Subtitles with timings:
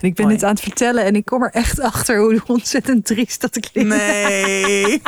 [0.00, 0.36] En ik ben Mooi.
[0.36, 3.96] dit aan het vertellen en ik kom er echt achter hoe ontzettend triest dat klinkt.
[3.96, 5.02] Nee.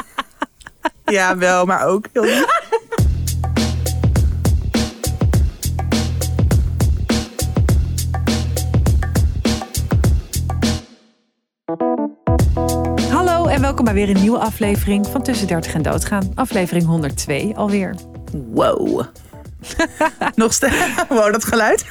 [1.04, 2.46] ja, wel, maar ook heel.
[13.11, 16.33] Hallo en welkom bij weer een nieuwe aflevering van Tussen 30 en Doodgaan.
[16.34, 17.95] Aflevering 102 alweer.
[18.33, 19.02] Wow.
[20.34, 20.95] Nog steeds.
[21.09, 21.84] Wow, dat geluid.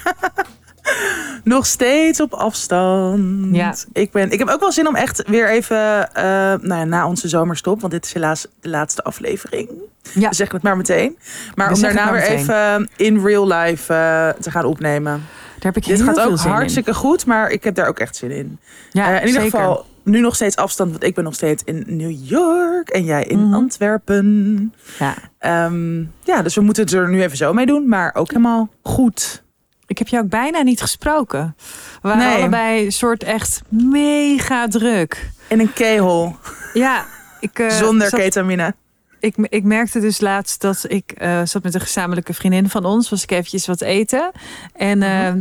[1.43, 3.55] Nog steeds op afstand.
[3.55, 3.73] Ja.
[3.93, 6.23] Ik, ben, ik heb ook wel zin om echt weer even, eh,
[6.61, 9.69] nou ja, na onze zomerstop, want dit is helaas de laatste aflevering.
[10.13, 11.17] Ja, zeggen het maar meteen.
[11.55, 15.11] Maar We om daarna weer even in real life eh, te gaan opnemen.
[15.13, 16.53] daar heb ik Dit heel gaat veel ook zin in.
[16.55, 18.59] hartstikke goed, maar ik heb daar ook echt zin in.
[18.91, 19.59] Ja, Eh, in ieder zeker.
[19.59, 23.23] geval nu nog steeds afstand, want ik ben nog steeds in New York en jij
[23.23, 23.53] in Mhm.
[23.53, 24.73] Antwerpen.
[24.99, 25.15] Ja.
[25.39, 28.69] Ehm, ja, dus we moeten het er nu even zo mee doen, maar ook helemaal
[28.83, 29.43] goed.
[29.91, 31.55] Ik heb jou ook bijna niet gesproken.
[32.01, 32.37] We waren Nee.
[32.37, 35.29] allebei soort echt mega druk.
[35.47, 36.35] In een keyhole,
[36.73, 37.05] Ja,
[37.39, 38.75] ik, eh, zonder zat- ketamine.
[39.19, 43.09] ik, ik merkte dus laatst dat ik eh, zat met een gezamenlijke vriendin van ons.
[43.09, 44.31] Was ik eventjes wat eten.
[44.73, 45.07] En Mhm.
[45.09, 45.33] eh,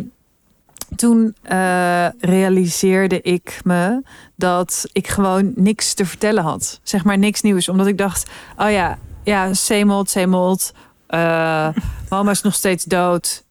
[0.97, 4.03] toen eh, realiseerde ik me
[4.37, 6.81] dat ik gewoon niks te vertellen had.
[6.83, 7.69] Zeg maar niks nieuws.
[7.69, 10.73] Omdat ik dacht, oh ja, ja, zeemold, zeemold.
[11.07, 11.69] Eh
[12.11, 13.45] mama is nog steeds dood.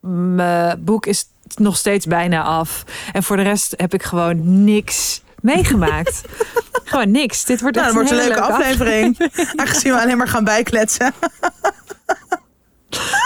[0.00, 2.84] Mijn boek is nog steeds bijna af.
[3.12, 6.22] En voor de rest heb ik gewoon niks meegemaakt.
[6.84, 7.44] gewoon niks.
[7.44, 9.30] Dit wordt Nou, echt dat wordt een leuke aflevering.
[9.56, 11.12] Aangezien we alleen maar gaan bijkletsen.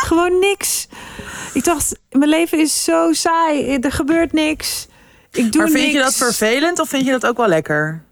[0.04, 0.88] Gewoon niks.
[1.52, 3.76] Ik dacht, mijn leven is zo saai.
[3.76, 4.86] Er gebeurt niks.
[5.30, 8.02] Ik doe Maar vind je dat vervelend of vind je dat ook wel lekker?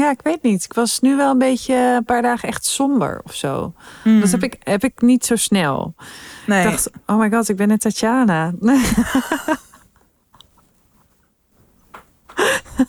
[0.00, 0.64] Ja, ik weet niet.
[0.64, 3.72] Ik was nu wel een beetje een paar dagen echt somber of zo.
[4.02, 4.20] Hmm.
[4.20, 5.94] Dat heb ik, heb ik niet zo snel.
[6.46, 6.64] Nee.
[6.64, 8.52] Ik dacht, oh my god, ik ben een Tatjana.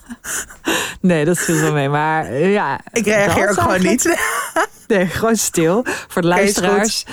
[1.00, 1.88] Nee, dat viel wel mee.
[1.88, 2.80] Maar eh, ja.
[2.92, 4.04] ik reageer ook gewoon niet.
[4.86, 5.84] Nee, gewoon stil.
[6.08, 7.04] Voor de luisteraars.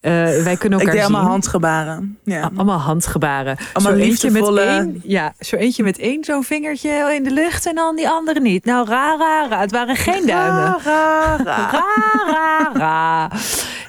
[0.00, 0.12] Eh,
[0.42, 1.30] wij kunnen Ik elkaar deed allemaal zien.
[1.30, 2.18] handgebaren.
[2.24, 2.50] Ja.
[2.56, 3.56] Allemaal handgebaren.
[3.72, 7.66] Allemaal zo eentje met één, ja, zo eentje met één zo'n vingertje in de lucht
[7.66, 8.64] en dan die andere niet.
[8.64, 9.60] Nou, ra, ra, ra.
[9.60, 10.78] Het waren geen duimen.
[10.84, 11.36] Ra.
[11.44, 11.84] Ra,
[12.26, 13.30] ra, ra.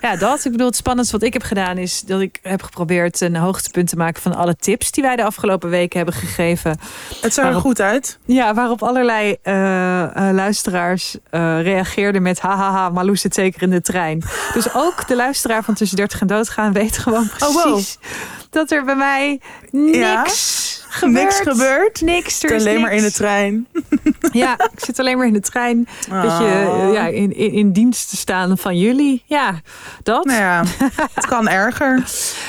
[0.08, 0.46] Ja, dat.
[0.46, 3.90] Ik bedoel, het spannendste wat ik heb gedaan is dat ik heb geprobeerd een hoogtepunt
[3.90, 6.80] te maken van alle tips die wij de afgelopen weken hebben gegeven.
[7.22, 8.18] Het zag er Waarop- goed uit.
[8.26, 13.82] Ja, waarop allerlei eh, eh, luisteraars eh, reageerden met hahaha, Marloes zit zeker in de
[13.82, 14.24] trein.
[14.54, 17.82] Dus ook de luisteraar van Tussen 30 en Doodgaan weet gewoon precies Oh, wow.
[18.50, 19.42] dat er bij mij
[19.72, 20.26] niks Ja?
[21.06, 22.02] Niks gebeurd.
[22.02, 23.68] Niks, er is Alleen maar in de trein.
[24.32, 25.88] Ja, ik zit alleen maar in de trein.
[26.10, 26.94] Beetje Oh.
[26.94, 29.24] ja, in, in, in dienst te staan van jullie.
[29.26, 29.54] Ja,
[30.04, 30.26] dat.
[30.26, 30.64] Nou ja,
[31.14, 32.04] het kan erger.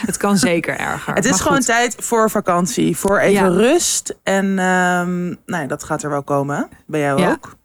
[0.07, 1.15] Het kan zeker erger.
[1.15, 1.67] Het is Maar gewoon goed.
[1.67, 2.97] tijd voor vakantie.
[2.97, 3.57] Voor even Ja.
[3.57, 4.15] rust.
[4.23, 6.69] En ehm, nou ja, dat gaat er wel komen.
[6.87, 7.31] Bij jou Ja.
[7.31, 7.57] ook.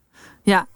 [0.42, 0.68] Ja,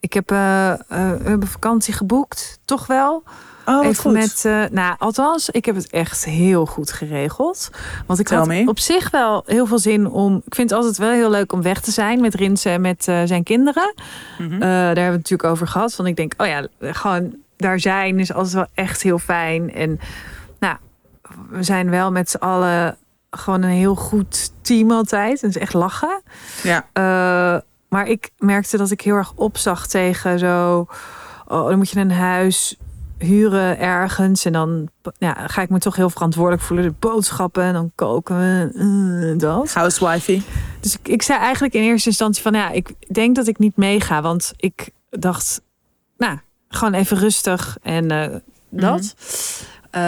[0.00, 2.58] ik heb eh, we hebben vakantie geboekt.
[2.64, 3.22] Toch wel.
[3.64, 4.12] Oh, Even goed.
[4.12, 7.70] met, eh, nou, althans, ik heb het echt heel goed geregeld.
[8.06, 8.64] Want ik Tell had me.
[8.66, 10.42] op zich wel heel veel zin om.
[10.46, 13.08] Ik vind het altijd wel heel leuk om weg te zijn met Rinse en met
[13.08, 13.94] eh, zijn kinderen.
[14.38, 14.52] Mhm.
[14.52, 15.96] Eh, daar hebben we het natuurlijk over gehad.
[15.96, 19.72] Want ik denk, oh ja, gewoon daar zijn is altijd wel echt heel fijn.
[19.72, 20.00] En
[20.58, 20.76] nou,
[21.50, 22.96] we zijn wel met z'n allen
[23.30, 25.40] gewoon een heel goed team altijd.
[25.40, 26.22] Het is echt lachen.
[26.62, 26.84] Ja.
[27.88, 30.86] Maar ik merkte dat ik heel erg opzag tegen zo.
[31.46, 32.76] Oh, dan moet je een huis
[33.24, 34.44] huren ergens.
[34.44, 36.86] En dan ja, ga ik me toch heel verantwoordelijk voelen.
[36.86, 38.70] De boodschappen en dan koken we.
[39.32, 39.72] eh, dat.
[39.72, 40.42] Housewifey.
[40.80, 43.76] Dus ik, ik zei eigenlijk in eerste instantie van ja, ik denk dat ik niet
[43.76, 44.22] meega.
[44.22, 45.60] Want ik dacht,
[46.16, 48.36] nou, gewoon even rustig en eh,
[48.68, 49.14] dat.
[49.90, 50.00] Eh,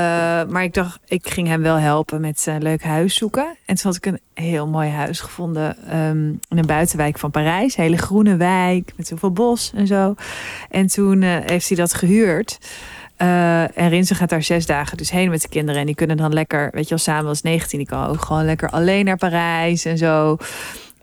[0.48, 3.56] maar ik dacht, ik ging hem wel helpen met zijn leuk huis zoeken.
[3.66, 7.76] En toen had ik een heel mooi huis gevonden ehm, in een buitenwijk van Parijs.
[7.76, 10.14] Een hele groene wijk met heel veel bos en zo.
[10.70, 12.58] En toen heeft hij dat gehuurd.
[13.16, 15.80] Eh, en Rinse gaat daar zes dagen dus heen met de kinderen.
[15.80, 17.78] En die kunnen dan lekker, weet je wel, samen als 19.
[17.78, 20.36] Die kan ook gewoon lekker alleen naar Parijs en zo.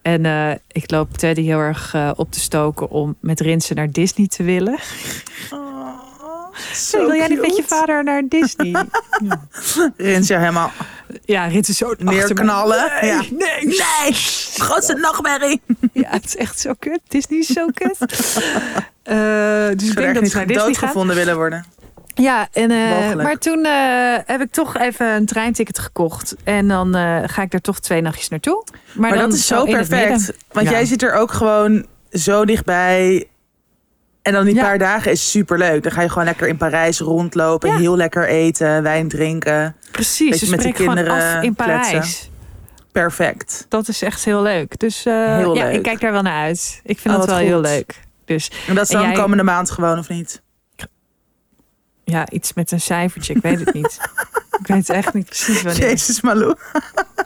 [0.02, 3.92] En eh, ik loop Teddy heel erg eh, op te stoken om met Rinse naar
[3.92, 4.78] Disney te willen.
[6.74, 8.72] Zo wil jij niet met je vader naar Disney?
[9.98, 10.72] Rins je helemaal
[11.26, 12.92] ja, Rinse zo neerknallen.
[13.02, 13.22] Nee, Ja.
[13.30, 14.14] nee, Nee,
[14.58, 15.62] grootste nachtmerrie.
[15.94, 17.00] Ja, het is echt zo kut.
[17.08, 17.98] Disney is zo kut.
[19.78, 20.66] Dus ik Ik denk dat ze naar Disney gaan.
[20.66, 21.66] doodgevonden willen worden.
[22.16, 26.36] Ja, en, eh, maar toen eh, heb ik toch even een treinticket gekocht.
[26.44, 28.64] En dan eh, ga ik er toch twee nachtjes naartoe.
[28.72, 30.34] Maar, Maar dan dat is zo perfect.
[30.52, 30.72] Want Ja.
[30.72, 33.28] jij zit er ook gewoon zo dichtbij.
[34.22, 34.62] En dan die Ja.
[34.62, 35.84] paar dagen is super leuk.
[35.84, 37.70] Dan ga je gewoon lekker in Parijs rondlopen.
[37.70, 37.78] Ja.
[37.78, 39.76] Heel lekker eten, wijn drinken.
[39.92, 41.92] Precies, Beetje dus met de kinderen af in kletsen.
[41.92, 42.30] Parijs.
[42.92, 43.66] perfect.
[43.70, 44.80] Dat is echt heel leuk.
[44.80, 45.76] Dus eh, Heel ja, leuk.
[45.76, 46.82] ik kijk daar wel naar uit.
[46.84, 48.00] Ik vind Oh, dat wel heel leuk.
[48.26, 50.42] Dus En dat is dan jij- komende maand gewoon, of niet?
[52.06, 53.34] Ja, iets met een cijfertje.
[53.34, 53.98] Ik weet het niet.
[54.62, 55.82] ik weet echt niet precies wanneer.
[55.90, 56.56] Jezus, Malou.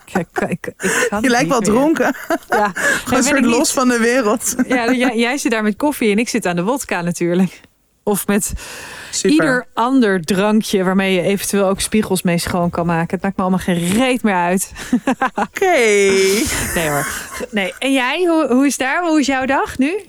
[0.06, 1.69] Ik, ik, ik, kan Je lijkt wel meer.
[1.69, 2.15] dronken.
[2.50, 2.71] Ja,
[3.06, 3.50] Gewoon soort niet.
[3.50, 4.56] los van de wereld.
[4.68, 7.62] Ja, jij, jij zit daar met koffie en ik zit aan de wodka natuurlijk.
[8.03, 8.53] Of met
[9.12, 9.29] Super.
[9.29, 13.13] ieder ander drankje waarmee je eventueel ook spiegels mee schoon kan maken.
[13.15, 14.71] Het maakt me allemaal geen reet meer uit.
[15.35, 15.75] Oké.
[16.75, 17.07] Nee hoor.
[17.51, 17.74] Nee.
[17.79, 19.03] En jij, hoe, hoe is daar?
[19.03, 20.00] Hoe is jouw dag nu?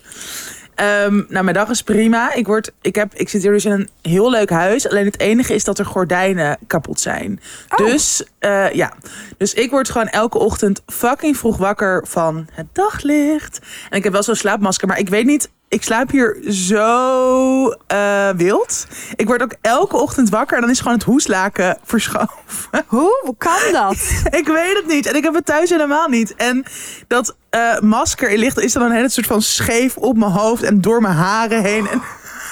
[0.79, 2.35] Ehm, nou, mijn dag is prima.
[2.35, 4.89] Ik, word, ik, heb, ik zit hier dus in een heel leuk huis.
[4.89, 7.41] Alleen het enige is dat er gordijnen kapot zijn.
[7.69, 7.87] Oh.
[7.87, 8.93] Dus eh, ja.
[9.37, 13.61] Dus ik word gewoon elke ochtend fucking vroeg wakker van het daglicht.
[13.91, 15.51] En ik heb wel zo'n slaapmasker, maar ik weet niet.
[15.69, 18.87] Ik slaap hier zo eh, wild.
[19.17, 22.85] Ik word ook elke ochtend wakker en dan is gewoon het hoeslaken verschoven.
[22.87, 23.21] Hoe?
[23.23, 23.97] Hoe kan dat?
[24.41, 25.07] Ik weet het niet.
[25.07, 26.35] En ik heb het thuis helemaal niet.
[26.35, 26.65] En
[27.07, 30.81] dat eh, masker ligt, is dan een hele soort van scheef op mijn hoofd en
[30.81, 31.89] door mijn haren heen.
[31.89, 32.03] En,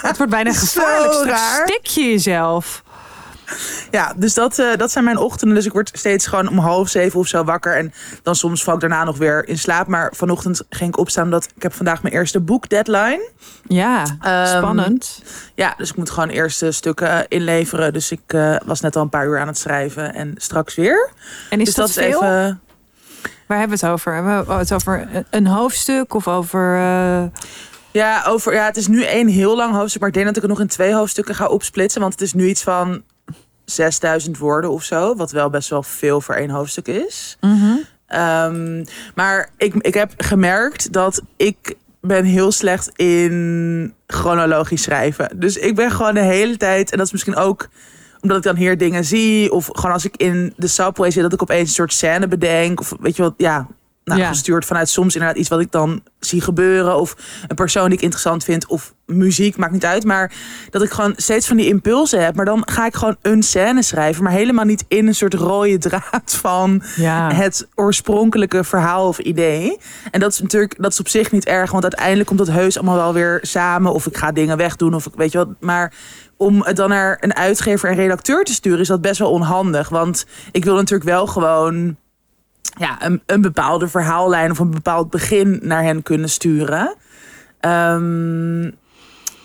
[0.03, 1.13] Het wordt bijna Zo gevaarlijk.
[1.13, 1.67] Straks raar.
[1.69, 2.83] stik je jezelf.
[3.91, 5.57] Ja, dus dat, eh, dat zijn mijn ochtenden.
[5.57, 7.77] Dus ik word steeds gewoon om half zeven of zo wakker.
[7.77, 9.87] En dan soms val ik daarna nog weer in slaap.
[9.87, 13.31] Maar vanochtend ging ik opstaan omdat ik heb vandaag mijn eerste boek deadline.
[13.67, 15.23] Ja, Ehm, spannend.
[15.55, 17.93] Ja, dus ik moet gewoon eerste stukken inleveren.
[17.93, 21.11] Dus ik eh, was net al een paar uur aan het schrijven en straks weer.
[21.51, 22.07] En is dus dat, veel?
[22.07, 22.61] even.
[23.47, 24.15] Waar hebben we het over?
[24.15, 26.77] Hebben we het over een- hoofdstuk of over...
[26.77, 27.23] eh,
[27.91, 30.01] Ja, over, ja, het is nu één heel lang hoofdstuk.
[30.01, 32.01] Maar ik denk dat ik het nog in twee hoofdstukken ga opsplitsen.
[32.01, 33.03] Want het is nu iets van
[33.67, 35.15] 6000 woorden of zo.
[35.15, 37.37] Wat wel best wel veel voor één hoofdstuk is.
[37.41, 37.77] mhm.
[38.07, 38.85] Ehm,
[39.15, 45.41] maar ik, ik heb gemerkt dat ik ben heel slecht in chronologisch schrijven.
[45.41, 46.91] Dus ik ben gewoon de hele tijd...
[46.91, 47.69] En dat is misschien ook
[48.21, 49.53] omdat ik dan hier dingen zie.
[49.53, 51.23] Of gewoon als ik in de subway zit...
[51.23, 52.81] dat ik opeens een soort scène bedenk.
[52.81, 53.67] Of weet je wat, ja...
[54.07, 54.29] Nou, Ja.
[54.29, 56.97] gestuurd vanuit soms inderdaad iets wat ik dan zie gebeuren.
[56.97, 57.17] Of
[57.47, 58.67] een persoon die ik interessant vind.
[58.67, 60.05] Of muziek, maakt niet uit.
[60.05, 60.33] Maar
[60.71, 62.37] dat ik gewoon steeds van die impulsen heb.
[62.37, 64.23] Maar dan ga ik gewoon een scène schrijven.
[64.23, 67.33] Maar helemaal niet in een soort rode draad van Ja.
[67.33, 69.77] het oorspronkelijke verhaal of idee.
[70.11, 72.77] En dat is natuurlijk, dat is op zich niet erg, want uiteindelijk komt dat heus
[72.77, 73.93] allemaal wel weer samen.
[73.93, 75.49] Of ik ga dingen wegdoen, of ik weet je wat.
[75.61, 75.93] Maar
[76.37, 79.89] om het dan naar een uitgever en redacteur te sturen, is dat best wel onhandig.
[79.89, 81.97] Want ik wil natuurlijk wel gewoon
[82.77, 86.95] ja, een, een bepaalde verhaallijn of een bepaald begin naar hen kunnen sturen.
[87.61, 88.63] Ehm,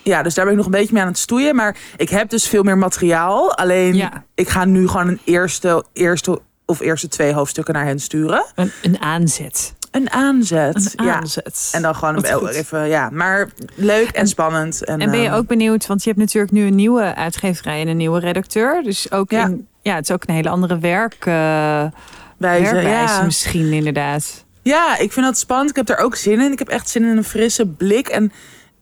[0.02, 1.54] ja, dus daar ben ik nog een beetje mee aan het stoeien.
[1.56, 3.54] Maar ik heb dus veel meer materiaal.
[3.54, 4.24] Alleen Ja.
[4.34, 8.44] ik ga nu gewoon een eerste, eerste of eerste twee hoofdstukken naar hen sturen.
[8.54, 9.74] Een, een aanzet.
[9.90, 10.92] Een aanzet.
[10.96, 11.14] Een ja.
[11.14, 11.68] aanzet.
[11.72, 12.48] En dan gewoon Wat een, goed.
[12.48, 13.10] even, ja.
[13.10, 14.84] Maar leuk en, spannend.
[14.84, 17.80] En, En ben je ehm, ook benieuwd, want je hebt natuurlijk nu een nieuwe uitgeverij
[17.80, 18.82] en een nieuwe redacteur.
[18.82, 19.44] Dus ook Ja.
[19.44, 21.84] in, ja, het is ook een hele andere werk, eh
[22.50, 23.22] ja.
[23.22, 24.44] misschien inderdaad.
[24.62, 25.70] Ja, ik vind dat spannend.
[25.70, 26.52] Ik heb daar ook zin in.
[26.52, 28.08] Ik heb echt zin in een frisse blik.
[28.08, 28.32] En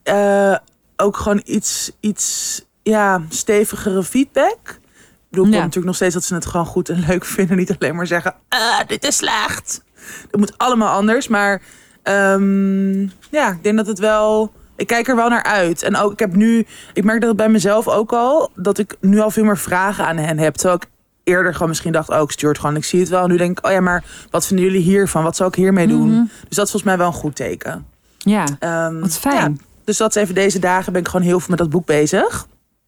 [0.03, 0.57] eh,
[0.97, 4.59] ook gewoon iets, iets ja, stevigere feedback.
[4.65, 5.59] Ik bedoel, ik Ja.
[5.59, 7.57] natuurlijk nog steeds dat ze het gewoon goed en leuk vinden.
[7.57, 9.83] Niet alleen maar zeggen, ah, dit is slecht.
[10.31, 11.29] Dat moet allemaal anders.
[11.29, 11.63] Maar
[12.03, 14.53] ehm, ja, ik denk dat het wel...
[14.77, 15.83] Ik kijk er wel naar uit.
[15.83, 16.67] En ook, ik heb nu...
[16.93, 18.51] Ik merk dat het bij mezelf ook al...
[18.55, 20.55] Dat ik nu al veel meer vragen aan hen heb.
[20.55, 20.89] Terwijl ik
[21.25, 22.09] eerder gewoon misschien dacht...
[22.09, 22.77] Oh, ik stuur het gewoon.
[22.77, 23.23] Ik zie het wel.
[23.23, 25.23] En nu denk ik, oh ja, maar wat vinden jullie hiervan?
[25.23, 26.09] Wat zou ik hiermee doen?
[26.11, 26.23] Mhm.
[26.49, 27.87] Dus dat is volgens mij wel een goed teken.
[28.19, 29.37] Ja, Ehm, wat fijn.
[29.37, 31.87] ja, dus dat is even deze dagen ben ik gewoon heel veel met dat boek
[31.87, 32.47] bezig.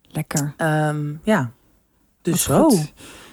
[0.09, 0.55] Lekker.
[0.57, 1.51] Ehm, ja.
[2.23, 2.69] Dus zo.
[2.69, 2.93] goed.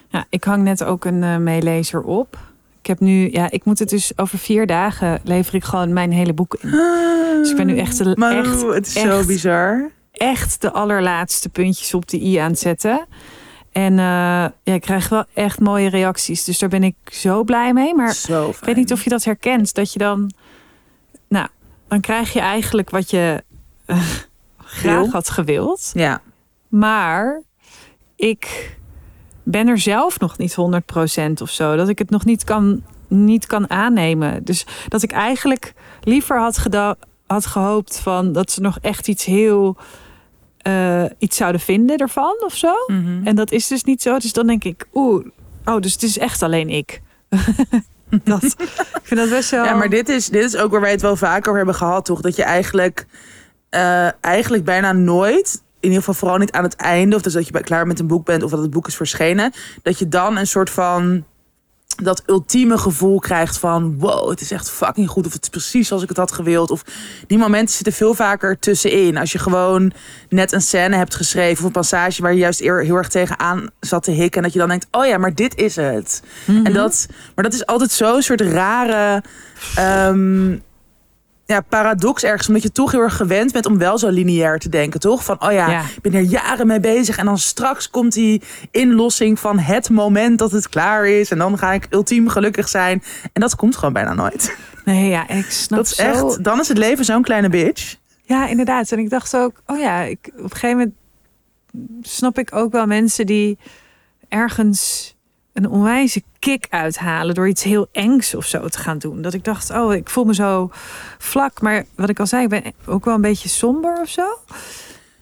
[0.09, 2.37] Ja, ik hang net ook een eh, meelezer op.
[2.81, 6.11] Ik heb nu, ja, ik moet het dus over vier dagen lever ik gewoon mijn
[6.11, 6.69] hele boek in.
[7.41, 9.89] Dus ik ben nu echt, de- Maar echt, het is zo bizar.
[10.11, 13.05] echt de allerlaatste puntjes op de i aan het zetten.
[13.79, 14.05] En eh,
[14.63, 16.43] ja, ik krijg wel echt mooie reacties.
[16.43, 17.95] Dus daar ben ik zo blij mee.
[17.95, 19.73] Maar ik weet niet of je dat herkent.
[19.73, 20.31] Dat je dan,
[21.27, 21.47] nou,
[21.87, 23.43] dan krijg je eigenlijk wat je
[23.85, 24.01] eh,
[24.57, 25.91] graag had gewild.
[25.93, 26.21] Ja.
[26.67, 27.41] Maar
[28.15, 28.77] ik
[29.43, 31.75] ben er zelf nog niet 100% of zo.
[31.75, 34.43] Dat ik het nog niet kan, niet kan aannemen.
[34.43, 36.65] Dus dat ik eigenlijk liever had,
[37.27, 39.77] had gehoopt van dat ze nog echt iets heel
[40.59, 42.73] eh, iets zouden vinden ervan of zo.
[42.87, 43.27] Mhm.
[43.27, 44.17] En dat is dus niet zo.
[44.17, 45.25] Dus dan denk ik, oeh,
[45.65, 47.01] oh, dus het is echt alleen ik.
[48.23, 49.63] dat, ik vind dat best wel.
[49.63, 52.05] Ja, maar dit is, dit is ook waar wij het wel vaker over hebben gehad,
[52.05, 52.21] toch?
[52.21, 53.05] Dat je eigenlijk,
[53.69, 57.47] eh, eigenlijk bijna nooit, in ieder geval vooral niet aan het einde, of dus dat
[57.47, 60.37] je klaar met een boek bent of dat het boek is verschenen, dat je dan
[60.37, 61.25] een soort van
[62.01, 65.87] dat ultieme gevoel krijgt van wow, het is echt fucking goed of het is precies
[65.87, 66.71] zoals ik het had gewild.
[66.71, 66.83] Of
[67.27, 69.17] die momenten zitten veel vaker tussenin.
[69.17, 69.91] Als je gewoon
[70.29, 74.03] net een scène hebt geschreven of een passage waar je juist heel erg tegenaan zat
[74.03, 76.23] te hikken en dat je dan denkt, oh ja, maar dit is het.
[76.63, 79.23] En dat, maar dat is altijd zo'n soort rare
[79.75, 80.57] ehm,
[81.49, 84.69] ja, paradox ergens, omdat je toch heel erg gewend bent om wel zo lineair te
[84.69, 85.23] denken, toch?
[85.23, 85.81] Van, oh ja, Ja.
[85.81, 88.41] ik ben er jaren mee bezig en dan straks komt die
[88.71, 93.03] inlossing van het moment dat het klaar is en dan ga ik ultiem gelukkig zijn.
[93.33, 94.55] En dat komt gewoon bijna nooit.
[94.85, 96.03] Nee, ja, ik snap Dat is zo.
[96.03, 97.95] echt, dan is het leven zo'n kleine bitch.
[98.23, 98.91] Ja, inderdaad.
[98.91, 100.93] En ik dacht ook, oh ja, ik, op een gegeven moment
[102.01, 103.57] snap ik ook wel mensen die
[104.27, 105.15] ergens
[105.63, 109.21] een onwijze kick uithalen door iets heel engs of zo te gaan doen.
[109.21, 110.69] Dat ik dacht, oh, ik voel me zo
[111.17, 111.61] vlak.
[111.61, 114.25] Maar wat ik al zei, ik ben ook wel een beetje somber of zo.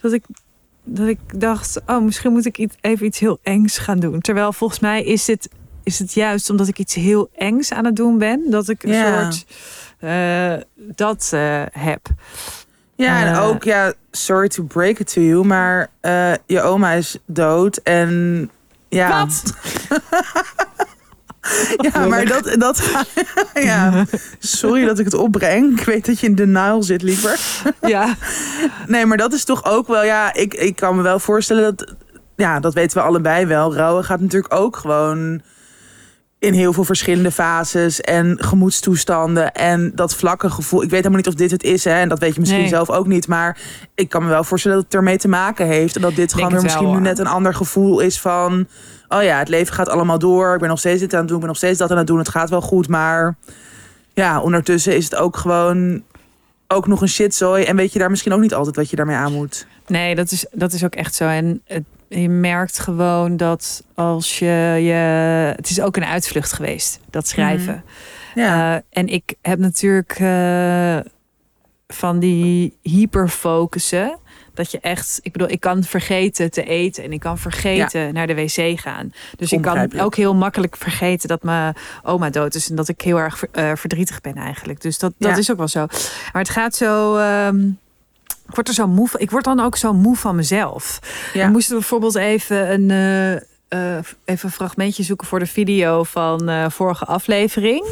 [0.01, 0.23] Dat ik,
[0.83, 4.21] dat ik dacht, oh, misschien moet ik iets, even iets heel engs gaan doen.
[4.21, 5.49] Terwijl volgens mij is het,
[5.83, 8.91] is het juist omdat ik iets heel engs aan het doen ben, dat ik een
[8.91, 9.31] Ja.
[9.31, 9.45] soort
[9.99, 12.07] eh, dat eh, heb.
[12.95, 13.47] Ja, en Eh.
[13.47, 15.89] ook, ja, sorry to break it to you, maar
[16.45, 18.49] je oma is dood en
[18.89, 19.19] ja.
[19.19, 19.43] Wat?
[21.77, 23.05] Ja, maar dat, dat
[23.53, 24.05] ja.
[24.39, 25.79] Sorry dat ik het opbreng.
[25.79, 27.39] Ik weet dat je in denial zit, liever.
[27.81, 28.15] Ja,
[28.87, 31.93] Nee, maar dat is toch ook wel, ja, ik, ik kan me wel voorstellen dat,
[32.35, 33.75] ja, dat weten we allebei wel.
[33.75, 35.41] Rouwen gaat natuurlijk ook gewoon
[36.39, 40.79] in heel veel verschillende fases en gemoedstoestanden en dat vlakke gevoel.
[40.83, 42.69] Ik weet helemaal niet of dit het is, hè, en dat weet je misschien Nee.
[42.69, 43.57] zelf ook niet, maar
[43.95, 46.51] ik kan me wel voorstellen dat het ermee te maken heeft en dat dit gewoon
[46.51, 48.67] weer misschien wel, nu net een ander gevoel is van,
[49.07, 50.53] oh ja, het leven gaat allemaal door.
[50.53, 52.07] Ik ben nog steeds dit aan het doen, ik ben nog steeds dat aan het
[52.07, 52.17] doen.
[52.17, 53.35] Het gaat wel goed, maar
[54.13, 56.03] ja, ondertussen is het ook gewoon
[56.67, 59.15] ook nog een shitzooi en weet je daar misschien ook niet altijd wat je daarmee
[59.15, 59.67] aan moet.
[59.87, 61.27] nee, dat is, dat is ook echt zo.
[61.27, 64.93] En het, je merkt gewoon dat als je je.
[65.55, 67.83] Het is ook een uitvlucht geweest, dat schrijven.
[68.35, 68.75] Ja.
[68.75, 70.97] Eh, en ik heb natuurlijk eh,
[71.87, 74.19] van die hyperfocussen.
[74.53, 78.27] Dat je echt, ik bedoel, ik kan vergeten te eten en ik kan vergeten naar
[78.27, 79.13] de wc gaan.
[79.37, 83.01] Dus ik kan ook heel makkelijk vergeten dat mijn oma dood is en dat ik
[83.01, 84.81] heel erg eh, verdrietig ben eigenlijk.
[84.81, 85.37] Dus dat, dat Ja.
[85.37, 85.85] is ook wel zo.
[86.33, 87.15] Maar het gaat zo.
[87.17, 87.69] ehm,
[88.47, 89.19] ik word er zo moe van.
[89.19, 90.99] Ik word dan ook zo moe van mezelf.
[91.33, 91.45] Ja.
[91.45, 93.33] We moesten bijvoorbeeld even een, eh,
[93.97, 97.85] eh, even een fragmentje zoeken voor de video van eh vorige aflevering.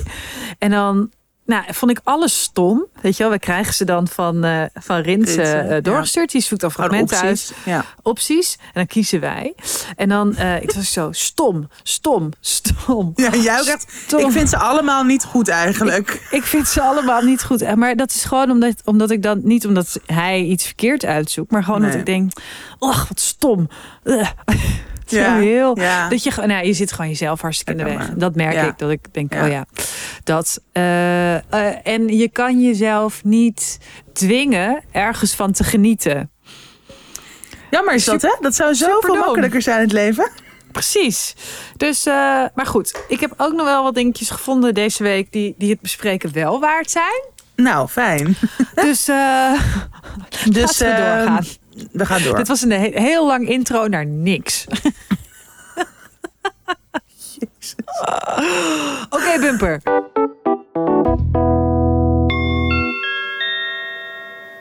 [0.60, 1.12] En dan
[1.46, 2.86] nou, vond ik alles stom.
[3.02, 5.80] Weet je wel, we krijgen ze dan van, eh van Rinse, eh, ja.
[5.80, 6.32] doorgestuurd.
[6.32, 7.54] Die zoekt dan fragmenten uit opties.
[7.66, 7.86] Ja.
[8.02, 8.58] opties.
[8.62, 9.56] En dan kiezen wij.
[9.96, 13.12] En dan eh ik was zo stom, stom, stom.
[13.16, 13.86] Ja, jij ook echt.
[14.06, 14.20] Stom.
[14.20, 16.28] Ik vind ze allemaal niet goed eigenlijk.
[16.32, 17.76] Ik vind ze allemaal niet goed.
[17.76, 21.64] Maar dat is gewoon omdat, omdat ik dan niet omdat hij iets verkeerd uitzoekt, maar
[21.64, 21.90] gewoon Nee.
[21.90, 22.32] dat ik denk,
[22.80, 23.68] oh wat stom.
[25.06, 25.80] Ja, heel.
[25.80, 26.10] ja.
[26.10, 28.10] Dat je nou, je zit gewoon jezelf hartstikke in de weg.
[28.16, 28.68] Dat merk Ja.
[28.68, 28.78] ik.
[28.78, 29.66] Dat ik denk, oh ja,
[30.24, 30.62] dat.
[30.72, 31.42] eh, eh,
[31.84, 33.78] en je kan jezelf niet
[34.14, 36.30] dwingen ergens van te genieten.
[37.70, 38.36] Jammer is dat, hè?
[38.40, 40.32] Dat zou zoveel makkelijker zijn in het leven.
[40.72, 41.36] Precies.
[41.78, 42.14] Dus, eh,
[42.56, 45.82] maar goed, ik heb ook nog wel wat dingetjes gevonden deze week die, die het
[45.82, 47.24] bespreken wel waard zijn.
[47.56, 48.36] Nou, fijn.
[48.76, 49.06] Dus,
[50.50, 51.46] Dus laten we eh, doorgaan.
[51.92, 52.36] We gaan door.
[52.36, 54.66] Dit was een he- heel lang intro naar niks.
[59.10, 59.82] Oké, bumper.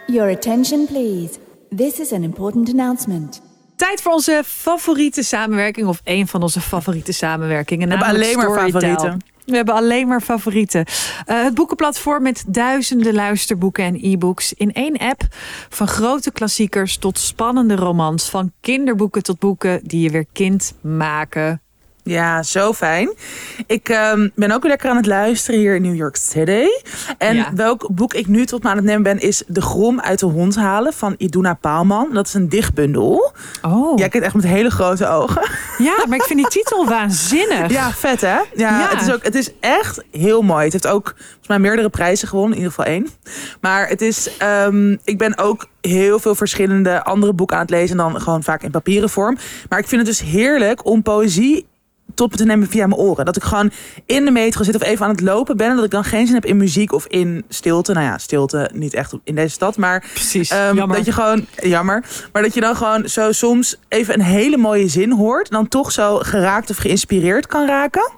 [0.07, 1.35] Your attention, please.
[1.77, 3.41] This is an important announcement.
[3.77, 5.87] Tijd voor onze favoriete samenwerking.
[5.87, 7.89] Of een van onze favoriete samenwerkingen.
[7.91, 9.21] hebben namelijk alleen maar favorieten.
[9.45, 10.85] We hebben alleen maar favorieten.
[11.25, 15.23] Eh, het boekenplatform met duizenden luisterboeken en e-books in één app.
[15.69, 18.29] Van grote klassiekers tot spannende romans.
[18.29, 21.64] Van kinderboeken tot boeken die je weer kind maken.
[22.05, 23.13] Ja, zo fijn.
[23.67, 26.67] Ik ehm, ben ook weer lekker aan het luisteren hier in New York City.
[27.19, 27.51] En Ja.
[27.55, 29.21] welk boek ik nu tot me aan het nemen ben...
[29.21, 32.09] is De Grom uit de hond halen van Iduna Paalman.
[32.13, 33.33] Dat is een dichtbundel.
[33.63, 35.43] Oh, Jij kijkt echt met hele grote ogen.
[35.79, 37.71] ja, maar ik vind die titel waanzinnig.
[37.71, 38.29] Ja, vet hè?
[38.29, 38.89] Ja, Ja.
[38.91, 40.65] Het, is ook, het is echt heel mooi.
[40.65, 43.09] Het heeft ook volgens mij meerdere prijzen gewonnen, in ieder geval één.
[43.61, 47.97] Maar het is, ehm, ik ben ook heel veel verschillende andere boeken aan het lezen
[47.97, 49.37] dan gewoon vaak in papieren vorm.
[49.69, 51.67] Maar ik vind het dus heerlijk om poëzie
[52.15, 53.25] tot te nemen via mijn oren.
[53.25, 53.71] Dat ik gewoon
[54.07, 56.27] in de metro zit of even aan het lopen ben en dat ik dan geen
[56.27, 57.93] zin heb in muziek of in stilte.
[57.93, 60.89] Nou ja, stilte niet echt in deze stad, maar Precies, Ehm.
[60.89, 64.89] Dat je gewoon, jammer, maar dat je dan gewoon zo soms even een hele mooie
[64.89, 65.49] zin hoort.
[65.49, 68.13] En dan toch zo geraakt of geïnspireerd kan raken.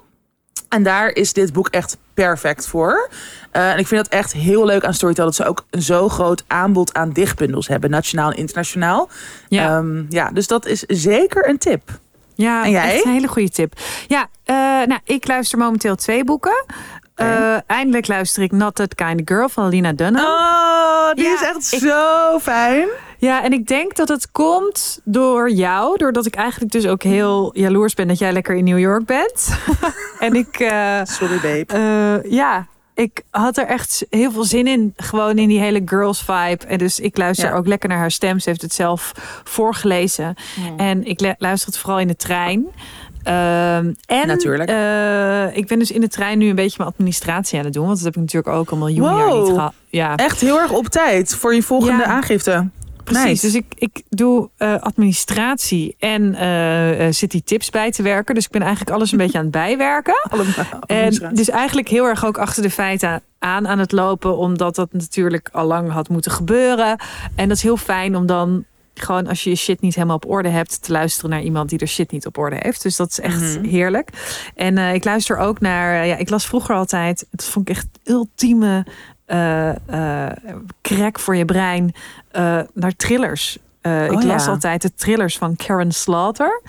[0.68, 3.08] En daar is dit boek echt perfect voor.
[3.50, 5.24] Eh, en ik vind dat echt heel leuk aan Storytel.
[5.24, 7.90] Dat ze ook een zo groot aanbod aan dichtbundels hebben.
[7.90, 9.08] Nationaal en internationaal.
[9.48, 9.76] Ja.
[9.76, 12.00] Ehm, ja, dus dat is zeker een tip.
[12.36, 12.94] Ja, En jij?
[12.94, 13.72] echt een hele goede tip.
[14.06, 14.54] Ja, eh,
[14.86, 16.64] nou, ik luister momenteel twee boeken.
[17.14, 20.24] Eh, eindelijk luister ik Not That Kind of Girl van Lina Dunham.
[20.24, 22.88] Oh, die Ja, is echt ik- zo fijn.
[23.18, 25.98] Ja, en ik denk dat het komt door jou.
[25.98, 29.48] Doordat ik eigenlijk dus ook heel jaloers ben dat jij lekker in New York bent.
[30.18, 32.22] en ik, eh, Sorry, babe.
[32.28, 32.66] ja,
[32.96, 34.92] ik had er echt heel veel zin in.
[34.96, 36.58] Gewoon in die hele girls vibe.
[36.66, 37.54] En dus ik luister Ja.
[37.54, 38.38] ook lekker naar haar stem.
[38.38, 39.12] Ze heeft het zelf
[39.44, 40.34] voorgelezen.
[40.76, 42.66] En ik luister het vooral in de trein.
[43.22, 44.70] Ehm, en Natuurlijk.
[44.70, 47.84] eh, ik ben dus in de trein nu een beetje mijn administratie aan het doen.
[47.86, 49.72] Want dat heb ik natuurlijk ook al een miljoen jaar niet gehad.
[49.88, 50.16] Ja.
[50.16, 52.08] Echt heel erg op tijd voor je volgende Ja.
[52.08, 52.68] aangifte.
[53.06, 53.46] Precies, Nice.
[53.46, 58.34] dus ik, ik doe eh, administratie en eh, zit die tips bij te werken.
[58.34, 60.14] Dus ik ben eigenlijk alles een beetje aan het bijwerken.
[60.86, 64.36] En dus eigenlijk heel erg ook achter de feiten aan aan het lopen.
[64.36, 67.00] Omdat dat natuurlijk al lang had moeten gebeuren.
[67.34, 70.28] En dat is heel fijn om dan gewoon als je je shit niet helemaal op
[70.30, 70.82] orde hebt...
[70.82, 72.82] te luisteren naar iemand die er shit niet op orde heeft.
[72.82, 73.64] Dus dat is echt Mhm.
[73.64, 74.08] heerlijk.
[74.54, 76.06] En ik luister ook naar...
[76.06, 77.26] ja, ik las vroeger altijd...
[77.30, 78.86] Het vond ik echt ultieme
[79.26, 79.68] eh
[80.26, 80.32] eh
[80.82, 81.94] crack voor je brein.
[82.30, 83.58] eh, naar thrillers.
[83.82, 84.50] Ik Oh, las ja.
[84.50, 86.60] altijd de thrillers van Karen Slaughter.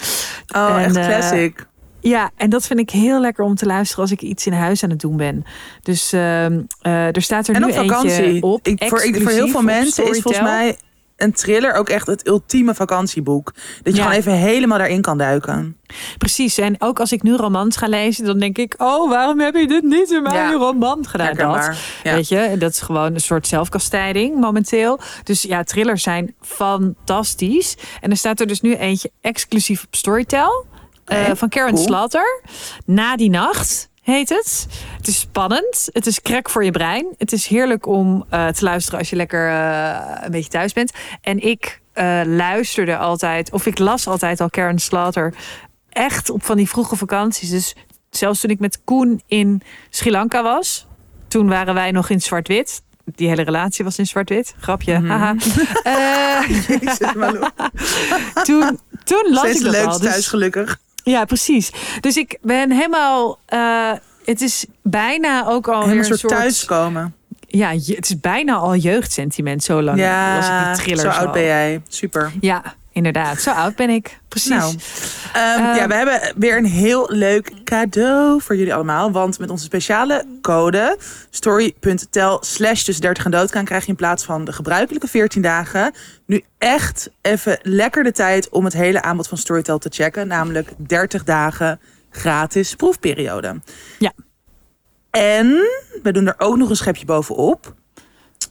[0.55, 1.67] Oh, en, echt classic.
[1.99, 4.83] Ja, en dat vind ik heel lekker om te luisteren als ik iets in huis
[4.83, 5.45] aan het doen ben.
[5.81, 8.23] Dus ehm, eh, er staat er En nu op vakantie.
[8.23, 8.67] eentje op.
[8.67, 10.77] ik, voor, ik, voor heel veel mensen is volgens mij
[11.17, 13.53] een thriller ook echt het ultieme vakantieboek.
[13.83, 14.01] Dat je Ja.
[14.01, 15.77] gewoon even helemaal daarin kan duiken.
[16.17, 18.73] Precies, en ook als ik nu romans ga lezen, dan denk ik...
[18.77, 20.51] oh, waarom heb je dit niet in mijn Ja.
[20.51, 21.35] roman gedaan?
[21.35, 21.75] Dat.
[22.03, 22.13] Ja.
[22.13, 24.99] weet je, dat is gewoon een soort zelfkastijding momenteel.
[25.23, 27.75] Dus ja, thrillers zijn fantastisch.
[28.01, 30.65] En er staat er dus nu eentje exclusief op Storytel...
[31.05, 31.85] eh, van Karen cool.
[31.85, 32.41] Slaughter.
[32.85, 34.67] Na die nacht heet het.
[34.97, 35.89] Het is spannend.
[35.91, 37.15] Het is krek voor je brein.
[37.17, 40.91] Het is heerlijk om eh, te luisteren als je lekker eh, een beetje thuis bent.
[41.21, 45.33] En ik eh, luisterde altijd, of ik las altijd al Karen Slaughter.
[45.89, 47.49] Echt op van die vroege vakanties.
[47.49, 47.75] Dus
[48.09, 50.87] zelfs toen ik met Koen in Sri Lanka was.
[51.27, 52.81] Toen waren wij nog in zwart-wit.
[53.05, 54.55] Die hele relatie was in zwart-wit.
[54.59, 54.99] Grapje.
[54.99, 55.07] Mhm.
[55.07, 55.35] Haha.
[56.47, 57.49] Jezus, Malou.
[58.47, 59.99] toen, toen las Steeds ik het dat al.
[59.99, 60.79] Dus- thuis gelukkig.
[61.09, 61.71] Ja, precies.
[61.99, 63.39] Dus ik ben helemaal.
[63.45, 63.91] eh,
[64.25, 66.33] het is bijna ook al een soort soort.
[66.33, 67.15] thuiskomen.
[67.47, 69.63] Ja, het is bijna al jeugdsentiment.
[69.63, 71.13] Zo lang was ik Ja, die thriller.
[71.13, 71.81] zo oud ben jij.
[71.87, 72.31] Super.
[72.41, 72.63] Ja,
[72.97, 73.41] inderdaad.
[73.41, 74.19] Zo oud ben ik.
[74.27, 74.49] Precies.
[74.49, 74.75] Nou,
[75.33, 79.11] Ehm, Ehm, ja, we hebben weer een heel leuk cadeau voor jullie allemaal.
[79.11, 80.97] Want met onze speciale code
[81.29, 83.65] story.tel slash tussen 30 en doodgaan...
[83.65, 85.93] krijg je in plaats van de gebruikelijke 14 dagen...
[86.25, 90.27] nu echt even lekker de tijd om het hele aanbod van Storytel te checken.
[90.27, 91.79] Namelijk 30 dagen
[92.09, 93.61] gratis proefperiode.
[93.99, 94.11] Ja.
[95.11, 95.47] En
[96.03, 97.75] we doen er ook nog een schepje bovenop.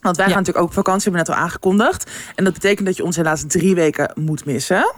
[0.06, 0.32] Want wij Ja.
[0.32, 2.10] gaan natuurlijk ook op vakantie, hebben we net al aangekondigd.
[2.34, 4.92] En dat betekent dat je ons helaas drie weken moet missen.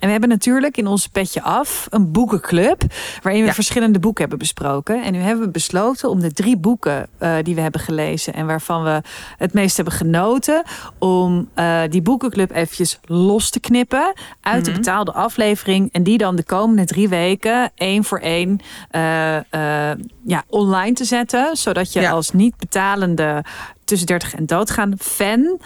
[0.00, 2.82] En we hebben natuurlijk in ons petje af een boekenclub.
[3.22, 3.54] Waarin we Ja.
[3.54, 5.02] verschillende boeken hebben besproken.
[5.02, 8.34] En nu hebben we besloten om de drie boeken eh, die we hebben gelezen.
[8.34, 9.02] En waarvan we
[9.36, 10.62] het meest hebben genoten.
[10.98, 14.12] Om eh, die boekenclub eventjes los te knippen.
[14.40, 14.80] Uit de Mhm.
[14.80, 15.88] betaalde aflevering.
[15.92, 18.58] En die dan de komende drie weken één voor één
[18.90, 19.00] eh,
[20.24, 21.56] ja, online te zetten.
[21.56, 22.10] Zodat je Ja.
[22.10, 23.44] als niet betalende
[23.84, 25.60] tussen 30 en doodgaan fan.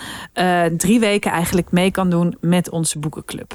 [0.76, 3.54] drie weken eigenlijk mee kan doen met onze boekenclub.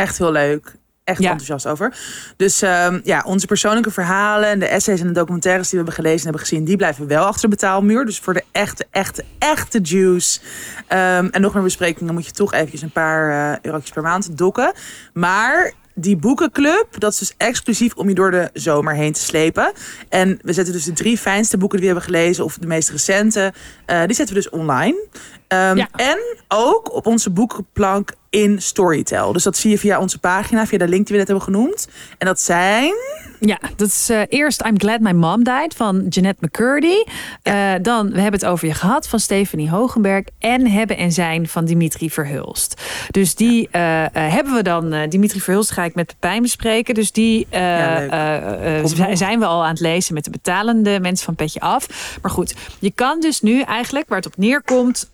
[0.00, 0.78] Echt heel leuk.
[1.04, 1.30] Echt Ja.
[1.30, 1.94] enthousiast over.
[2.36, 5.94] Dus ehm, ja, onze persoonlijke verhalen en de essays en de documentaires die we hebben
[6.04, 8.04] gelezen en hebben gezien, die blijven wel achter de betaalmuur.
[8.04, 10.40] Dus voor de echte, echte, echte juice.
[10.86, 14.38] ehm, en nog meer besprekingen moet je toch eventjes een paar eh eurotjes per maand
[14.38, 14.72] dokken.
[15.12, 19.72] Maar die boekenclub, dat is dus exclusief om je door de zomer heen te slepen.
[20.08, 22.90] En we zetten dus de drie fijnste boeken die we hebben gelezen, of de meest
[22.90, 23.52] recente,
[23.86, 25.06] eh, die zetten we dus online.
[25.48, 25.88] Ehm, Ja.
[25.96, 29.32] En ook op onze boekenplank in Storytel.
[29.32, 31.88] Dus dat zie je via onze pagina, via de link die we net hebben genoemd.
[32.18, 32.94] En dat zijn...
[33.40, 37.02] Ja, dat is eh, eerst I'm Glad My Mom Died van Jeanette McCurdy.
[37.42, 40.24] Eh, dan We hebben het over je gehad van Stephanie Hogenberg.
[40.38, 42.82] En Hebben en Zijn van Dimitri Verhulst.
[43.10, 45.08] Dus die eh, hebben we dan.
[45.08, 46.94] Dimitri Verhulst ga ik met Pepijn bespreken.
[46.94, 51.60] Dus die Ja, zijn- we al aan het lezen met de betalende mensen van Petje
[51.60, 51.86] Af.
[52.22, 55.10] Maar goed, je kan dus nu eigenlijk, waar het op neerkomt...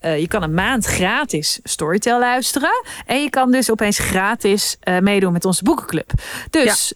[0.00, 2.84] je kan een maand gratis Storytel luisteren.
[3.06, 6.10] En je kan dus opeens gratis meedoen met onze boekenclub.
[6.50, 6.92] Dus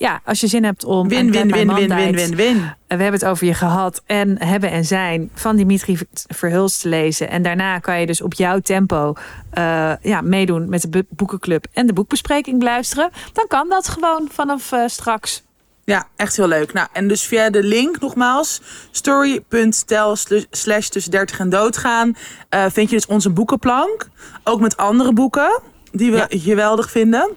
[0.00, 1.08] ja, als je zin hebt om...
[1.08, 2.56] Win, win, win, win, win, win, win.
[2.56, 6.88] eh, We hebben het over je gehad en hebben en zijn van Dimitri Verhulst te
[6.88, 7.30] lezen.
[7.30, 9.12] En daarna kan je dus op jouw tempo
[9.50, 13.10] eh, ja, meedoen met de boekenclub en de boekbespreking beluisteren.
[13.32, 15.42] Dan kan dat gewoon vanaf eh, straks.
[15.84, 16.72] Ja, echt heel leuk.
[16.72, 18.60] Nou, en dus via de link nogmaals,
[18.90, 20.16] story.tel
[20.50, 22.16] slash tussen 30 en doodgaan,
[22.48, 24.08] eh, vind je dus onze boekenplank.
[24.44, 25.60] Ook met andere boeken
[25.92, 26.26] die we Ja.
[26.28, 27.30] geweldig vinden.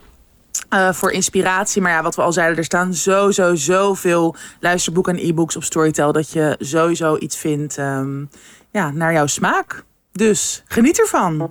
[0.74, 1.82] Eh, voor inspiratie.
[1.82, 5.64] Maar ja, wat we al zeiden, er staan zo, zo, zoveel luisterboeken en e-books op
[5.64, 6.12] Storytel...
[6.12, 8.26] dat je sowieso iets vindt ehm,
[8.72, 9.84] ja, naar jouw smaak.
[10.12, 11.50] Dus geniet ervan.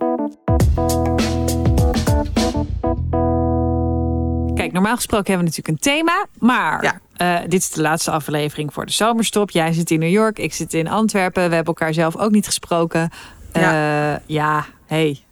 [4.55, 6.27] Kijk, normaal gesproken hebben we natuurlijk een thema.
[6.39, 7.01] Maar Ja.
[7.17, 9.51] eh, dit is de laatste aflevering voor de zomerstop.
[9.51, 11.49] Jij zit in New York, ik zit in Antwerpen.
[11.49, 13.11] We hebben elkaar zelf ook niet gesproken.
[13.53, 15.25] Ja, ja hey.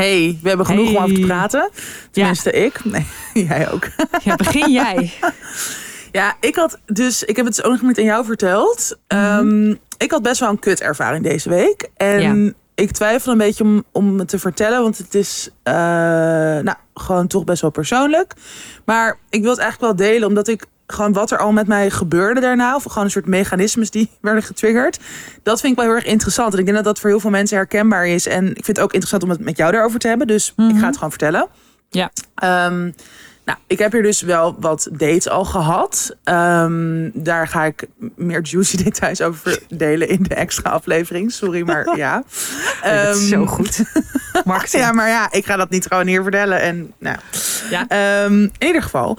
[0.00, 1.70] Hey, we hebben genoeg om over te praten.
[2.10, 2.84] Tenminste, ik.
[2.84, 3.06] Nee,
[3.48, 3.88] jij ook.
[4.22, 5.12] Ja, begin jij.
[6.12, 8.98] Ja, ik had dus, ik heb het dus ook nog niet aan jou verteld.
[9.06, 11.88] Ehm, ik had best wel een kut ervaring deze week.
[11.96, 12.52] En Ja.
[12.74, 17.26] ik twijfel een beetje om, om het te vertellen, want het is eh, nou, gewoon
[17.26, 18.32] toch best wel persoonlijk.
[18.84, 21.90] Maar ik wil het eigenlijk wel delen, omdat ik gewoon wat er al met mij
[21.90, 24.98] gebeurde daarna, of gewoon een soort mechanismes die werden getriggerd,
[25.42, 26.52] dat vind ik wel heel erg interessant.
[26.52, 28.26] En ik denk dat dat voor heel veel mensen herkenbaar is.
[28.26, 30.26] En ik vind het ook interessant om het met jou daarover te hebben.
[30.26, 31.46] Dus ik ga het gewoon vertellen.
[31.90, 32.10] Ja.
[32.34, 32.90] Ehm,
[33.44, 36.16] nou, ik heb hier dus wel wat dates al gehad.
[36.24, 41.32] Ehm, daar ga ik meer juicy details over delen in de extra aflevering.
[41.32, 42.22] Sorry, maar ja.
[42.82, 43.82] dat is zo Ehm, goed.
[44.44, 44.82] Marketing.
[44.82, 46.60] Ja, maar ja, ik ga dat niet gewoon hier vertellen.
[46.60, 47.16] En nou,
[47.70, 47.88] Ja.
[48.26, 49.18] In ieder geval.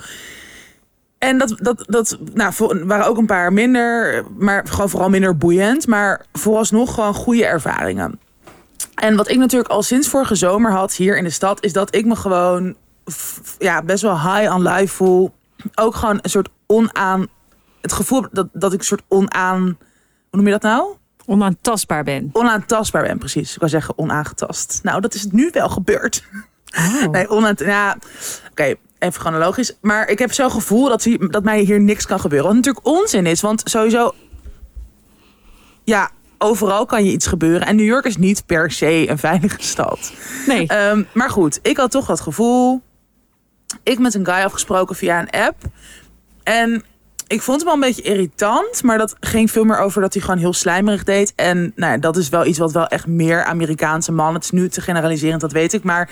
[1.28, 2.54] En dat, dat, dat nou,
[2.86, 5.88] waren ook een paar minder, maar gewoon vooral minder boeiend.
[5.88, 8.20] Maar vooralsnog gewoon goede ervaringen.
[8.96, 11.96] En wat ik natuurlijk al sinds vorige zomer had hier in de stad, is dat
[11.96, 12.76] ik me gewoon
[13.60, 15.34] ja, best wel high on life voel.
[15.76, 17.28] Ook gewoon een soort onaan.
[17.82, 19.62] Het gevoel dat, dat ik een soort onaan.
[19.62, 19.78] Hoe
[20.30, 20.96] noem je dat nou?
[21.26, 22.30] Onaantastbaar ben.
[22.34, 23.54] Onaantastbaar ben, precies.
[23.54, 24.80] Ik wou zeggen onaangetast.
[24.84, 26.24] Nou, dat is het nu wel gebeurd.
[26.78, 27.06] Oh.
[27.12, 27.60] Nee, onaant...
[27.60, 27.98] Ja,
[28.50, 29.78] oké, even chronologisch.
[29.82, 32.48] Maar ik heb zo'n gevoel dat, hier, dat mij hier niks kan gebeuren.
[32.48, 34.14] Wat natuurlijk onzin is, want sowieso...
[35.84, 37.68] Ja, overal kan je iets gebeuren.
[37.68, 40.14] En New York is niet per se een veilige stad.
[40.48, 40.68] Nee.
[40.68, 42.82] Ehm, maar goed, ik had toch dat gevoel.
[43.84, 45.58] Ik met een guy afgesproken via een app.
[46.44, 46.84] En
[47.28, 48.84] ik vond hem wel een beetje irritant.
[48.84, 51.34] Maar dat ging veel meer over dat hij gewoon heel slijmerig deed.
[51.36, 54.36] En nou, ja, dat is wel iets wat wel echt meer Amerikaanse mannen.
[54.36, 55.84] Het is nu te generaliserend, dat weet ik.
[55.84, 56.10] Maar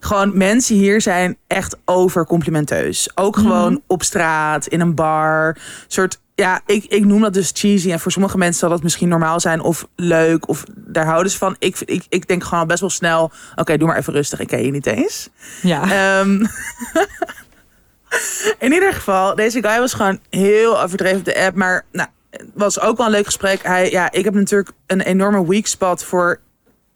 [0.00, 3.10] gewoon mensen hier zijn echt overcomplimenteus.
[3.14, 5.56] Ook gewoon op straat, in een bar.
[5.86, 7.90] soort, ja, ik, ik noem dat dus cheesy.
[7.92, 10.48] En voor sommige mensen zal dat misschien normaal zijn of leuk.
[10.48, 11.56] Of daar houden ze van.
[11.58, 13.30] Ik, ik, ik denk gewoon al best wel snel.
[13.54, 14.40] Oké, doe maar even rustig.
[14.40, 15.28] Ik ken je niet eens.
[15.62, 15.82] ja.
[15.82, 16.44] Ehm,
[18.58, 21.56] in ieder geval, deze guy was gewoon heel overdreven op de app.
[21.56, 23.62] Maar nou, het was ook wel een leuk gesprek.
[23.62, 26.40] Hij, ja, ik heb natuurlijk een enorme weak spot voor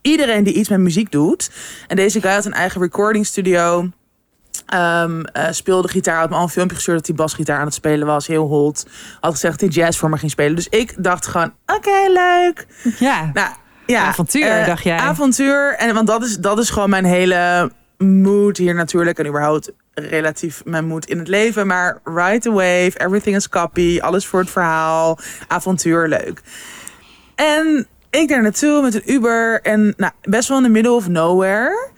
[0.02, 1.50] iedereen die iets met muziek doet.
[1.86, 3.88] En deze guy had een eigen recording studio.
[4.66, 7.74] Ehm, eh, speelde gitaar, had me al een filmpje gestuurd dat hij basgitaar aan het
[7.74, 8.26] spelen was.
[8.26, 8.86] Heel hot.
[9.20, 10.56] Had gezegd dat hij jazz voor me ging spelen.
[10.56, 12.66] Dus ik dacht gewoon, oké, leuk.
[12.98, 13.30] ja.
[13.32, 13.48] Nou,
[13.86, 14.96] ja, Avontuur, eh, dacht jij.
[14.96, 15.74] Avontuur.
[15.74, 19.18] En, want dat is, dat is gewoon mijn hele mood hier natuurlijk.
[19.18, 19.72] En überhaupt
[20.08, 21.66] relatief mijn mood in het leven.
[21.66, 23.98] Maar ride the wave, everything is copy.
[24.00, 25.18] Alles voor het verhaal.
[25.48, 26.42] Avontuur, leuk.
[27.34, 29.60] En ik daar naartoe met een Uber.
[29.62, 31.88] En nou, best wel in the middle of nowhere.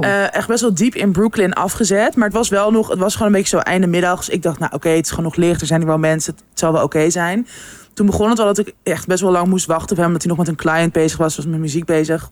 [0.00, 2.16] Eh, echt best wel diep in Brooklyn afgezet.
[2.16, 4.18] Maar het was wel nog, het was gewoon een beetje zo einde middag.
[4.18, 5.60] Dus ik dacht, nou oké, het is gewoon nog licht.
[5.60, 6.34] Er zijn hier wel mensen.
[6.50, 7.46] Het zal wel oké zijn.
[7.94, 10.06] Toen begon het wel dat ik echt best wel lang moest wachten op hem.
[10.06, 11.36] Omdat hij nog met een client bezig was.
[11.36, 12.30] Was met muziek bezig.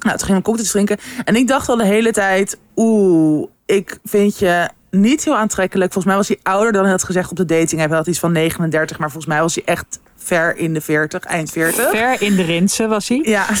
[0.00, 0.98] Nou, toen ging ik cocktails drinken.
[1.24, 5.92] En ik dacht al de hele tijd, oeh, ik vind je niet heel aantrekkelijk.
[5.92, 7.80] Volgens mij was hij ouder dan hij had gezegd op de dating.
[7.80, 11.24] Hij had iets van 39, maar volgens mij was hij echt ver in de 40,
[11.24, 11.90] eind 40.
[11.90, 13.20] Ver in de rinsen was hij.
[13.24, 13.46] Ja.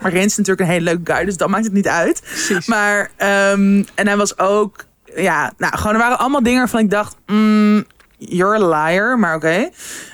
[0.00, 2.20] Maar Rens is natuurlijk een hele leuke guy, dus dat maakt het niet uit.
[2.20, 2.66] Precies.
[2.66, 6.90] Maar, ehm, en hij was ook, ja, nou, gewoon er waren allemaal dingen waarvan ik
[6.90, 7.84] dacht, mm,
[8.18, 9.68] you're a liar, maar oké.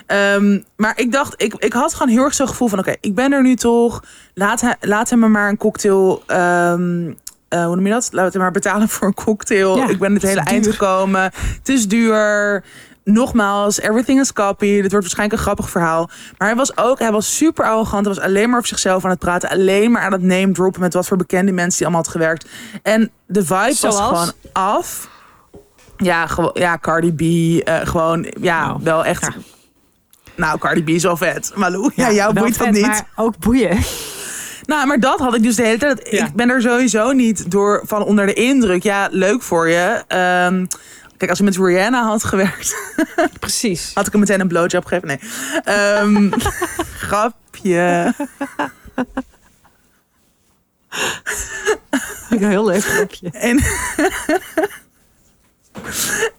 [0.06, 3.14] Ehm, maar ik dacht, ik, ik had gewoon heel erg zo'n gevoel van, oké, ik
[3.14, 4.04] ben er nu toch.
[4.34, 7.12] Laat, hij, laat hem me maar een cocktail, ehm,
[7.48, 8.08] eh, hoe noem je dat?
[8.12, 9.76] Laat hem maar betalen voor een cocktail.
[9.76, 11.22] Ja, ik ben het het is hele eind gekomen.
[11.58, 12.64] Het is duur.
[13.04, 14.66] Nogmaals, everything is copy.
[14.66, 16.10] Dit wordt waarschijnlijk een grappig verhaal.
[16.38, 18.06] Maar hij was ook, hij was super arrogant.
[18.06, 19.48] Hij was alleen maar over zichzelf aan het praten.
[19.48, 22.48] Alleen maar aan het name droppen met wat voor bekende mensen die allemaal had gewerkt.
[22.82, 25.08] En de vibe was gewoon af.
[25.96, 27.20] Ja, ja Cardi B.
[27.66, 29.22] eh, gewoon, ja, Nou, wel echt.
[29.22, 29.32] ja.
[30.34, 31.52] Nou, Cardi B is wel vet.
[31.54, 32.86] Malou, ja, jou boeit dat niet.
[32.86, 33.78] Maar ook boeien.
[34.68, 36.08] Nou, maar dat had ik dus de hele tijd.
[36.10, 36.26] Ja.
[36.26, 38.82] Ik ben er sowieso niet door van onder de indruk.
[38.82, 40.04] Ja, leuk voor je.
[40.08, 40.66] Ehm,
[41.16, 42.76] kijk, als ik met Rihanna had gewerkt,
[43.40, 43.90] Precies.
[43.94, 45.08] had ik hem meteen een blowjob gegeven.
[45.08, 45.18] Nee.
[45.64, 46.30] Ehm,
[47.06, 48.14] grapje.
[52.30, 53.30] Een heel leuk grapje.
[53.30, 53.62] En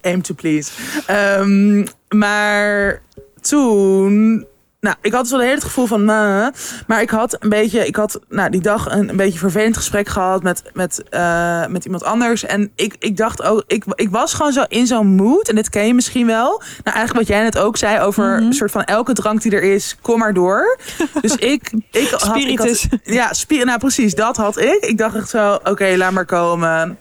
[0.01, 0.71] aim to please.
[1.05, 3.01] Ehm, maar
[3.41, 4.45] toen
[4.81, 7.95] nou, ik had dus wel het hele gevoel van, maar ik had een beetje, ik
[7.95, 12.03] had nou, die dag een, een beetje vervelend gesprek gehad met, met, uh, met iemand
[12.03, 12.45] anders.
[12.45, 15.49] En ik, ik dacht ook, ik, ik was gewoon zo in zo'n mood.
[15.49, 16.61] En dit ken je misschien wel.
[16.83, 19.63] Nou, eigenlijk wat jij net ook zei over een soort van elke drank die er
[19.63, 20.77] is, kom maar door.
[21.21, 22.83] Dus ik, ik had, Spiritus.
[22.83, 24.77] Ik had, ja, spir, nou precies, dat had ik.
[24.85, 26.97] Ik dacht echt zo, oké, laat maar komen.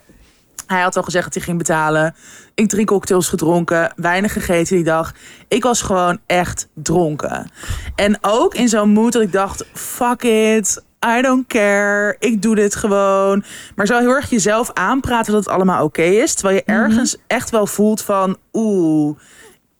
[0.68, 2.14] Hij had al gezegd dat hij ging betalen.
[2.54, 5.12] Ik drie cocktails gedronken, weinig gegeten die dag.
[5.48, 7.50] Ik was gewoon echt dronken.
[7.94, 10.82] En ook in zo'n mood dat ik dacht, fuck it,
[11.18, 13.44] I don't care, ik doe dit gewoon.
[13.76, 16.34] Maar zo heel erg jezelf aanpraten dat het allemaal oké is.
[16.34, 19.18] Terwijl je ergens echt wel voelt van, oeh,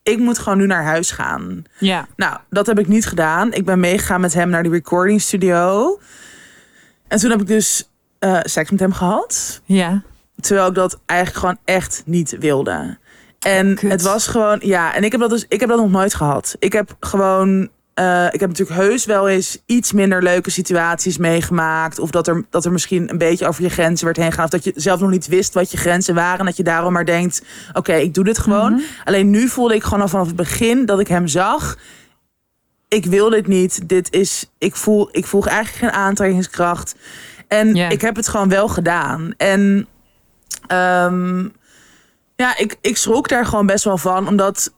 [0.03, 1.64] ik moet gewoon nu naar huis gaan.
[1.79, 2.07] Ja.
[2.16, 3.53] Nou, dat heb ik niet gedaan.
[3.53, 5.98] Ik ben meegegaan met hem naar die recording studio.
[7.09, 9.61] En toen heb ik dus uh, seks met hem gehad.
[9.64, 10.03] Ja.
[10.40, 12.98] Terwijl ik dat eigenlijk gewoon echt niet wilde.
[13.38, 13.90] En Kut.
[13.90, 16.57] het was gewoon, ja, en ik heb dat dus, ik heb dat nog nooit gehad.
[16.59, 21.98] Ik heb gewoon, uh, ik heb natuurlijk heus wel eens iets minder leuke situaties meegemaakt.
[21.98, 24.44] Of dat er, dat er misschien een beetje over je grenzen werd heen gegaan.
[24.44, 26.38] Of dat je zelf nog niet wist wat je grenzen waren.
[26.38, 28.72] En dat je daarom maar denkt, oké, okay, ik doe dit gewoon.
[28.72, 28.87] Mm -hmm.
[29.05, 31.79] Alleen nu voelde ik gewoon al vanaf het begin dat ik hem zag.
[32.88, 33.88] Ik wil dit niet.
[33.88, 36.94] Dit is, ik voel, ik voel eigenlijk geen aantrekkingskracht.
[37.48, 37.90] En yeah.
[37.90, 39.35] ik heb het gewoon wel gedaan.
[39.37, 39.87] En
[40.73, 41.53] Um,
[42.37, 44.29] ja, ik, ik schrok daar gewoon best wel van.
[44.29, 44.73] Omdat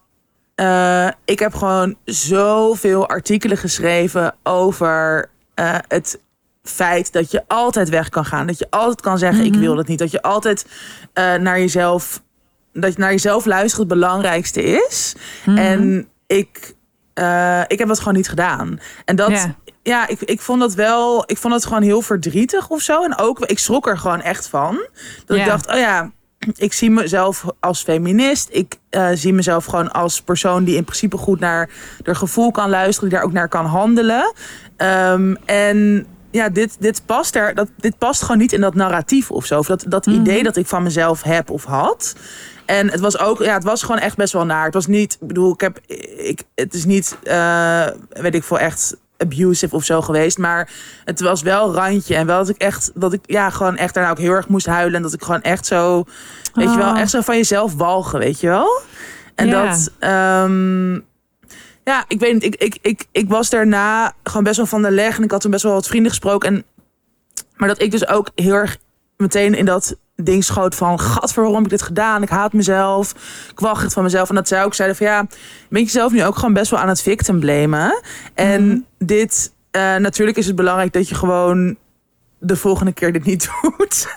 [0.55, 6.21] uh, ik heb gewoon zoveel artikelen geschreven over uh, het
[6.63, 8.47] feit dat je altijd weg kan gaan.
[8.47, 9.53] Dat je altijd kan zeggen, mm -hmm.
[9.53, 9.99] ik wil het niet.
[9.99, 10.65] Dat je altijd
[11.13, 12.21] uh, naar jezelf...
[12.73, 15.15] Dat je naar jezelf luistert het belangrijkste is.
[15.45, 15.63] Mm -hmm.
[15.63, 16.75] En ik,
[17.67, 18.79] ik heb dat gewoon niet gedaan.
[19.05, 19.49] En dat...
[19.83, 21.23] ja, ik, ik vond dat wel.
[21.25, 23.03] Ik vond het gewoon heel verdrietig of zo.
[23.03, 24.87] En ook, ik schrok er gewoon echt van.
[25.25, 25.43] Dat ja.
[25.43, 26.11] ik dacht, oh ja,
[26.55, 28.49] ik zie mezelf als feminist.
[28.51, 31.69] Ik uh, zie mezelf gewoon als persoon die in principe goed naar
[32.03, 34.33] haar gevoel kan luisteren, die daar ook naar kan handelen.
[34.77, 37.55] Um, en ja, dit, dit past er.
[37.55, 39.59] Dat, dit past gewoon niet in dat narratief of zo.
[39.59, 40.21] Of dat, dat mm -hmm.
[40.21, 42.15] idee dat ik van mezelf heb of had.
[42.65, 44.65] En het was ook, ja, het was gewoon echt best wel naar.
[44.65, 45.79] Het was niet, ik bedoel, ik heb,
[46.17, 50.37] ik, het is niet, uh, weet ik veel, echt abusive of zo geweest.
[50.37, 50.69] Maar
[51.05, 52.15] het was wel randje.
[52.15, 54.65] En wel dat ik echt, dat ik ja, gewoon echt daarna ook heel erg moest
[54.65, 54.95] huilen.
[54.95, 56.03] En dat ik gewoon echt zo,
[56.53, 56.73] weet oh.
[56.73, 58.81] je wel, echt zo van jezelf walgen, weet je wel.
[59.35, 60.93] En dat, ehm,
[61.83, 64.91] ja, ik weet niet, ik, ik, ik, ik was daarna gewoon best wel van de
[64.91, 65.17] leg.
[65.17, 66.55] En ik had toen best wel wat vrienden gesproken.
[66.55, 66.63] En,
[67.55, 68.77] maar dat ik dus ook heel erg
[69.17, 70.99] meteen in dat ding schoot van...
[70.99, 72.21] Gat, waarom heb ik dit gedaan?
[72.21, 73.11] Ik haat mezelf.
[73.51, 74.29] Ik wacht echt van mezelf.
[74.29, 75.25] En dat zij ook zeiden van ja...
[75.69, 78.01] ben je jezelf nu ook gewoon best wel aan het victim blamen.
[78.33, 78.79] En Mhm.
[78.97, 79.53] dit...
[79.71, 81.77] eh, natuurlijk is het belangrijk dat je gewoon
[82.39, 84.07] de volgende keer dit niet doet.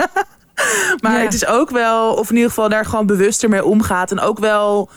[1.01, 1.25] maar Ja.
[1.25, 4.11] het is ook wel, of in ieder geval daar gewoon bewuster mee omgaat.
[4.11, 4.89] En ook wel,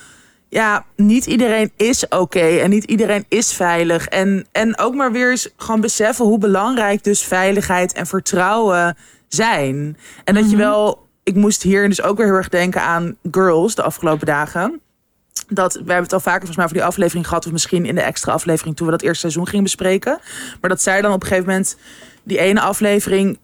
[0.49, 2.39] ja, niet iedereen is oké.
[2.39, 4.07] en niet iedereen is veilig.
[4.07, 9.97] En, en ook maar weer eens gewoon beseffen hoe belangrijk dus veiligheid en vertrouwen zijn.
[10.23, 13.75] En dat je wel, ik moest hier dus ook weer heel erg denken aan girls
[13.75, 14.81] de afgelopen dagen.
[15.47, 17.45] Dat, we hebben het al vaker volgens mij over die aflevering gehad.
[17.45, 20.19] Of misschien in de extra aflevering toen we dat eerste seizoen gingen bespreken.
[20.61, 21.77] Maar dat zij dan op een gegeven moment
[22.23, 23.39] die ene aflevering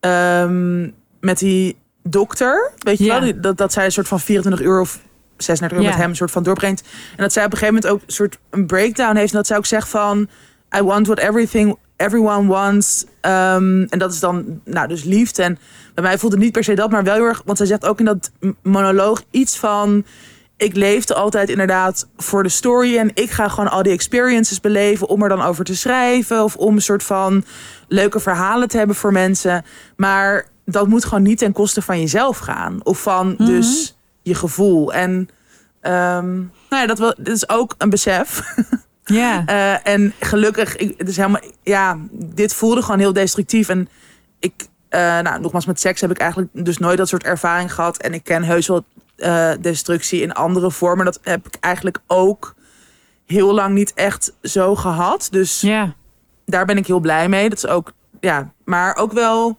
[0.00, 0.82] ehm,
[1.20, 2.70] met die dokter.
[2.78, 3.20] Weet je Ja.
[3.20, 3.32] wel?
[3.40, 4.98] Dat, dat zij een soort van 24 uur of
[5.36, 5.90] 36 uur Ja.
[5.90, 6.80] met hem een soort van doorbrengt.
[7.16, 9.30] En dat zij op een gegeven moment ook een soort een breakdown heeft.
[9.30, 10.28] En dat zij ook zegt van...
[10.76, 13.04] I want what everything, everyone wants.
[13.20, 15.42] Ehm, en dat is dan nou, dus liefde.
[15.42, 15.58] En
[15.94, 17.42] bij mij voelde het niet per se dat, maar wel heel erg...
[17.44, 18.30] Want zij zegt ook in dat
[18.62, 20.04] monoloog iets van...
[20.56, 22.96] Ik leefde altijd inderdaad voor de story.
[22.96, 26.42] En ik ga gewoon al die experiences beleven om er dan over te schrijven.
[26.42, 27.44] Of om een soort van
[27.88, 29.64] leuke verhalen te hebben voor mensen.
[29.96, 32.80] Maar dat moet gewoon niet ten koste van jezelf gaan.
[32.82, 34.92] Of van dus je gevoel.
[34.92, 35.28] En
[35.80, 38.40] ehm, nou ja, dat, wel, dat is ook een besef.
[39.04, 39.42] Ja.
[39.46, 43.68] Eh, en gelukkig, ik, het is helemaal, ja, dit voelde gewoon heel destructief.
[43.68, 43.88] En
[44.38, 47.96] ik, eh, nou, nogmaals, met seks heb ik eigenlijk dus nooit dat soort ervaring gehad.
[47.96, 48.84] En ik ken heus wel
[49.16, 51.04] eh, destructie in andere vormen.
[51.04, 52.54] Dat heb ik eigenlijk ook
[53.26, 55.28] heel lang niet echt zo gehad.
[55.30, 55.94] Dus ja.
[56.46, 57.48] daar ben ik heel blij mee.
[57.48, 59.58] Dat is ook, ja, maar ook wel,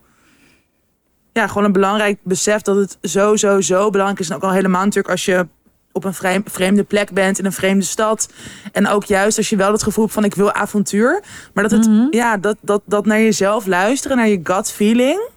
[1.33, 4.29] ja, gewoon een belangrijk besef dat het zo, zo, zo belangrijk is.
[4.29, 5.47] En ook al helemaal natuurlijk als je
[5.95, 8.29] op een vreem- vreemde plek bent in een vreemde stad.
[8.71, 11.23] En ook juist als je wel het gevoel hebt van ik wil avontuur.
[11.53, 12.07] Maar dat het, Mhm.
[12.09, 15.29] ja, dat, dat, dat naar jezelf luisteren, naar je gut feeling,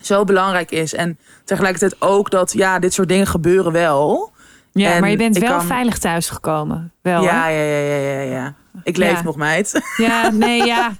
[0.00, 0.94] zo belangrijk is.
[0.94, 4.32] En tegelijkertijd ook dat, ja, dit soort dingen gebeuren wel.
[4.72, 6.92] Ja, En maar je bent wel kan- veilig thuisgekomen.
[7.02, 8.54] Wel, Ja, ja, ja, ja, ja, ja.
[8.82, 9.22] Ik leef Ja.
[9.22, 9.80] nog, meid.
[9.96, 10.92] Ja, nee, ja.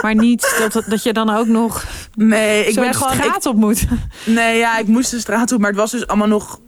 [0.00, 3.12] Maar niet dat, dat je dan ook nog Nee, ik ben gewoon...
[3.12, 3.86] ik- straat op moet.
[4.24, 6.60] Nee, ja, ik moest de straat op, maar het was dus allemaal nog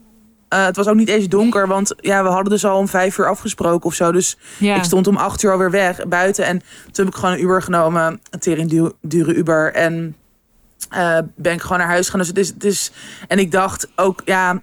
[0.50, 3.18] Eh, het was ook niet eens donker, want ja, we hadden dus al om vijf
[3.18, 4.12] uur afgesproken of zo.
[4.12, 4.76] Dus Ja.
[4.76, 6.44] ik stond om acht uur alweer weg buiten.
[6.44, 9.72] En toen heb ik gewoon een Uber genomen, een tering du- dure Uber.
[9.74, 10.16] En
[10.90, 12.20] eh, ben ik gewoon naar huis gegaan.
[12.20, 12.92] Dus het is, het is,
[13.28, 14.60] en ik dacht ook, ja,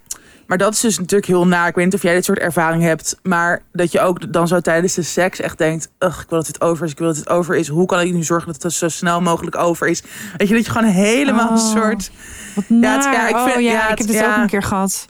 [0.47, 1.67] maar dat is dus natuurlijk heel na.
[1.67, 3.17] Ik weet niet of jij dit soort ervaring hebt.
[3.23, 5.89] Maar dat je ook dan zo tijdens de seks echt denkt...
[5.99, 7.67] Ugh, ik wil dat dit over is, ik wil dat dit over is.
[7.67, 10.03] Hoe kan ik nu zorgen dat het zo snel mogelijk over is?
[10.37, 11.71] Weet je, dat je gewoon helemaal een Oh.
[11.71, 12.11] soort...
[12.55, 14.35] Wat Ja, het- ja, ik oh vind- ja, ja, ik het- heb dit ja.
[14.35, 15.07] ook een keer gehad.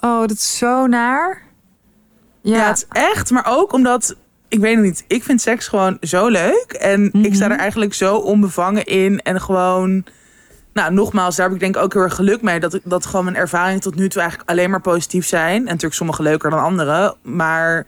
[0.00, 1.42] Oh, dat is zo naar.
[2.40, 3.30] Ja, Ja, het is echt.
[3.30, 4.16] Maar ook omdat...
[4.48, 5.04] Ik weet het niet.
[5.08, 6.72] Ik vind seks gewoon zo leuk.
[6.80, 7.52] En ik sta Mhm.
[7.54, 9.20] er eigenlijk zo onbevangen in.
[9.22, 10.04] En gewoon...
[10.72, 12.60] Nou, nogmaals, daar heb ik denk ik ook heel erg geluk mee.
[12.60, 15.56] Dat, dat gewoon mijn ervaringen tot nu toe eigenlijk alleen maar positief zijn.
[15.56, 17.16] En natuurlijk sommige leuker dan andere.
[17.22, 17.86] Maar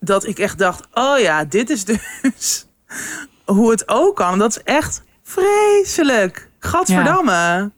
[0.00, 0.86] dat ik echt dacht...
[0.94, 2.66] Oh ja, dit is dus
[3.44, 4.38] hoe het ook kan.
[4.38, 6.48] Dat is echt vreselijk.
[6.58, 7.30] Gadverdamme.
[7.32, 7.70] ja.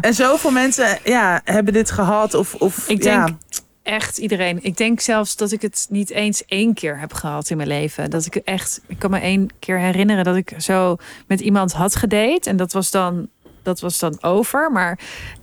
[0.00, 2.34] En zoveel mensen ja, hebben dit gehad.
[2.34, 3.24] Of, of, Ik ja.
[3.24, 3.36] denk
[3.82, 4.58] echt iedereen.
[4.62, 8.10] Ik denk zelfs dat ik het niet eens één keer heb gehad in mijn leven.
[8.10, 11.96] Dat ik echt, ik kan me één keer herinneren dat ik zo met iemand had
[11.96, 12.50] gedate.
[12.50, 13.28] En dat was dan,
[13.62, 14.72] dat was dan over.
[14.72, 14.98] Maar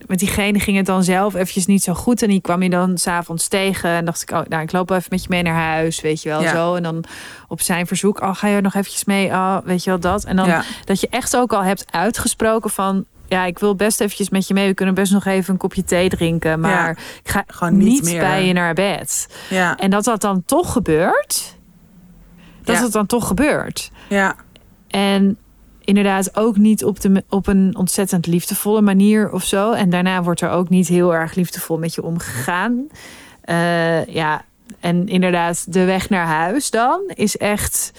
[0.08, 2.22] met diegene ging het dan zelf eventjes niet zo goed.
[2.22, 3.89] En die kwam je dan s'avonds tegen.
[3.89, 6.22] En dacht ik, oh, nou, ik loop wel even met je mee naar huis, weet
[6.22, 6.52] je wel, Ja.
[6.52, 6.76] zo.
[6.76, 7.04] En dan
[7.48, 9.28] op zijn verzoek, oh, ga je nog eventjes mee?
[9.30, 10.24] Oh, weet je wel, dat.
[10.24, 10.63] En dan Ja.
[10.86, 13.06] dat je echt ook al hebt uitgesproken van...
[13.30, 14.68] Ja, ik wil best eventjes met je mee.
[14.68, 16.60] We kunnen best nog even een kopje thee drinken.
[16.60, 16.89] Maar
[17.24, 18.20] ik ga Gewoon niet niet, meer.
[18.20, 19.28] bij je naar bed.
[19.50, 19.78] Ja.
[19.78, 21.58] En dat dat dan toch gebeurt.
[22.63, 22.84] Dat Ja.
[22.84, 23.92] het dan toch gebeurt.
[24.08, 24.36] ja.
[24.88, 25.38] En
[25.82, 29.72] inderdaad ook niet op, de, op een ontzettend liefdevolle manier of zo.
[29.72, 32.88] En daarna wordt er ook niet heel erg liefdevol met je omgegaan.
[33.42, 34.42] Eh, ja,
[34.80, 37.92] en inderdaad, de weg naar huis dan is echt...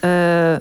[0.00, 0.56] eh,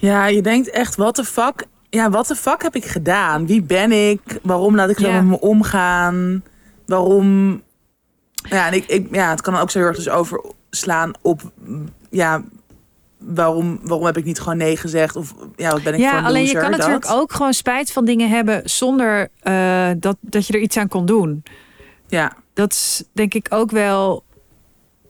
[0.00, 1.64] Ja, je denkt echt, wat de fuck?
[1.90, 3.46] Ja, wat de fuck heb ik gedaan?
[3.46, 4.20] Wie ben ik?
[4.42, 6.42] Waarom laat ik zo met me omgaan?
[6.86, 7.62] Waarom?
[8.34, 11.42] Ja, en ik, ik, ja, het kan ook zo heel erg dus overslaan op,
[12.10, 12.42] ja,
[13.18, 15.16] waarom, waarom heb ik niet gewoon nee gezegd?
[15.16, 17.92] Of ja, wat ben ik voor ja, een alleen je kan natuurlijk ook gewoon spijt
[17.92, 21.42] van dingen hebben zonder eh, dat, dat je er iets aan kon doen.
[22.06, 24.24] Ja, Dat is denk ik ook wel.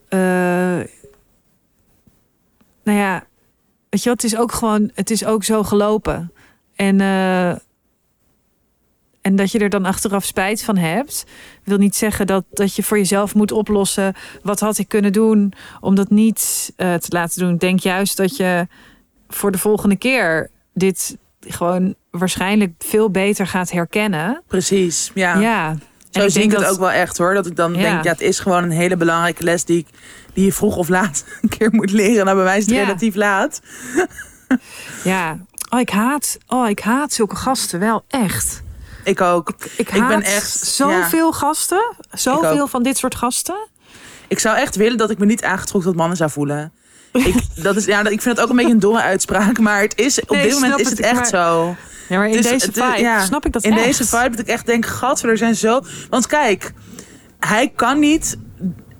[0.08, 0.18] eh,
[2.84, 3.24] nou ja,
[3.88, 4.22] weet je wat?
[4.22, 6.32] Het is ook gewoon, het is ook zo gelopen.
[6.78, 7.48] En, eh,
[9.20, 11.24] en dat je er dan achteraf spijt van hebt,
[11.64, 14.14] wil niet zeggen dat, dat je voor jezelf moet oplossen.
[14.42, 17.54] Wat had ik kunnen doen om dat niet eh, te laten doen?
[17.54, 18.66] Ik Denk juist dat je
[19.28, 24.42] voor de volgende keer dit gewoon waarschijnlijk veel beter gaat herkennen.
[24.46, 25.10] precies.
[25.14, 25.38] Ja.
[25.38, 25.76] Ja.
[26.10, 27.34] Zo En zie ik het dat- ook wel echt hoor.
[27.34, 27.80] Dat ik dan Ja.
[27.80, 29.86] denk, ja, het is gewoon een hele belangrijke les die, ik,
[30.34, 32.24] die je vroeg of laat een keer moet leren.
[32.24, 32.82] Nou, bij mij is het Ja.
[32.84, 33.60] relatief laat.
[35.04, 35.38] Ja,
[35.70, 38.62] oh, ik haat, oh, ik haat zulke gasten wel echt.
[39.04, 39.52] Ik ook.
[39.76, 43.68] Ik ben echt- zoveel gasten, zoveel van dit soort gasten.
[44.28, 46.72] Ik zou echt willen dat ik me niet aangetrokken tot mannen zou voelen.
[47.12, 49.98] Ik, dat is, ja, ik vind het ook een beetje een domme uitspraak, maar het
[49.98, 51.76] is, op Nee, dit moment is het, echt maar- zo.
[52.08, 53.84] Ja, maar in deze vibe ja, snap ik dat In echt.
[53.84, 55.80] deze vibe dat ik echt denk, gadver, er zijn zo...
[56.10, 56.72] Want kijk,
[57.38, 58.36] hij kan niet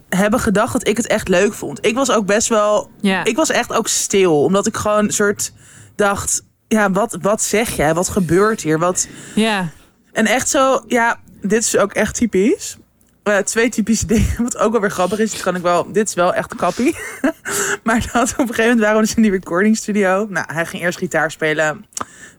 [0.09, 1.87] hebben gedacht dat ik het echt leuk vond.
[1.87, 2.90] Ik was ook best wel...
[3.00, 3.24] Ja.
[3.24, 5.52] Ik was echt ook stil, omdat ik gewoon een soort
[5.96, 6.42] dacht...
[6.68, 7.94] Ja, wat, wat zeg jij?
[7.94, 8.78] Wat gebeurt hier?
[8.78, 9.09] Wat...
[9.35, 9.68] Ja,
[10.12, 12.76] En echt zo, ja, dit is ook echt typisch.
[13.22, 15.40] Eh, twee typische dingen, wat ook wel weer grappig is.
[15.40, 16.96] Kan ik wel, dit is wel echt kappie.
[17.85, 20.26] maar dat op een gegeven moment waren we dus in die recording studio.
[20.28, 21.87] Nou, hij ging eerst gitaar spelen.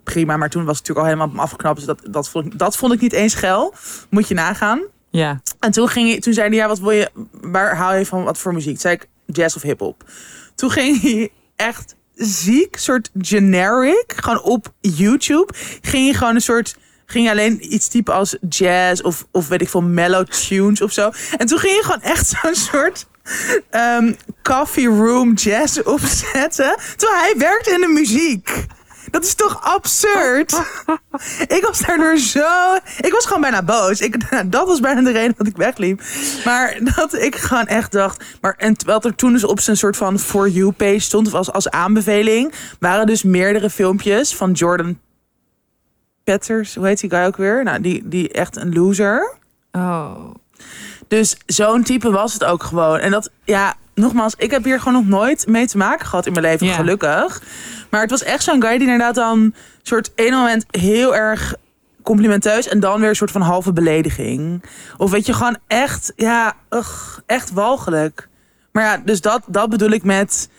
[0.04, 1.78] Prima, maar toen was het natuurlijk al helemaal op hem afgeknapt.
[1.78, 3.74] Dus dat, dat, vond ik, dat vond ik niet eens geil.
[4.10, 4.82] Moet je nagaan.
[5.10, 8.06] ja, En toen, ging hij, toen zei hij, ja, wat wil je, waar hou je
[8.06, 8.72] van, wat voor muziek?
[8.72, 10.04] Toen zei ik, jazz of hip-hop.
[10.56, 16.76] Toen ging hij echt ziek, soort generic, gewoon op YouTube, ging hij gewoon een soort,
[17.06, 20.92] ging hij alleen iets typen als jazz of, of weet ik veel, mellow tunes of
[20.92, 21.12] zo.
[21.38, 23.08] En toen ging je gewoon echt zo'n soort
[23.70, 28.66] ehm, coffee room jazz opzetten, terwijl hij werkte in de muziek.
[29.12, 30.62] Dat is toch absurd?
[31.58, 32.76] ik was daardoor zo.
[33.00, 34.02] Ik was gewoon bijna boos.
[34.02, 36.02] Ik, dat was bijna de reden dat ik wegliep.
[36.46, 38.24] Maar dat ik gewoon echt dacht.
[38.42, 41.34] Maar en terwijl er toen dus op zijn soort van For You page stond, of
[41.34, 45.00] als, als aanbeveling, waren dus meerdere filmpjes van Jordan
[46.24, 46.76] Petters.
[46.76, 47.64] Hoe heet die guy ook weer?
[47.64, 49.34] Nou, die, die echt een loser.
[49.72, 50.34] oh.
[51.10, 53.00] Dus zo'n type was het ook gewoon.
[53.00, 56.32] En dat, ja, nogmaals, ik heb hier gewoon nog nooit mee te maken gehad in
[56.32, 56.74] mijn leven, Ja.
[56.74, 57.42] gelukkig.
[57.90, 61.56] Maar het was echt zo'n guy die inderdaad dan soort één moment heel erg
[62.04, 64.64] complimenteus en dan weer een soort van halve belediging.
[64.98, 68.28] Of weet je, gewoon echt, ja, ugh, echt walgelijk.
[68.72, 70.50] Maar ja, dus dat, dat bedoel ik met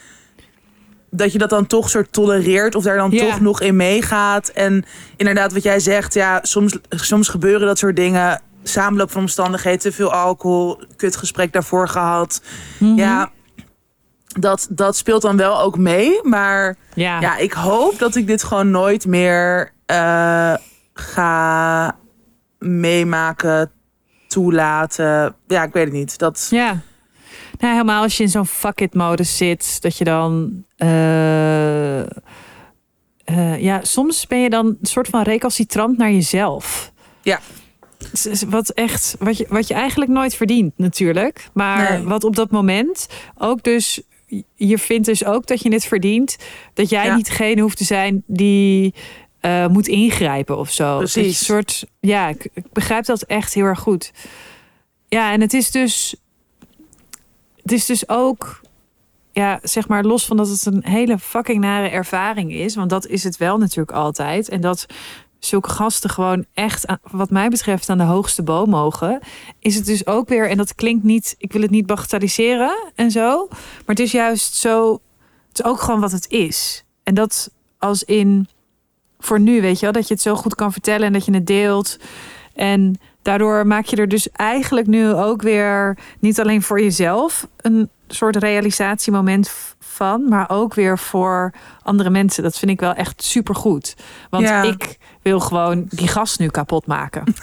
[1.11, 4.49] dat je dat dan toch soort tolereert of daar dan toch nog in meegaat.
[4.49, 4.85] En
[5.17, 8.41] inderdaad, wat jij zegt, ja, soms, soms gebeuren dat soort dingen.
[8.63, 12.43] Samenloop van omstandigheden, te veel alcohol, kutgesprek daarvoor gehad.
[12.79, 12.95] Mhm.
[12.99, 13.31] Ja,
[14.39, 16.21] dat, dat speelt dan wel ook mee.
[16.23, 17.21] Maar Ja.
[17.21, 20.55] ja, ik hoop dat ik dit gewoon nooit meer eh,
[20.95, 21.97] ga
[22.59, 23.71] meemaken,
[24.29, 25.35] toelaten.
[25.47, 26.19] Ja, ik weet het niet.
[26.19, 26.79] Dat, Ja.
[27.59, 30.53] Nou, helemaal als je in zo'n fuck it modus zit, dat je dan.
[30.77, 32.07] eh, eh,
[33.59, 36.93] ja, soms ben je dan een soort van recalcitrant naar jezelf.
[37.23, 37.39] Ja.
[38.49, 41.49] Wat echt, wat je, wat je eigenlijk nooit verdient, natuurlijk.
[41.53, 42.03] Maar Nee.
[42.09, 43.07] wat op dat moment
[43.39, 44.03] ook dus.
[44.55, 46.37] Je vindt dus ook dat je het verdient.
[46.75, 47.17] Dat jij Ja.
[47.17, 48.95] niet degene hoeft te zijn die
[49.41, 50.97] eh, moet ingrijpen of zo.
[50.99, 51.27] Precies.
[51.39, 54.13] een soort, ja, ik, ik begrijp dat echt heel erg goed.
[55.09, 56.15] Ja, en het is dus
[57.63, 58.61] het is dus ook,
[59.33, 62.75] ja, zeg maar, los van dat het een hele fucking nare ervaring is.
[62.75, 64.49] Want dat is het wel natuurlijk altijd.
[64.49, 64.87] En dat
[65.41, 69.21] zulke gasten gewoon echt, wat mij betreft, aan de hoogste boom mogen.
[69.59, 73.11] Is het dus ook weer, en dat klinkt niet, ik wil het niet bagatelliseren en
[73.11, 73.47] zo.
[73.49, 75.01] Maar het is juist zo,
[75.49, 76.85] het is ook gewoon wat het is.
[77.03, 78.49] En dat als in,
[79.19, 81.33] voor nu, weet je wel, dat je het zo goed kan vertellen en dat je
[81.33, 81.99] het deelt.
[82.55, 87.91] En daardoor maak je er dus eigenlijk nu ook weer niet alleen voor jezelf een
[88.15, 91.53] soort realisatiemoment van, maar ook weer voor
[91.83, 92.43] andere mensen.
[92.43, 93.97] Dat vind ik wel echt supergoed.
[94.31, 94.63] Want Ja.
[94.63, 97.25] ik wil gewoon die gast nu kapot maken.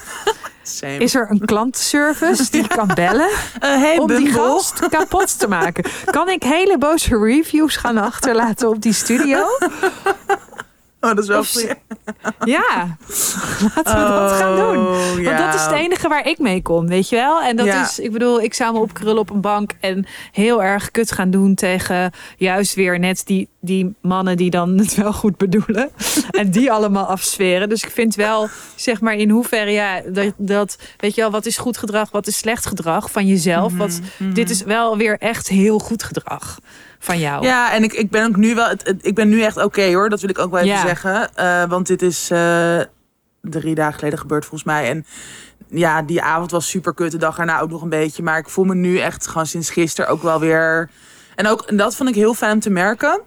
[0.63, 0.97] Same.
[0.97, 5.83] Is er een klantenservice die kan bellen hey, om die gast kapot te maken?
[6.05, 9.45] Kan ik hele boze reviews gaan achterlaten op die studio?
[11.01, 11.69] Oh, dat is wel goeie.
[12.45, 12.97] Ja,
[13.75, 14.87] laten we dat gaan doen.
[14.87, 15.45] Oh, Want ja.
[15.45, 17.41] dat is het enige waar ik mee kom, weet je wel?
[17.41, 17.83] En dat Ja.
[17.83, 21.29] is, ik bedoel, ik zou me opkrullen op een bank en heel erg kut gaan
[21.29, 25.89] doen tegen juist weer net die, die mannen die dan het wel goed bedoelen.
[26.39, 27.69] en die allemaal afsferen.
[27.69, 31.45] Dus ik vind wel, zeg maar, in hoeverre, ja, dat, dat weet je wel, wat
[31.45, 33.71] is goed gedrag, wat is slecht gedrag van jezelf.
[33.71, 33.99] Mhm, Wat,
[34.33, 36.57] Dit is wel weer echt heel goed gedrag
[36.99, 37.45] van jou.
[37.45, 38.69] Ja, en ik, ik ben ook nu wel.
[39.01, 40.09] Ik ben nu echt oké hoor.
[40.09, 40.81] Dat wil ik ook wel even Ja.
[40.85, 41.35] zeggen.
[41.35, 42.79] Eh, want dit is eh,
[43.41, 44.89] drie dagen geleden gebeurd volgens mij.
[44.89, 45.05] En
[45.69, 47.11] ja, die avond was super kut.
[47.11, 48.23] De dag erna ook nog een beetje.
[48.23, 50.89] Maar ik voel me nu echt gewoon sinds gisteren ook wel weer.
[51.35, 53.21] En ook en dat vond ik heel fijn om te merken.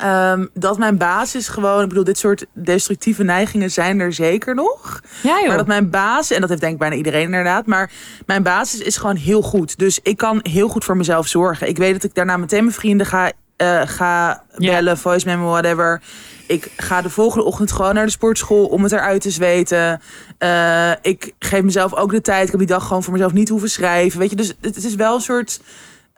[0.00, 5.00] Ehm, dat mijn basis gewoon, ik bedoel, dit soort destructieve neigingen zijn er zeker nog.
[5.22, 5.48] ja joh.
[5.48, 7.90] Maar dat mijn basis, en dat heeft denk ik bijna iedereen inderdaad, maar
[8.26, 9.78] mijn basis is gewoon heel goed.
[9.78, 11.68] Dus ik kan heel goed voor mezelf zorgen.
[11.68, 16.02] Ik weet dat ik daarna meteen mijn vrienden ga, eh, ga bellen, voice memo, whatever.
[16.46, 20.00] Ik ga de volgende ochtend gewoon naar de sportschool om het eruit te zweten.
[20.38, 22.44] Eh, ik geef mezelf ook de tijd.
[22.44, 24.18] Ik heb die dag gewoon voor mezelf niet hoeven schrijven.
[24.18, 25.60] Weet je, dus het, het is wel een soort.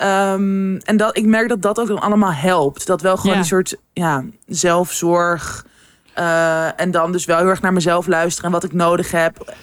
[0.03, 2.87] Ehm, en dat, ik merk dat dat ook dan allemaal helpt.
[2.87, 3.39] Dat wel gewoon Ja.
[3.41, 5.67] een soort ja, zelfzorg.
[6.15, 9.55] eh, en dan dus wel heel erg naar mezelf luisteren en wat ik nodig heb.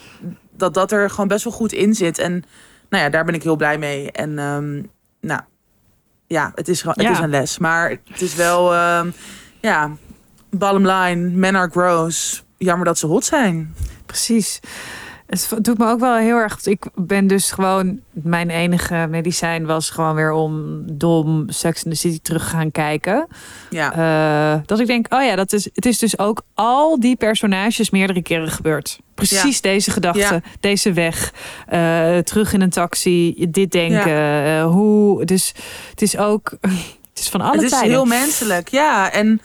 [0.51, 2.17] Dat dat er gewoon best wel goed in zit.
[2.17, 2.43] En
[2.89, 4.11] nou ja, daar ben ik heel blij mee.
[4.11, 4.81] En ehm,
[5.21, 5.41] nou,
[6.27, 7.11] ja, het is, gewoon, het Ja.
[7.11, 7.57] is een les.
[7.57, 9.09] Maar het is wel, ehm,
[9.61, 9.91] ja,
[10.49, 12.43] bottom line, men are gross.
[12.57, 13.75] Jammer dat ze hot zijn.
[14.05, 14.59] Precies.
[15.29, 16.65] Het doet me ook wel heel erg.
[16.65, 17.99] Ik ben dus gewoon.
[18.11, 23.27] Mijn enige medicijn was gewoon weer om dom Sex in the City terug gaan kijken.
[23.69, 23.93] Ja,
[24.55, 27.89] Eh, dat ik denk, oh ja, dat is, het is dus ook al die personages
[27.89, 28.99] meerdere keren gebeurd.
[29.15, 30.41] Precies deze gedachte, Ja.
[30.59, 31.33] deze weg,
[31.67, 34.43] eh, terug in een taxi, dit denken.
[34.45, 35.53] eh, hoe, dus
[35.89, 36.49] het is ook,
[37.09, 37.89] het is van alle het is tijden.
[37.89, 38.67] heel menselijk.
[38.67, 39.41] Ja, en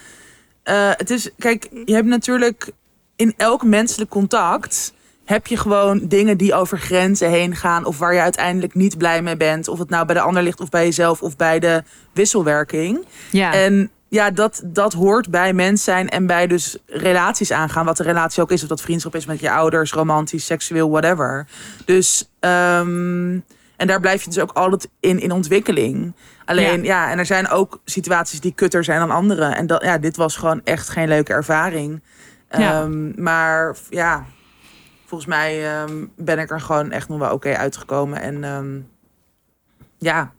[0.96, 2.70] het is, kijk, je hebt natuurlijk
[3.16, 4.92] in elk menselijk contact
[5.24, 9.22] heb je gewoon dingen die over grenzen heen gaan of waar je uiteindelijk niet blij
[9.22, 9.68] mee bent.
[9.68, 13.04] Of het nou bij de ander ligt of bij jezelf of bij de wisselwerking.
[13.30, 13.52] ja.
[13.52, 17.84] En ja, dat, dat hoort bij mens zijn en bij dus relaties aangaan.
[17.84, 18.62] Wat de relatie ook is.
[18.62, 21.46] Of dat vriendschap is met je ouders, romantisch, seksueel, whatever.
[21.84, 23.38] Dus, ehm,
[23.76, 26.14] en daar blijf je dus ook altijd in, in ontwikkeling.
[26.44, 27.10] Alleen, ja.
[27.10, 29.44] en er zijn ook situaties die kutter zijn dan andere.
[29.44, 32.02] En dat, ja, dit was gewoon echt geen leuke ervaring.
[32.50, 32.82] Ja.
[32.82, 34.24] Ehm, maar ja,
[35.06, 38.20] volgens mij ehm, ben ik er gewoon echt nog wel oké uitgekomen.
[38.20, 38.80] En ehm,
[39.98, 40.32] ja,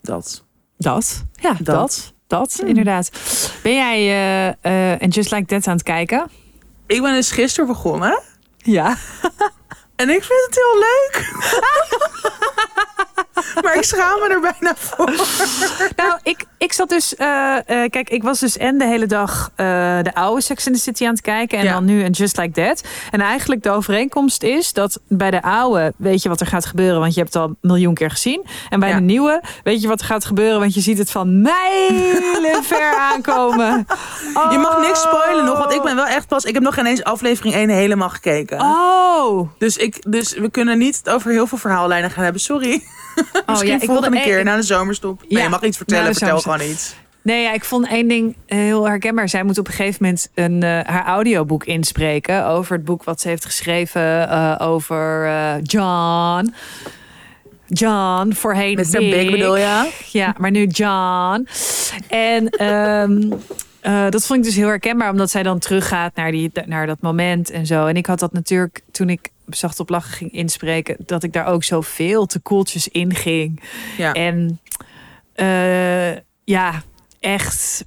[0.00, 0.44] dat.
[0.76, 2.12] dat, ja, dat, Dat.
[2.26, 2.68] dat, Hmm.
[2.68, 3.10] inderdaad.
[3.62, 6.30] Ben jij eh, eh, en Just Like That aan het kijken?
[6.86, 8.20] Ik ben dus gisteren begonnen.
[8.56, 8.96] Ja.
[10.00, 11.30] En ik vind het heel leuk.
[13.64, 15.12] maar ik schaam me er bijna voor.
[15.96, 17.14] Nou, ik, ik zat dus...
[17.16, 19.66] eh, eh, kijk, ik was dus en de hele dag eh,
[20.02, 21.58] de oude Sex in the City aan het kijken...
[21.58, 21.72] en Ja.
[21.72, 22.82] dan nu een Just Like That.
[23.10, 25.92] En eigenlijk de overeenkomst is dat bij de oude...
[25.96, 28.46] weet je wat er gaat gebeuren, want je hebt het al een miljoen keer gezien.
[28.68, 28.94] En bij Ja.
[28.94, 30.60] de nieuwe weet je wat er gaat gebeuren...
[30.60, 33.86] want je ziet het van mijlen ver aankomen.
[34.50, 36.44] Je mag niks spoilen nog, want ik ben wel echt pas...
[36.44, 38.60] Ik heb nog geen eens aflevering 1 helemaal gekeken.
[38.60, 42.40] Oh, Dus, ik, dus we kunnen niet over heel veel verhaallijnen gaan hebben.
[42.40, 42.72] Sorry.
[43.16, 45.20] oh Misschien ja, ik volgende wilde keer na de zomerstop.
[45.20, 46.14] Nee, Ja, je mag iets vertellen.
[46.14, 46.94] Vertel gewoon iets.
[47.22, 49.28] Nee, ja, ik vond één ding heel herkenbaar.
[49.28, 53.20] Zij moet op een gegeven moment een, eh, haar audioboek inspreken over het boek wat
[53.20, 56.54] ze heeft geschreven eh, over eh, John.
[57.66, 58.98] John, voorheen Mr.
[58.98, 59.90] Big bedoel je?
[60.12, 61.48] Ja, maar nu John.
[62.08, 63.32] En ehm,
[63.80, 67.00] eh, dat vond ik dus heel herkenbaar, omdat zij dan teruggaat naar, die, naar dat
[67.00, 67.86] moment en zo.
[67.86, 71.46] En ik had dat natuurlijk toen ik zacht op lachen ging inspreken, dat ik daar
[71.46, 73.60] ook zo veel te koeltjes in ging.
[73.96, 74.12] Ja.
[74.12, 74.60] En
[75.34, 76.82] eh, ja,
[77.20, 77.84] echt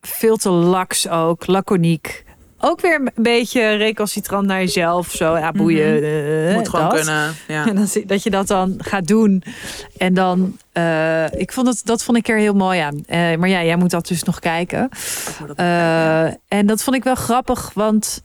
[0.00, 2.26] veel te laks ook, laconiek.
[2.60, 5.10] Ook weer een beetje recalcitrant naar jezelf.
[5.10, 6.02] Zo, ja, boeien.
[6.02, 6.54] eh, Mhm.
[6.54, 6.94] Moet gewoon dat.
[6.94, 7.34] kunnen.
[7.48, 7.66] Ja.
[7.68, 9.42] En dat, dat je dat dan gaat doen.
[9.98, 13.02] En dan, eh, ik vond het, dat vond ik er heel mooi aan.
[13.06, 14.88] Eh, maar ja, jij moet dat dus nog kijken.
[15.56, 18.22] Eh, en dat vond ik wel grappig, want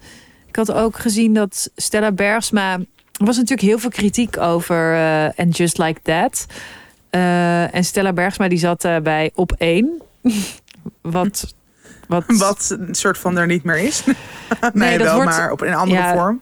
[0.53, 2.73] ik had ook gezien dat Stella Bergsma.
[2.73, 6.45] Er was natuurlijk heel veel kritiek over eh And Just Like That.
[7.09, 10.01] Eh, en Stella Bergsma die zat eh, bij Op 1.
[11.01, 11.53] wat,
[12.07, 14.03] wat, Wat een soort van er niet meer is.
[14.73, 16.41] nee, dat wel, wordt- maar op een andere ja, vorm.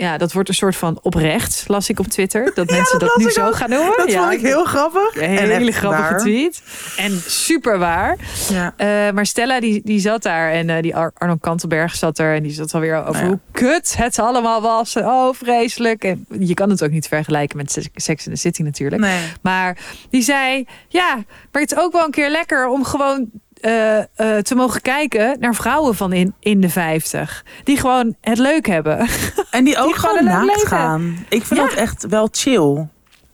[0.00, 2.50] Ja, dat wordt een soort van oprecht, las ik op Twitter.
[2.54, 3.54] Dat mensen dat nu zo ook.
[3.56, 3.96] gaan noemen.
[3.96, 5.14] Dat ja, vond ik heel grappig.
[5.16, 6.18] Een en hele grappige waar.
[6.18, 6.62] tweet.
[6.96, 8.16] En super waar.
[8.48, 8.74] Ja.
[8.76, 12.34] Eh, maar Stella die, die zat daar en eh, die Ar Arno Kantelberg zat er
[12.34, 13.28] en die zat alweer over Nou ja.
[13.30, 14.96] hoe kut het allemaal was.
[14.96, 16.04] Oh, vreselijk.
[16.04, 19.02] En je kan het ook niet vergelijken met Se- Sex in the City natuurlijk.
[19.02, 19.20] Nee.
[19.42, 19.78] Maar
[20.10, 21.14] die zei, ja,
[21.52, 23.30] maar het is ook wel een keer lekker om gewoon
[23.60, 24.04] eh, eh,
[24.42, 27.44] te mogen kijken naar vrouwen van in, in de 50.
[27.64, 28.98] Die gewoon het leuk hebben.
[29.50, 30.66] En die ook Die gewoon naakt leven.
[30.68, 31.26] gaan.
[31.28, 31.66] Ik vind Ja.
[31.66, 32.86] dat echt wel chill.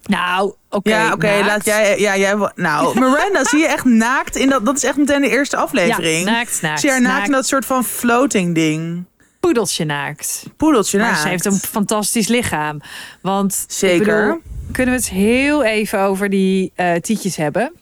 [0.06, 0.90] Nou, oké.
[0.90, 1.98] ja, oké, laat jij.
[2.00, 2.50] Ja, jij.
[2.54, 4.64] Nou, Miranda zie je echt naakt in dat.
[4.66, 6.24] Dat is echt meteen de eerste aflevering.
[6.24, 6.80] Ja, naakt, naakt.
[6.80, 7.26] zie je haar naakt, naakt.
[7.26, 9.04] in dat soort van floating ding.
[9.40, 10.42] Poedeltje naakt.
[10.56, 11.22] Poedeltje Maar naakt.
[11.22, 12.80] ze heeft een fantastisch lichaam.
[13.22, 14.22] Want Zeker.
[14.26, 17.72] Bedoel, kunnen we het heel even over die eh tietjes hebben?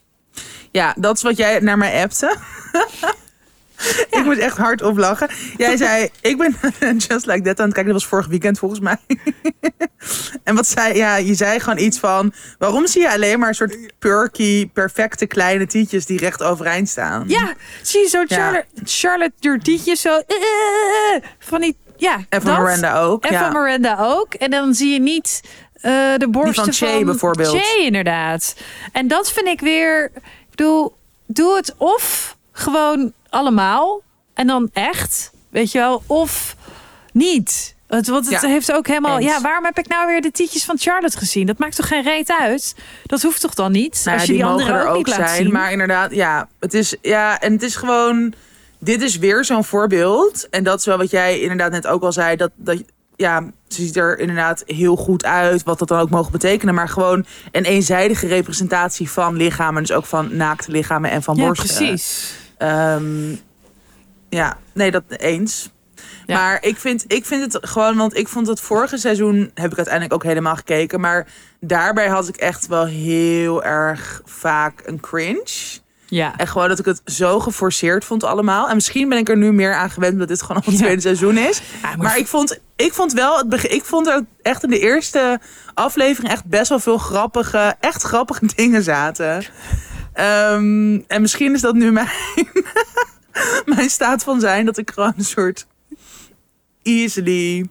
[0.74, 2.36] Ja, dat is wat jij naar mij appte.
[4.10, 5.28] Ik moet echt hard oplachen.
[5.56, 6.56] Jij zei, ik ben
[7.08, 7.84] Just Like That aan het kijken.
[7.84, 8.96] Dat was vorig weekend volgens mij.
[10.44, 12.32] en wat zei, ja, je zei gewoon iets van...
[12.58, 17.24] Waarom zie je alleen maar een soort perky, perfecte kleine tietjes die recht overeind staan?
[17.26, 18.36] Ja, zie je zo Ja.
[18.36, 20.08] Charlotte, Charlotte door tietjes zo.
[20.08, 22.60] eh, eh, eh, van die, ja, En van dat.
[22.60, 23.24] Miranda ook.
[23.24, 23.50] En ja.
[23.50, 24.34] van Miranda ook.
[24.34, 25.40] En dan zie je niet
[26.18, 27.56] de borsten van Che bijvoorbeeld.
[27.56, 28.56] Che inderdaad.
[28.92, 30.10] En dat vind ik weer...
[30.54, 30.96] Bedoel,
[31.26, 34.02] doe het of gewoon allemaal.
[34.34, 36.02] En dan echt, weet je wel.
[36.06, 36.56] Of
[37.12, 37.74] niet.
[37.86, 39.18] Het, want het Ja, heeft ook helemaal...
[39.18, 39.26] eens.
[39.26, 41.46] Ja, waarom heb ik nou weer de tietjes van Charlotte gezien?
[41.46, 42.74] Dat maakt toch geen reet uit?
[43.06, 44.00] Dat hoeft toch dan niet?
[44.04, 45.42] Nou, als je die, die, mogen andere er ook, ook niet laat zijn.
[45.42, 45.52] zien.
[45.52, 48.34] Maar inderdaad, ja, het is, ja, en het is gewoon.
[48.78, 50.48] Dit is weer zo'n voorbeeld.
[50.50, 52.36] En dat is wel wat jij inderdaad net ook al zei.
[52.36, 52.82] Dat, dat
[53.16, 55.62] ja, ze ziet er inderdaad heel goed uit.
[55.62, 56.74] Wat dat dan ook mogen betekenen.
[56.74, 59.82] Maar gewoon een eenzijdige representatie van lichamen.
[59.82, 61.76] Dus ook van naakte lichamen en van ja, borsten.
[61.76, 62.34] precies.
[62.58, 63.34] Ehm,
[64.28, 65.72] ja, nee, dat eens.
[66.26, 66.38] Ja.
[66.38, 69.76] Maar ik vind, ik vind het gewoon, want ik vond het vorige seizoen, heb ik
[69.76, 71.00] uiteindelijk ook helemaal gekeken.
[71.00, 71.26] Maar
[71.60, 75.82] daarbij had ik echt wel heel erg vaak een cringe.
[76.06, 76.36] Ja.
[76.36, 78.68] En gewoon dat ik het zo geforceerd vond allemaal.
[78.68, 80.80] En misschien ben ik er nu meer aan gewend omdat dit gewoon al het Ja.
[80.84, 81.58] tweede seizoen is.
[81.82, 84.70] Ja, maar- Maar ik vond, ik vond wel, het begin, ik vond er echt in
[84.70, 85.40] de eerste
[85.74, 89.44] aflevering echt best wel veel grappige, echt grappige dingen zaten.
[90.12, 92.08] Ehm, en misschien is dat nu mijn,
[93.74, 95.66] mijn staat van zijn, dat ik gewoon een soort
[96.82, 97.68] easily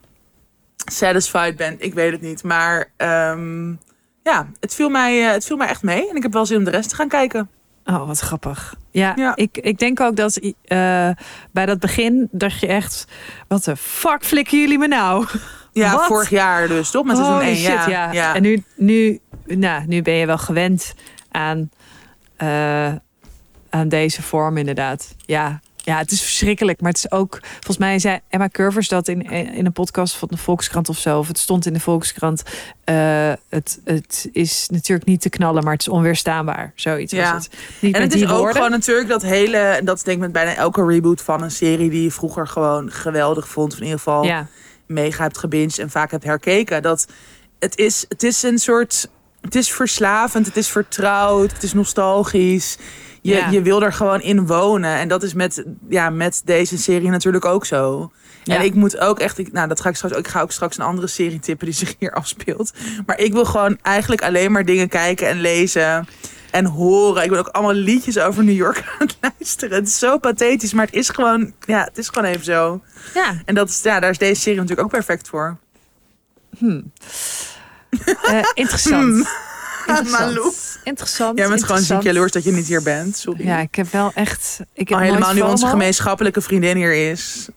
[0.91, 1.75] satisfied ben.
[1.79, 3.69] Ik weet het niet, maar ehm,
[4.23, 6.09] ja, het viel, mij, eh, het viel mij echt mee.
[6.09, 7.49] En ik heb wel zin om de rest te gaan kijken.
[7.85, 8.75] Oh, wat grappig.
[8.91, 9.35] Ja, Ja.
[9.35, 11.09] Ik, ik denk ook dat eh,
[11.51, 13.05] bij dat begin dacht je echt...
[13.47, 15.25] Wat de fuck flikken jullie me nou?
[15.73, 16.05] Ja, Wat?
[16.05, 17.05] vorig jaar dus, toch?
[17.05, 17.55] Met seizoen Holy 1.
[17.57, 17.87] shit, ja.
[17.87, 18.11] ja.
[18.11, 18.35] ja.
[18.35, 20.93] En nu, nu, nou, nu ben je wel gewend
[21.31, 21.69] aan,
[22.35, 22.93] eh,
[23.69, 25.15] aan deze vorm inderdaad.
[25.25, 25.59] Ja.
[25.85, 26.81] Ja, het is verschrikkelijk.
[26.81, 27.39] Maar het is ook...
[27.53, 31.17] Volgens mij zei Emma Curvers dat in, in een podcast van de Volkskrant of zo.
[31.19, 32.43] Of het stond in de Volkskrant.
[32.83, 36.71] eh, het, het is natuurlijk niet te knallen, maar het is onweerstaanbaar.
[36.75, 37.33] Zoiets Ja.
[37.33, 37.55] was het.
[37.79, 38.55] Niet En het is ook woorden.
[38.55, 39.57] gewoon natuurlijk dat hele...
[39.57, 41.89] en Dat is denk ik met bijna elke reboot van een serie...
[41.89, 43.71] die je vroeger gewoon geweldig vond.
[43.71, 44.47] Of in ieder geval Ja,
[44.85, 46.81] mega hebt gebinged en vaak hebt herkeken.
[46.81, 47.07] Dat
[47.59, 49.09] het is, het is een soort...
[49.41, 52.77] Het is verslavend, het is vertrouwd, het is nostalgisch.
[53.23, 53.49] Je, Ja.
[53.49, 54.97] je wil er gewoon in wonen.
[54.97, 58.11] En dat is met, ja, met deze serie natuurlijk ook zo.
[58.43, 58.55] Ja.
[58.55, 60.19] En ik moet ook echt, ik, nou dat ga ik straks ook.
[60.19, 62.73] Ik ga ook straks een andere serie tippen die zich hier afspeelt.
[63.05, 66.07] Maar ik wil gewoon eigenlijk alleen maar dingen kijken en lezen
[66.51, 67.23] en horen.
[67.23, 69.75] Ik ben ook allemaal liedjes over New York aan het luisteren.
[69.77, 72.81] Het is zo pathetisch, maar het is gewoon, ja, het is gewoon even zo.
[73.13, 75.57] Ja, En dat is, ja, daar is deze serie natuurlijk ook perfect voor.
[76.59, 78.53] eh, interessant.
[78.53, 79.27] Interessant.
[79.27, 79.52] Malou.
[80.83, 81.37] Interessant.
[81.37, 82.03] Jij bent gewoon ziek interessant.
[82.03, 83.17] jaloers dat je niet hier bent.
[83.17, 83.45] Sorry.
[83.45, 84.59] Ja, ik heb wel echt.
[84.73, 87.47] Ik heb Al helemaal nu onze gemeenschappelijke vriendin hier is.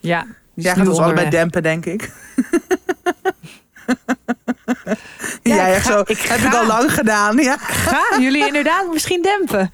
[0.00, 0.22] Ja,
[0.54, 2.10] die Jij gaat ons allebei dempen, denk ik.
[5.42, 6.46] Ja, ik echt zo, ik heb ga.
[6.46, 7.36] ik al lang gedaan.
[7.36, 7.56] Ja.
[7.58, 9.72] Gaan jullie inderdaad misschien dempen?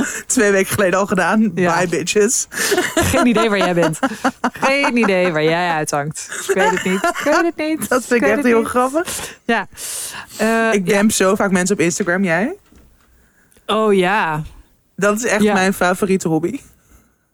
[0.26, 1.52] Twee weken geleden al gedaan.
[1.54, 1.78] Ja.
[1.78, 2.46] Bye, bitches.
[2.94, 3.98] Geen idee waar jij bent.
[4.60, 6.28] Geen idee waar jij uithangt.
[6.48, 7.02] Ik weet het niet.
[7.02, 7.88] Ik weet het niet.
[7.88, 8.68] Dat vind ik echt heel niet.
[8.68, 9.36] grappig.
[9.44, 9.66] Ja.
[10.36, 10.94] Eh, Ik ja.
[10.94, 12.24] demp zo vaak mensen op Instagram.
[12.24, 12.54] Jij?
[13.66, 14.42] Oh ja.
[14.96, 15.52] Dat is echt Ja.
[15.52, 16.60] mijn favoriete hobby.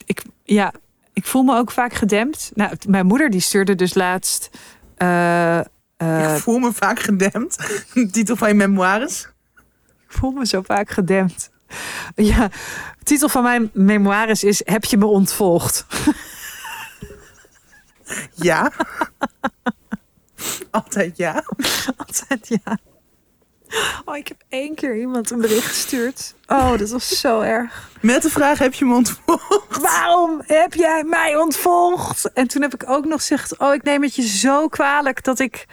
[0.05, 0.73] Ik, ja.
[1.13, 2.51] Ik voel me ook vaak gedempt.
[2.55, 4.51] Nou, mijn moeder die stuurde dus laatst.
[4.97, 5.65] eh, eh,
[6.35, 7.83] ik voel me vaak gedempt.
[8.13, 9.29] Titel van je memoires.
[10.09, 11.51] ik voel me zo vaak gedempt.
[12.15, 12.49] Ja,
[12.99, 15.87] de titel van mijn memoires is Heb je me ontvolgd?
[18.35, 18.73] Ja.
[20.71, 21.45] Altijd ja.
[21.97, 22.79] Altijd ja.
[24.05, 26.35] Oh, ik heb één keer iemand een bericht gestuurd.
[26.47, 27.91] Oh, dat was zo erg.
[28.01, 29.79] Met de vraag, heb je me ontvolgd?
[29.81, 32.33] Waarom heb jij mij ontvolgd?
[32.33, 35.39] En toen heb ik ook nog gezegd: Oh, ik neem het je zo kwalijk dat
[35.39, 35.67] ik,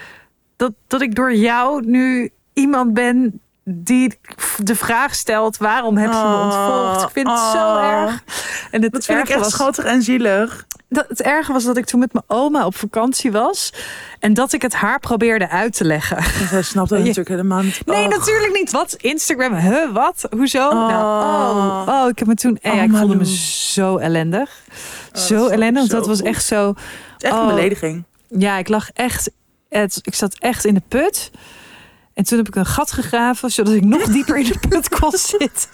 [0.56, 4.20] dat, dat ik door jou nu iemand ben die
[4.64, 7.02] de vraag stelt: Waarom heb je me Oh, ontvolgd?
[7.04, 7.84] Ik vind het zo oh.
[7.84, 8.24] erg.
[8.72, 10.66] En het Dat vind ik echt was, schattig en zielig.
[10.90, 13.74] dat, het erge was dat ik toen met mijn oma op vakantie was
[14.20, 16.18] en dat ik het haar probeerde uit te leggen.
[16.18, 17.04] En zij snapt dat Ja.
[17.06, 17.86] natuurlijk helemaal niet.
[17.86, 18.72] Nee, natuurlijk niet.
[18.72, 18.94] Wat?
[18.94, 19.54] Instagram?
[19.56, 19.92] Huh?
[19.94, 20.28] Wat?
[20.30, 20.68] Hoezo?
[20.68, 20.88] Oh.
[20.88, 21.56] Nou,
[21.88, 22.58] oh, oh, ik heb me toen.
[22.62, 23.26] eh, Oh, ja, ik voelde me
[23.72, 24.50] zo ellendig.
[25.12, 25.86] dat zo ellendig.
[25.86, 26.28] zo dat was goed.
[26.28, 26.68] echt zo.
[26.68, 26.78] Het
[27.24, 27.42] is echt Oh.
[27.42, 28.04] een belediging.
[28.30, 29.32] Ja, ik lag echt.
[29.70, 31.32] Het, ik zat echt in de put.
[32.16, 35.12] En toen heb ik een gat gegraven, zodat ik nog dieper in de put kon
[35.12, 35.70] zitten.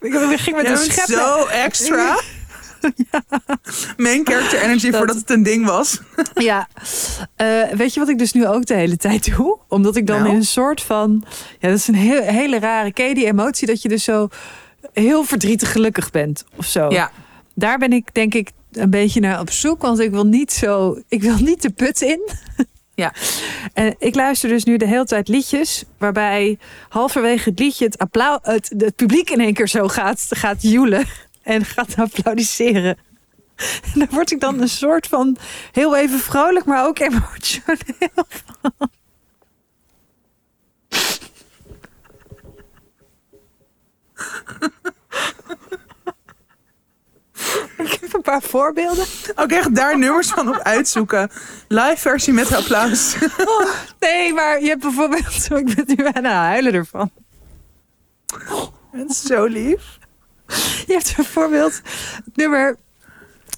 [0.00, 1.06] ik ging met een schep.
[1.06, 2.20] zo extra.
[3.96, 6.00] Main character energy Dat- voordat het een ding was.
[6.34, 6.68] Ja,
[7.36, 9.58] Eh, weet je wat ik dus nu ook de hele tijd doe?
[9.68, 10.30] Omdat ik dan Nou?
[10.30, 11.24] in een soort van...
[11.58, 12.92] Ja, dat is een heel, hele rare...
[12.92, 14.28] Ken die emotie dat je dus zo
[14.92, 16.90] heel verdrietig gelukkig bent of zo?
[16.90, 17.10] Ja.
[17.54, 19.82] Daar ben ik denk ik een beetje naar op zoek.
[19.82, 21.02] Want ik wil niet zo...
[21.08, 22.28] Ik wil niet de put in.
[22.94, 23.12] Ja.
[23.72, 25.84] En ik luister dus nu de hele tijd liedjes...
[25.98, 26.58] waarbij
[26.88, 31.06] halverwege het liedje het, applaus, het, het publiek in één keer zo gaat, gaat joelen...
[31.42, 32.96] en gaat applaudisseren.
[33.56, 35.36] En daar word ik dan een soort van
[35.72, 38.26] heel even vrolijk, maar ook emotioneel.
[47.86, 49.04] Ik heb een paar voorbeelden.
[49.34, 51.30] Ook echt daar nummers van op uitzoeken.
[51.68, 53.14] Live versie met applaus.
[53.98, 55.48] Nee, maar je hebt bijvoorbeeld...
[55.66, 57.10] Ik ben nu aan het huilen ervan.
[58.90, 59.98] Het is zo lief.
[60.86, 61.80] Je hebt bijvoorbeeld
[62.34, 62.76] nummer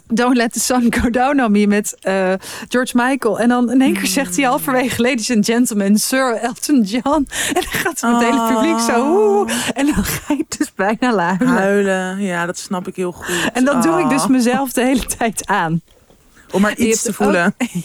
[0.06, 2.32] Don't Let the Sun Go Down on Me met eh,
[2.68, 3.40] George Michael.
[3.40, 7.28] En dan in één keer zegt hij halverwege Ladies and Gentlemen, Sir Elton John.
[7.54, 9.52] En dan gaat het hele publiek zo oeh.
[9.74, 11.46] En dan ga je dus bijna huilen.
[11.48, 13.50] Huilen, ja, dat snap ik heel goed.
[13.52, 14.28] En dat doe ik dus Oh.
[14.28, 15.80] mezelf de hele tijd aan.
[16.50, 17.54] Om maar iets te voelen.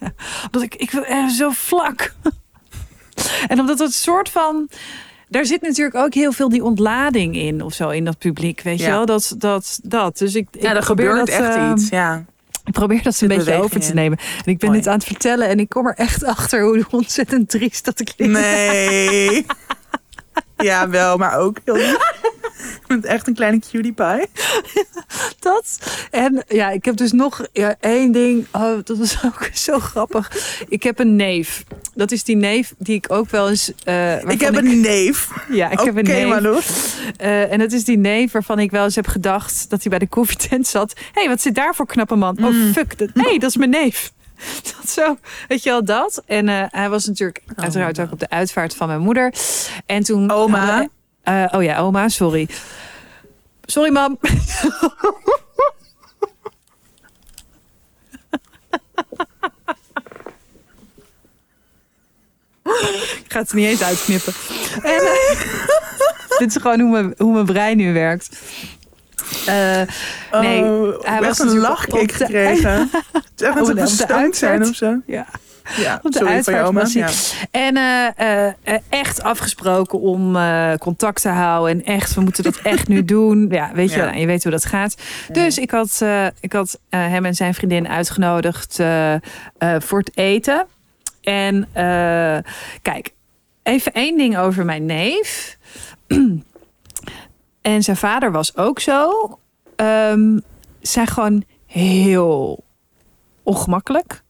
[0.00, 0.12] Ja,
[0.44, 2.14] omdat ik, ik wil er zo vlak.
[3.48, 4.68] en omdat het soort van.
[5.28, 8.80] Daar zit natuurlijk ook heel veel die ontlading in of zo in dat publiek, weet
[8.80, 9.06] je wel?
[9.06, 10.18] Dat, dat, dat.
[10.18, 11.88] Dus ik, Ja, er gebeurt dat, echt eh, iets.
[11.88, 12.24] Ja.
[12.64, 14.18] Ik probeer dat een beetje over te nemen.
[14.18, 14.80] En ik ben Mooi.
[14.80, 18.14] dit aan het vertellen en ik kom er echt achter hoe ontzettend triest dat ik.
[18.16, 19.46] Nee.
[20.56, 21.76] ja, wel, maar ook heel.
[22.80, 24.26] Je bent echt een kleine cutie pie.
[25.40, 25.78] dat.
[26.10, 28.46] En ja, ik heb dus nog ja, één ding.
[28.52, 30.30] Oh, dat was ook zo grappig.
[30.68, 31.64] Ik heb een neef.
[31.94, 33.72] Dat is die neef die ik ook wel eens.
[33.84, 35.28] eh, Ik heb een neef.
[35.50, 36.28] Ja, ik heb een neef.
[36.28, 36.60] Malou.
[37.16, 39.98] Eh, en dat is die neef waarvan ik wel eens heb gedacht dat hij bij
[39.98, 40.92] de koffietent zat.
[40.96, 42.36] Hé, hey, wat zit daar voor knappe man?
[42.44, 42.72] Oh, Mm.
[42.72, 42.98] fuck.
[42.98, 44.12] Dat, nee, dat is mijn neef.
[44.62, 45.16] Dat zo,
[45.48, 46.22] weet je wel, dat.
[46.26, 49.32] En eh, hij was natuurlijk uiteraard ook op de uitvaart van mijn moeder.
[49.86, 50.30] En toen...
[50.30, 50.88] Oma.
[51.28, 52.48] Eh, oh ja, oma, sorry.
[53.64, 54.18] Sorry, mam.
[63.24, 64.32] Ik ga het niet eens uitknippen.
[64.82, 65.40] En, eh,
[66.38, 68.38] dit is gewoon hoe mijn, hoe mijn brein nu werkt.
[69.46, 69.82] Eh,
[70.40, 72.78] nee, oh, hij was was een lachkick gekregen.
[73.12, 74.96] Het is echt Oh, dat ze zijn of zo.
[75.06, 75.26] ja.
[75.76, 76.80] Ja, Op de sorry van je oma.
[76.80, 77.38] uitvaart was Ja.
[77.50, 80.36] En eh, eh, eh, echt afgesproken om
[80.78, 81.72] contact te houden.
[81.78, 83.46] En echt, we moeten dat echt nu doen.
[83.50, 84.12] Ja, weet je, Ja.
[84.12, 84.96] je weet hoe dat gaat.
[85.32, 86.02] Dus ik had,
[86.40, 88.74] ik had hem en zijn vriendin uitgenodigd
[89.78, 90.66] voor het eten.
[91.22, 91.68] En
[92.82, 93.12] kijk,
[93.62, 95.56] even één ding over mijn neef.
[97.62, 99.10] en zijn vader was ook zo.
[99.76, 100.38] Ehm,
[100.80, 102.64] zijn gewoon heel
[103.42, 104.22] ongemakkelijk.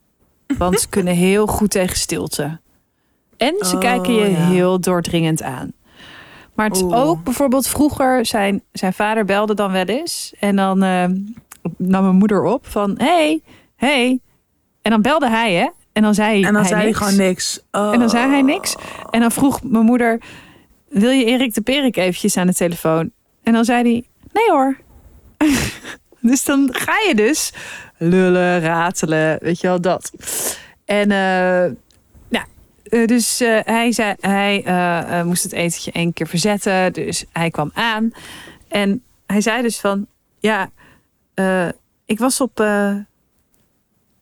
[0.59, 2.61] Want ze kunnen heel goed tegen stilte.
[3.37, 4.37] En ze Oh, kijken je ja.
[4.37, 5.73] heel doordringend aan.
[6.55, 7.05] Maar het is Oeh.
[7.05, 10.33] ook bijvoorbeeld vroeger, zijn, zijn vader belde dan wel eens.
[10.41, 11.05] En dan eh,
[11.77, 13.43] nam mijn moeder op van, hey,
[13.77, 14.21] hey.
[14.83, 15.69] En dan belde hij, hè.
[15.93, 16.99] En dan zei En dan hij zei hij niks.
[16.99, 17.61] gewoon niks.
[17.71, 17.93] Oh.
[17.93, 18.75] En dan zei hij niks.
[19.11, 20.21] En dan vroeg mijn moeder,
[20.89, 23.11] wil je Erik de Perik eventjes aan de telefoon?
[23.43, 24.77] En dan zei hij, nee hoor.
[26.21, 27.53] dus dan ga je dus
[27.99, 30.13] lullen, ratelen, weet je wel, dat.
[30.85, 31.75] En eh,
[32.29, 32.47] ja,
[32.83, 36.93] eh, dus eh, hij, zei, hij moest het etentje één keer verzetten.
[36.93, 38.13] Dus hij kwam aan.
[38.69, 40.07] En hij zei dus van,
[40.39, 40.71] ja,
[42.05, 42.59] ik was op,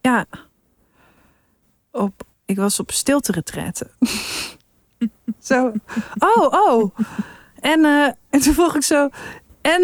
[0.01, 0.27] ja,
[1.91, 3.33] op, ik was op stilte
[5.41, 5.73] zo,
[6.19, 6.99] oh, oh.
[7.61, 7.85] En,
[8.31, 9.09] en toen vroeg ik zo,
[9.61, 9.83] en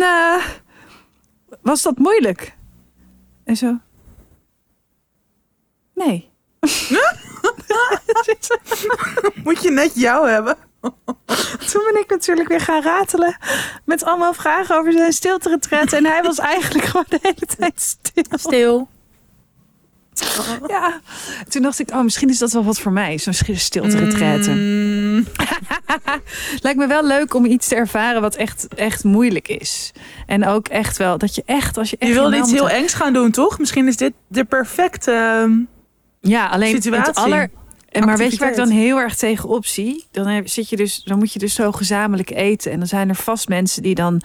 [1.61, 2.55] was dat moeilijk?
[3.53, 3.78] En zo,
[5.94, 6.30] nee.
[9.44, 10.57] Moet je net jou hebben?
[11.70, 13.36] Toen ben ik natuurlijk weer gaan ratelen
[13.84, 15.92] met allemaal vragen over zijn stilteretret.
[15.92, 18.24] En hij was eigenlijk gewoon de hele tijd stil.
[18.30, 18.88] Stil.
[20.66, 21.00] Ja.
[21.48, 23.18] Toen dacht ik, oh, misschien is dat wel wat voor mij.
[23.18, 24.46] Zo'n stilteretret.
[24.46, 25.01] Mm,
[26.62, 29.92] Lijkt me wel leuk om iets te ervaren wat echt, echt moeilijk is.
[30.26, 32.10] En ook echt wel, dat je echt, als je echt...
[32.10, 33.58] je wilde iets heel engs gaan doen, toch?
[33.58, 35.10] Misschien is dit de perfecte...
[35.10, 35.52] ehm,
[36.20, 37.06] Ja, alleen situatie.
[37.06, 37.50] het aller...
[37.88, 40.06] En maar weet je waar ik dan heel erg tegenop zie?
[40.10, 42.72] Dan, zit je dus, dan moet je dus zo gezamenlijk eten.
[42.72, 44.22] En dan zijn er vast mensen die dan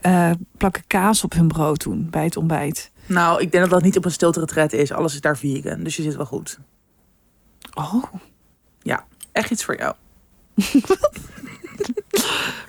[0.00, 2.90] eh, plakken kaas op hun brood doen bij het ontbijt.
[3.06, 4.40] Nou, ik denk dat dat niet op een stilte
[4.76, 4.92] is.
[4.92, 6.58] Alles is daar vegan, dus je zit wel goed.
[7.74, 8.04] Oh,
[9.32, 9.94] Echt iets voor jou.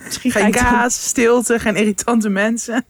[0.05, 2.85] misschien Geen dan- kaas, stilte, geen irritante mensen.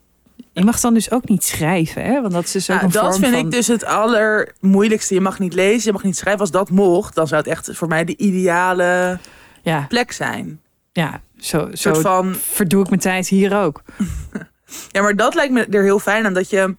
[0.52, 2.22] Je mag dan dus ook niet schrijven, hè?
[2.22, 3.46] Want dat is dus ook Nou, een dat vind van...
[3.46, 5.14] ik dus het allermoeilijkste.
[5.14, 6.42] Je mag niet lezen, je mag niet schrijven.
[6.42, 9.20] Als dat mocht, dan zou het echt voor mij de ideale
[9.62, 10.62] Ja, plek zijn.
[10.92, 13.82] ja zo, zo soort van verdoe ik mijn tijd hier ook.
[14.92, 16.34] Ja, maar dat lijkt me er heel fijn aan.
[16.34, 16.76] Dat je...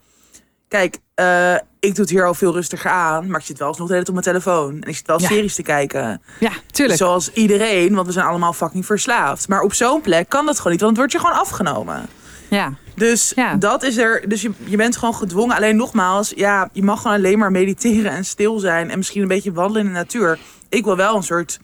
[0.68, 3.26] Kijk, eh, ik doe het hier al veel rustiger aan.
[3.30, 4.82] Maar ik zit wel eens nog de hele tijd op mijn telefoon.
[4.82, 5.26] En ik zit wel Ja.
[5.28, 6.22] series te kijken.
[6.40, 6.98] Ja, tuurlijk.
[6.98, 9.48] Zoals iedereen, want we zijn allemaal fucking verslaafd.
[9.48, 12.06] Maar op zo'n plek kan dat gewoon niet, want het wordt je gewoon afgenomen.
[12.48, 13.54] Ja, Dus Ja.
[13.54, 14.28] dat is er.
[14.28, 15.56] Dus je, je bent gewoon gedwongen.
[15.56, 18.90] Alleen nogmaals, ja, je mag gewoon alleen maar mediteren en stil zijn.
[18.90, 20.38] En misschien een beetje wandelen in de natuur.
[20.68, 21.58] Ik wil wel een soort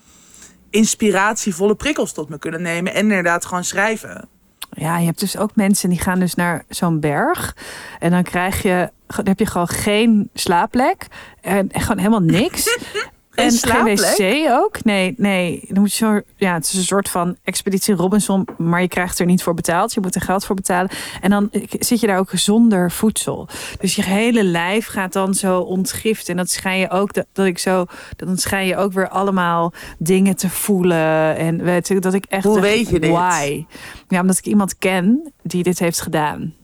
[0.71, 2.95] inspiratievolle prikkels tot me kunnen nemen.
[2.95, 4.29] En inderdaad gewoon schrijven.
[4.71, 7.57] Ja, je hebt dus ook mensen die gaan dus naar zo'n berg.
[7.99, 11.07] En dan krijg je, dan heb je gewoon geen slaapplek.
[11.41, 12.79] En en gewoon helemaal niks.
[13.35, 13.99] en slaapplek?
[13.99, 14.85] geen wc ook.
[14.85, 15.65] Nee, nee.
[15.69, 18.49] Dan moet je zo, ja, het is een soort van expeditie Robinson.
[18.59, 19.95] Maar je krijgt er niet voor betaald.
[19.95, 20.91] Je moet er geld voor betalen.
[21.21, 21.49] En dan
[21.79, 23.49] zit je daar ook zonder voedsel.
[23.79, 26.29] Dus je hele lijf gaat dan zo ontgift.
[26.29, 27.85] En dat schijn je ook, dat, dat ik zo,
[28.17, 31.37] dan schijn je ook weer allemaal dingen te voelen.
[31.37, 32.45] En weet ik, dat ik echt.
[32.45, 33.11] Hoe dacht, weet je dit?
[33.11, 33.65] Why?
[34.09, 36.55] Ja, omdat ik iemand ken die dit heeft gedaan.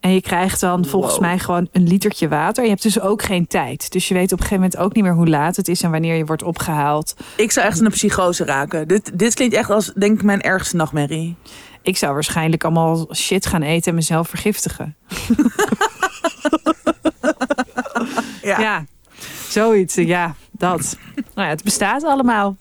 [0.00, 1.22] En je krijgt dan volgens Wow.
[1.22, 2.62] mij gewoon een litertje water.
[2.64, 3.92] Je hebt dus ook geen tijd.
[3.92, 5.90] Dus je weet op een gegeven moment ook niet meer hoe laat het is en
[5.90, 7.14] wanneer je wordt opgehaald.
[7.36, 8.88] Ik zou echt een psychose raken.
[8.88, 11.36] Dit, dit klinkt echt als, denk ik, mijn ergste nachtmerrie.
[11.82, 14.96] Ik zou waarschijnlijk allemaal shit gaan eten en mezelf vergiftigen.
[18.42, 18.84] Ja, Ja,
[19.48, 19.94] zoiets.
[19.94, 20.96] Ja, dat.
[21.14, 22.56] Nou ja, het bestaat allemaal.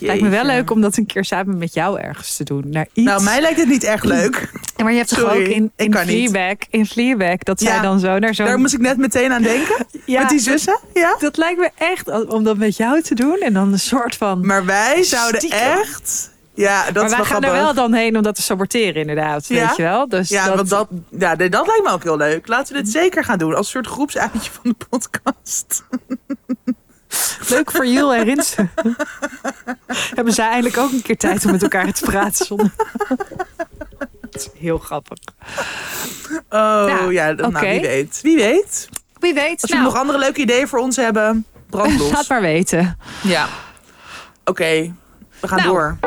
[0.00, 0.56] Lijkt me wel Jeetje.
[0.56, 2.64] leuk om dat een keer samen met jou ergens te doen.
[2.70, 3.06] Naar iets.
[3.06, 4.50] Nou, mij lijkt het niet echt leuk.
[4.76, 5.94] Ja, maar je hebt toch ook in, in.
[5.94, 8.46] Fleabag, in Fleabag, dat zij Ja, dan zo naar zo'n...
[8.46, 9.86] Daar moest ik net meteen aan denken.
[10.06, 10.78] ja, Met die zussen.
[10.94, 11.16] Ja.
[11.18, 13.38] Dat lijkt me echt om dat met jou te doen.
[13.40, 14.46] En dan een soort van...
[14.46, 15.60] Maar wij zouden Stiekem.
[15.60, 16.34] echt...
[16.54, 19.46] Ja, dat maar is wij gaan er wel dan heen om dat te saboteren inderdaad.
[19.46, 19.66] Ja?
[19.66, 20.08] Weet je wel?
[20.08, 22.46] Dus Ja, dat, want dat, ja, dat lijkt me ook heel leuk.
[22.46, 23.54] Laten we dit zeker gaan doen.
[23.54, 25.84] Als een soort groepsuitje van de podcast.
[27.48, 28.70] leuk voor Jul en Rinsen.
[30.14, 32.70] Hebben zij eindelijk ook een keer tijd om met elkaar te praten zonder...
[34.30, 35.18] dat is heel grappig.
[36.48, 38.18] Oh Ja, ja, nou, wie weet.
[38.22, 38.88] Wie weet.
[39.18, 39.62] Wie weet.
[39.62, 42.10] Als jullie nou, nog andere leuke ideeën voor ons hebben, brand los.
[42.16, 42.98] laat maar weten.
[43.22, 43.48] Ja.
[44.44, 44.94] Oké,
[45.40, 45.68] we gaan Nou.
[45.70, 45.98] door.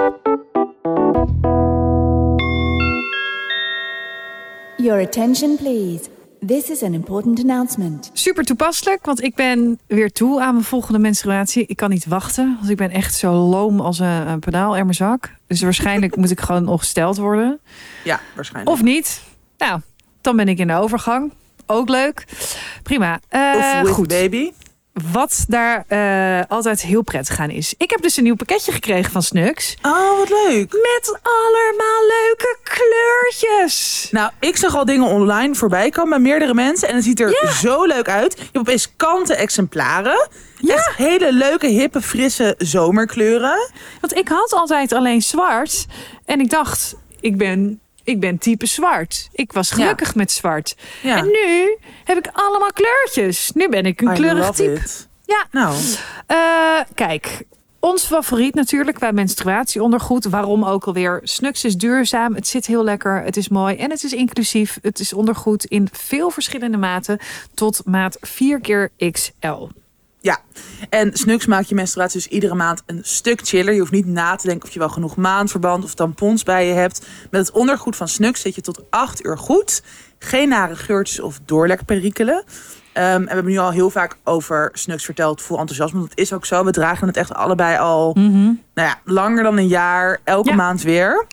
[4.78, 6.10] Your attention, please.
[6.48, 8.10] This is an important announcement.
[8.14, 11.66] Super toepasselijk, want ik ben weer toe aan mijn volgende menstruatie.
[11.66, 14.84] Ik kan niet wachten, want ik ben echt zo loom als een, een pedaal in
[14.84, 15.32] mijn zak.
[15.48, 17.60] Dus waarschijnlijk moet ik gewoon ongesteld worden.
[18.04, 18.76] Ja, waarschijnlijk.
[18.78, 19.22] Of niet.
[19.58, 19.80] Nou,
[20.22, 21.32] dan ben ik in de overgang.
[21.66, 22.26] Ook leuk.
[22.84, 23.20] Prima.
[23.28, 24.08] Eh, Of with goed.
[24.08, 24.52] baby.
[25.12, 27.74] Wat daar eh, altijd heel prettig aan is.
[27.78, 29.78] Ik heb dus een nieuw pakketje gekregen van Snux.
[29.82, 30.72] Oh, wat leuk.
[30.72, 34.08] Met allemaal leuke kleurtjes.
[34.12, 36.88] Nou, ik zag al dingen online voorbij komen bij meerdere mensen.
[36.88, 38.34] En het ziet er zo leuk uit.
[38.38, 40.30] Je hebt opeens kanten exemplaren.
[40.68, 43.72] Echt hele leuke, hippe, frisse zomerkleuren.
[44.02, 45.86] Want ik had altijd alleen zwart.
[46.26, 49.30] En ik dacht, ik ben, ik ben type zwart.
[49.32, 50.76] Ik was gelukkig met zwart.
[51.04, 51.18] Ja.
[51.18, 53.52] En nu heb ik allemaal kleurtjes.
[53.54, 54.74] Nu ben ik een I kleurig type.
[54.74, 55.08] it.
[55.26, 55.46] Ja.
[55.52, 55.76] Nou,
[56.28, 57.44] Eh, kijk,
[57.80, 60.26] ons favoriet natuurlijk bij menstruatieondergoed.
[60.26, 61.20] Waarom ook alweer?
[61.24, 64.78] Snux is duurzaam, het zit heel lekker, het is mooi en het is inclusief.
[64.82, 67.20] Het is ondergoed in veel verschillende maten
[67.54, 69.68] tot maat 4 keer XL.
[70.22, 70.38] Ja.
[70.90, 73.74] En Snux maakt je menstruatie dus iedere maand een stuk chiller.
[73.74, 76.74] Je hoeft niet na te denken of je wel genoeg maandverband of tampons bij je
[76.74, 77.06] hebt.
[77.32, 79.84] Met het ondergoed van Snux zit je tot 8 uur goed.
[80.20, 82.44] Geen nare geurtjes of doorlekperikelen.
[82.94, 85.42] Ehm, en we hebben nu al heel vaak over Snux verteld.
[85.42, 86.00] Vol enthousiasme.
[86.00, 86.64] Dat is ook zo.
[86.66, 90.20] We dragen het echt allebei al nou ja, langer dan een jaar.
[90.24, 90.56] Elke Ja.
[90.56, 91.26] maand weer.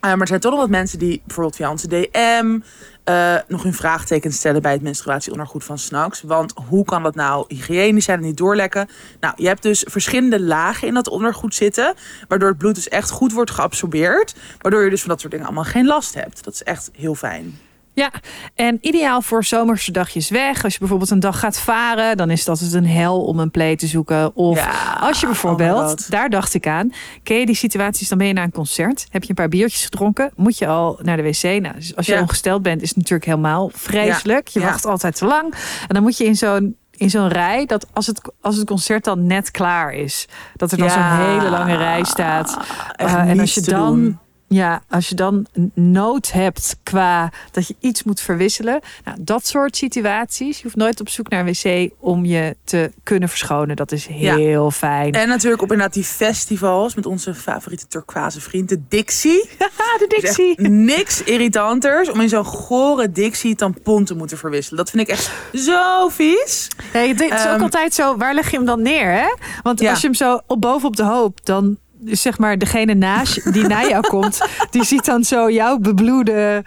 [0.00, 2.58] Eh, maar er zijn toch nog wat mensen die bijvoorbeeld via onze DM
[3.06, 6.22] eh, nog hun vraagteken stellen bij het menstruatieondergoed van Snacks.
[6.22, 8.88] Want hoe kan dat nou hygiënisch zijn en niet doorlekken?
[9.20, 11.94] Nou, je hebt dus verschillende lagen in dat ondergoed zitten.
[12.28, 14.34] Waardoor het bloed dus echt goed wordt geabsorbeerd.
[14.58, 16.44] Waardoor je dus van dat soort dingen allemaal geen last hebt.
[16.44, 17.58] Dat is echt heel fijn.
[17.96, 18.10] Ja,
[18.54, 20.64] en ideaal voor zomerse dagjes weg.
[20.64, 23.50] Als je bijvoorbeeld een dag gaat varen, dan is dat het een hel om een
[23.50, 24.36] play te zoeken.
[24.36, 26.92] Of Ja, als je bijvoorbeeld, daar dacht ik aan,
[27.22, 29.84] ken je die situaties, dan ben je naar een concert, heb je een paar biertjes
[29.84, 31.42] gedronken, moet je al naar de wc.
[31.42, 32.20] Nou, dus als je Ja.
[32.20, 34.48] ongesteld bent, is het natuurlijk helemaal vreselijk.
[34.48, 35.54] Je wacht altijd te lang.
[35.88, 39.04] En dan moet je in zo'n in zo'n rij, dat als het, als het concert
[39.04, 40.92] dan net klaar is, dat er dan Ja.
[41.18, 42.58] zo'n hele lange rij staat.
[42.92, 44.18] Eh, en als je dan doen.
[44.48, 48.80] Ja, als je dan nood hebt qua dat je iets moet verwisselen.
[49.04, 50.56] Nou, dat soort situaties.
[50.56, 53.76] Je hoeft nooit op zoek naar een wc om je te kunnen verschonen.
[53.76, 55.12] Dat is heel fijn.
[55.12, 59.48] En natuurlijk op inderdaad die festivals met onze favoriete turquoise vriend, de Dixie.
[59.98, 60.60] De Dixie.
[60.68, 64.78] niks irritanters om in zo'n gore Dixie tampon te moeten verwisselen.
[64.78, 66.68] Dat vind ik echt zo vies.
[66.92, 69.12] Nee, het is ook Ehm, altijd zo, waar leg je hem dan neer?
[69.12, 69.34] Hè?
[69.62, 69.90] Want Ja.
[69.90, 73.66] als je hem zo op boven op de hoop, dan zeg maar degene naast die
[73.66, 74.38] naar jou komt,
[74.70, 76.64] die ziet dan zo jouw bebloede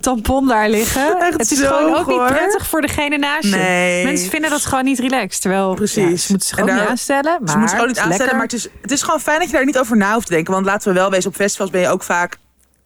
[0.00, 1.18] tampon daar liggen.
[1.20, 3.56] Echt het is gewoon ook niet prettig voor degene naast je.
[3.56, 4.04] Nee.
[4.04, 5.40] Mensen vinden dat gewoon niet relaxed.
[5.40, 6.10] Terwijl Precies.
[6.10, 7.38] ja, ze moeten zich En ook niet aanstellen.
[7.40, 8.36] Maar Ze moeten gewoon niet het is aanstellen, lekker.
[8.36, 10.32] maar het is, het is gewoon fijn dat je daar niet over na hoeft te
[10.32, 10.52] denken.
[10.52, 12.36] Want laten we wel wezen, op festivals ben je ook vaak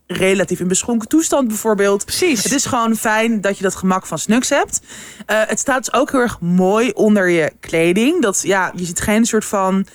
[0.07, 2.05] relatief in beschonken toestand bijvoorbeeld.
[2.05, 2.43] Precies.
[2.43, 4.81] Het is gewoon fijn dat je dat gemak van Snux hebt.
[5.27, 8.23] Eh, het staat dus ook heel erg mooi onder je kleding.
[8.23, 9.87] Dat, ja, je ziet geen soort van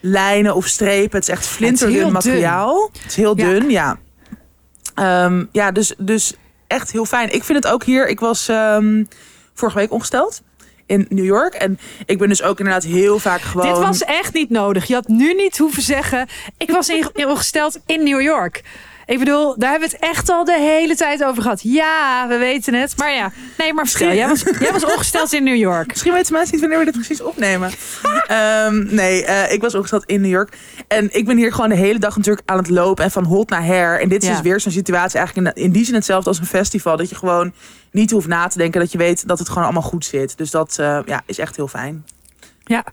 [0.00, 1.18] lijnen of strepen.
[1.18, 2.12] Het is echt flinterdun dun.
[2.12, 2.90] materiaal.
[2.92, 3.98] Het is heel dun, ja.
[4.94, 6.34] Ehm, ja, dus, dus
[6.66, 7.34] echt heel fijn.
[7.34, 8.08] Ik vind het ook hier.
[8.08, 9.04] Ik was ehm,
[9.54, 10.42] vorige week ongesteld
[10.86, 11.54] in New York.
[11.54, 13.66] En ik ben dus ook inderdaad heel vaak gewoon...
[13.66, 14.86] Dit was echt niet nodig.
[14.86, 16.28] Je had nu niet hoeven zeggen.
[16.56, 18.62] Ik was in- ingesteld in New York.
[19.10, 21.60] Ik bedoel, daar hebben we het echt al de hele tijd over gehad.
[21.62, 22.96] Ja, we weten het.
[22.96, 24.12] Maar ja, nee, maar vertel.
[24.12, 25.86] Jij was, jij was ongesteld in New York.
[25.90, 27.70] Misschien weten mensen niet wanneer we dit precies opnemen.
[28.26, 30.56] Ehm, nee, eh, ik was ongesteld in New York.
[30.88, 33.04] En ik ben hier gewoon de hele dag natuurlijk aan het lopen.
[33.04, 34.00] En van hot naar her.
[34.00, 34.34] En dit is Ja.
[34.34, 36.96] dus weer zo'n situatie eigenlijk in, in die zin hetzelfde als een festival.
[36.96, 37.52] Dat je gewoon
[37.90, 38.80] niet hoeft na te denken.
[38.80, 40.36] Dat je weet dat het gewoon allemaal goed zit.
[40.38, 42.04] Dus dat eh, ja, is echt heel fijn.
[42.64, 42.84] Ja,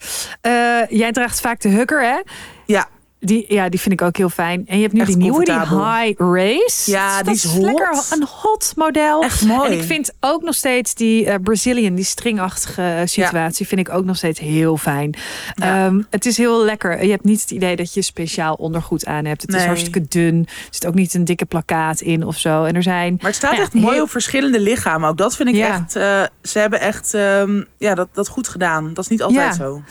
[0.41, 2.19] Eh, jij draagt vaak de hugger, hè?
[2.65, 2.87] Ja,
[3.19, 4.63] Die, ja, die vind ik ook heel fijn.
[4.67, 5.53] En je hebt nu Echt die nieuwe, die.
[5.59, 6.91] High Race.
[6.91, 7.79] Ja, Dus die dat is hot.
[7.79, 9.23] lekker een hot model.
[9.23, 9.71] Echt mooi.
[9.71, 14.05] En ik vind ook nog steeds die eh, Brazilian, die stringachtige situatie, vind ik ook
[14.05, 15.15] nog steeds heel fijn.
[15.55, 15.85] Ja.
[15.85, 17.03] Ehm, het is heel lekker.
[17.03, 19.41] Je hebt niet het idee dat je speciaal ondergoed aan hebt.
[19.41, 20.45] Het is hartstikke dun.
[20.47, 22.63] Er zit ook niet een dikke plakkaat in of zo.
[22.63, 23.13] En er zijn.
[23.17, 25.09] maar het staat nou ja, echt mooi heel- op verschillende lichamen.
[25.09, 25.95] Ook dat vind ik echt...
[25.95, 28.93] eh, ze hebben echt ehm, ja, dat, dat goed gedaan.
[28.93, 29.53] Dat is niet altijd Ja.
[29.53, 29.81] zo.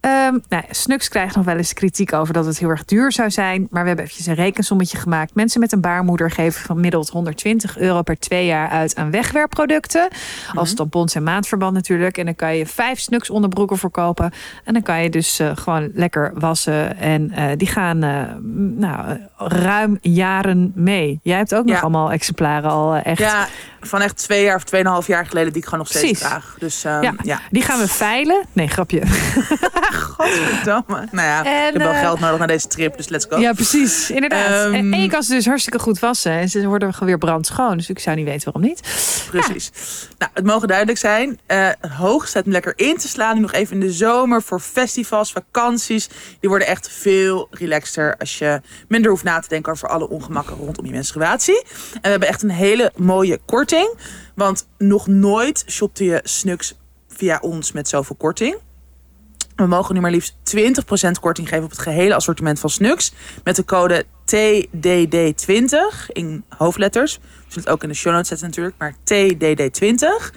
[0.00, 3.30] Ehm, nou, Snux krijgt nog wel eens kritiek over dat het heel erg duur zou
[3.30, 3.66] zijn.
[3.70, 5.34] Maar we hebben eventjes een rekensommetje gemaakt.
[5.34, 10.08] Mensen met een baarmoeder geven gemiddeld 120 euro per twee jaar uit aan wegwerpproducten.
[10.54, 12.18] Als tampons en maandverband natuurlijk.
[12.18, 14.32] En dan kan je vijf Snux onderbroeken verkopen.
[14.64, 16.96] En dan kan je dus eh, gewoon lekker wassen.
[16.96, 21.20] En eh, die gaan m, nou, ruim jaren mee.
[21.22, 21.80] Jij hebt ook nog Ja.
[21.82, 23.46] allemaal exemplaren al echt Ja,
[23.82, 26.18] van echt twee jaar of tweeënhalf jaar geleden die ik gewoon nog steeds Precies.
[26.28, 26.54] draag.
[26.58, 27.14] Dus ehm, Ja.
[27.22, 27.40] ja.
[27.50, 28.44] Die gaan we veilen.
[28.52, 29.02] Nee, grapje.
[29.92, 31.08] Godverdamme.
[31.10, 33.38] Nou ja, En, ik heb wel eh, geld nodig naar deze trip, dus let's go.
[33.38, 34.10] Ja, precies.
[34.10, 34.72] Inderdaad.
[34.72, 36.32] En, en je kan ze dus hartstikke goed wassen.
[36.32, 37.76] En ze worden gewoon weer brandschoon.
[37.76, 38.80] Dus ik zou niet weten waarom niet.
[39.30, 39.70] Precies.
[40.18, 41.40] Nou, het mogen duidelijk zijn.
[41.46, 41.68] eh
[41.98, 43.34] hoog staat om lekker in te slaan.
[43.34, 46.08] Nu nog even in de zomer voor festivals, vakanties.
[46.40, 50.56] Die worden echt veel relaxter als je minder hoeft na te denken over alle ongemakken
[50.56, 51.62] rondom je menstruatie.
[51.92, 53.40] En we hebben echt een hele mooie
[54.34, 58.56] Want nog nooit shopte je Snux via ons met zoveel korting.
[59.56, 63.12] We mogen nu maar liefst 20% korting geven op het gehele assortiment van Snux.
[63.44, 64.04] Met de code
[64.34, 67.16] TDD20 in hoofdletters.
[67.16, 68.76] We zullen het ook in de show notes zetten natuurlijk.
[68.78, 70.36] Maar TDD20.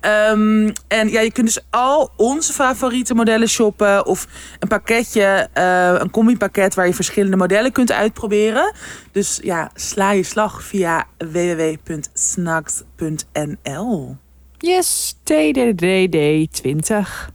[0.00, 4.06] Ehm, en ja, je kunt dus al onze favoriete modellen shoppen.
[4.06, 4.26] Of
[4.58, 8.74] een pakketje, eh, een combi-pakket waar je verschillende modellen kunt uitproberen.
[9.12, 14.16] Dus ja, sla je slag via www.snags.nl.
[14.58, 17.30] Yes, TDDD20.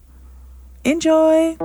[0.82, 1.56] Enjoy!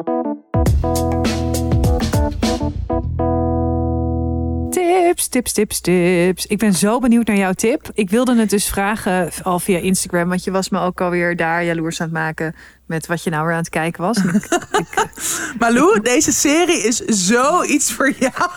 [4.71, 6.47] Tips, tips, tips, tips.
[6.47, 7.91] Ik ben zo benieuwd naar jouw tip.
[7.95, 10.29] Ik wilde het dus vragen al via Instagram.
[10.29, 12.55] Want je was me ook alweer daar jaloers aan het maken...
[12.87, 14.17] met wat je nou weer aan het kijken was.
[14.17, 14.45] En ik,
[14.81, 15.11] ik,
[15.59, 18.51] Malou, deze serie is zoiets voor jou.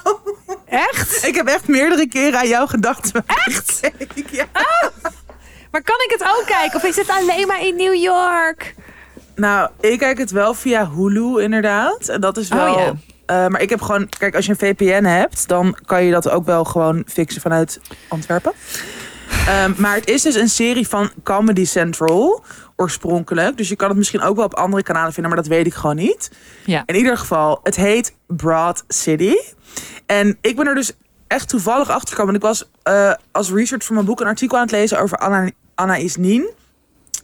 [0.66, 1.24] echt?
[1.28, 3.11] Ik heb echt meerdere keren aan jou gedacht.
[3.26, 3.91] Echt?
[4.32, 4.45] Ja.
[5.72, 6.76] Maar kan ik het ook kijken?
[6.76, 8.76] Of is het alleen maar in New York?
[9.36, 12.07] Nou, ik kijk het wel via Hulu inderdaad.
[12.07, 12.97] En dat is Oh, wel...
[13.26, 14.09] eh, maar ik heb gewoon...
[14.09, 15.47] Kijk, als je een VPN hebt...
[15.47, 18.51] dan kan je dat ook wel gewoon fixen vanuit Antwerpen.
[19.47, 22.43] Ehm, maar het is dus een serie van Comedy Central
[22.76, 23.57] oorspronkelijk.
[23.57, 25.34] Dus je kan het misschien ook wel op andere kanalen vinden...
[25.34, 26.32] maar dat weet ik gewoon niet.
[26.65, 26.84] Ja.
[26.86, 29.36] In ieder geval, het heet Broad City.
[30.05, 30.93] En ik ben er dus
[31.28, 32.36] echt toevallig achter gekomen.
[32.36, 35.49] Ik was eh, als research voor mijn boek een artikel aan het lezen over Anna,
[35.76, 36.49] Anna Isnien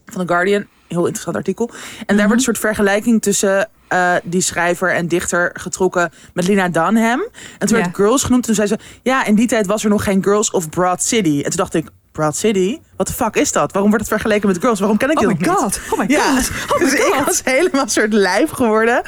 [0.06, 0.68] van The Guardian.
[0.88, 1.70] Heel interessant artikel.
[2.06, 6.70] En daar wordt een soort vergelijking tussen eh, die schrijver en dichter getrokken met Lina
[6.70, 7.22] Dunham.
[7.60, 7.84] En toen Ja.
[7.84, 8.44] werd Girls genoemd.
[8.44, 11.38] Toen zei ze, ja, in die tijd was er nog geen Girls of Broad City.
[11.38, 12.80] En toen dacht ik, Broad City?
[12.96, 13.72] Wat de fuck is dat?
[13.72, 14.80] Waarom wordt het vergeleken met Girls?
[14.80, 15.48] Waarom ken ik Oh nog niet?
[15.50, 15.80] god.
[15.92, 16.50] Oh my Ja, god.
[16.72, 19.02] Oh my dus ik was helemaal een soort lijf geworden.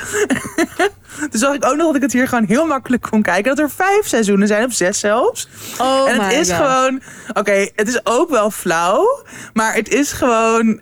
[1.30, 3.56] Toen zag ik ook nog dat ik het hier gewoon heel makkelijk kon kijken.
[3.56, 5.48] Dat er vijf seizoenen zijn, of zes zelfs.
[5.78, 6.58] Oh en het my is God.
[6.58, 7.02] gewoon...
[7.34, 9.24] Oké, het is ook wel flauw.
[9.54, 10.82] Maar het is gewoon...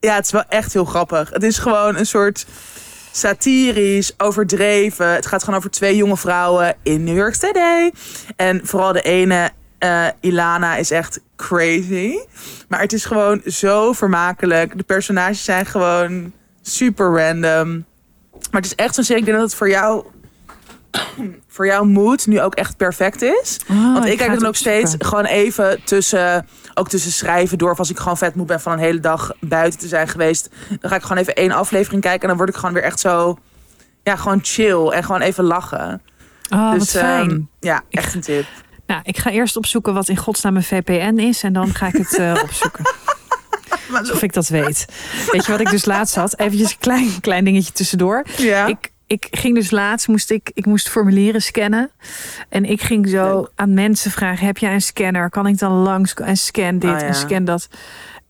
[0.00, 1.30] Ja, het is wel echt heel grappig.
[1.30, 2.46] Het is gewoon een soort
[3.12, 5.14] satirisch, overdreven.
[5.14, 7.90] Het gaat gewoon over twee jonge vrouwen in New York City.
[8.36, 12.18] En vooral de ene, eh, Ilana, is echt crazy.
[12.68, 14.76] Maar het is gewoon zo vermakelijk.
[14.76, 16.32] De personages zijn gewoon
[16.62, 17.84] super random.
[18.50, 19.20] Maar het is echt zo'n serie.
[19.20, 20.04] Ik denk dat het voor jou,
[21.48, 23.58] voor jouw mood nu ook echt perfect is.
[23.70, 27.70] Oh, Want ik, kijk dan ook steeds gewoon even tussen, ook tussen schrijven door.
[27.70, 30.48] Of als ik gewoon vet moe ben van een hele dag buiten te zijn geweest.
[30.80, 32.22] Dan ga ik gewoon even één aflevering kijken.
[32.22, 33.38] En dan word ik gewoon weer echt zo,
[34.02, 34.88] ja, gewoon chill.
[34.88, 36.02] En gewoon even lachen.
[36.50, 37.30] Oh, wat dus fijn.
[37.30, 38.44] ehm, ja, echt een tip.
[38.86, 41.42] Nou, ik ga eerst opzoeken wat in godsnaam een VPN is.
[41.42, 42.84] En dan ga ik het eh, opzoeken.
[43.94, 44.86] Alsof ik dat weet.
[45.30, 46.38] Weet je wat ik dus laatst had?
[46.38, 48.24] Eventjes een klein, klein dingetje tussendoor.
[48.36, 48.66] Ja.
[48.66, 51.90] Ik, ik ging dus laatst, moest ik, ik moest formulieren scannen.
[52.48, 55.30] En ik ging zo aan mensen vragen, heb jij een scanner?
[55.30, 57.06] Kan ik dan langs en scan dit Ah, ja.
[57.06, 57.68] en scan dat?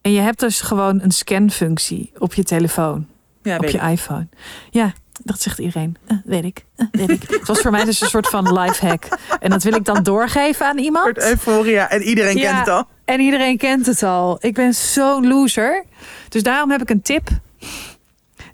[0.03, 3.07] En je hebt dus gewoon een scanfunctie op je telefoon,
[3.43, 3.83] ja, op je ik.
[3.91, 4.26] iPhone.
[4.70, 4.93] Ja,
[5.24, 5.97] dat zegt iedereen.
[6.07, 7.22] Eh, weet ik, eh, weet ik.
[7.30, 9.05] Het was voor mij dus een soort van lifehack.
[9.41, 11.18] En dat wil ik dan doorgeven aan iemand.
[11.18, 11.91] euforia.
[11.91, 12.43] En iedereen Ja.
[12.43, 12.85] kent het al.
[13.05, 14.37] En iedereen kent het al.
[14.41, 15.85] Ik ben zo'n loser.
[16.28, 17.28] Dus daarom heb ik een tip.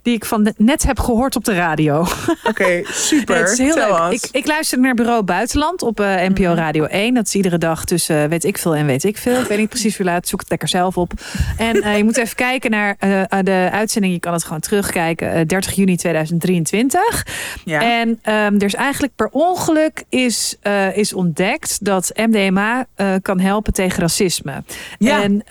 [0.09, 2.07] Die ik van net heb gehoord op de radio.
[2.45, 3.35] Oké, super.
[3.35, 4.13] Nee, het is heel leuk.
[4.13, 6.31] Ik, ik luister naar Bureau Buitenland op eh, Mhm.
[6.33, 7.15] NPO Radio 1.
[7.15, 9.41] Dat is iedere dag tussen eh, weet ik veel en weet ik veel.
[9.41, 10.29] Ik weet niet precies hoe laat.
[10.29, 11.13] Zoek het lekker zelf op.
[11.57, 12.97] En eh, je moet even kijken naar
[13.45, 14.13] de uitzending.
[14.15, 15.33] Je kan het gewoon terugkijken.
[15.33, 17.27] eh, 30 juni 2023.
[17.65, 18.01] ja.
[18.01, 20.57] En ehm, er is eigenlijk per ongeluk is,
[20.95, 22.87] is ontdekt dat MDMA
[23.23, 24.63] kan helpen tegen racisme.
[24.99, 25.23] Ja.
[25.23, 25.43] En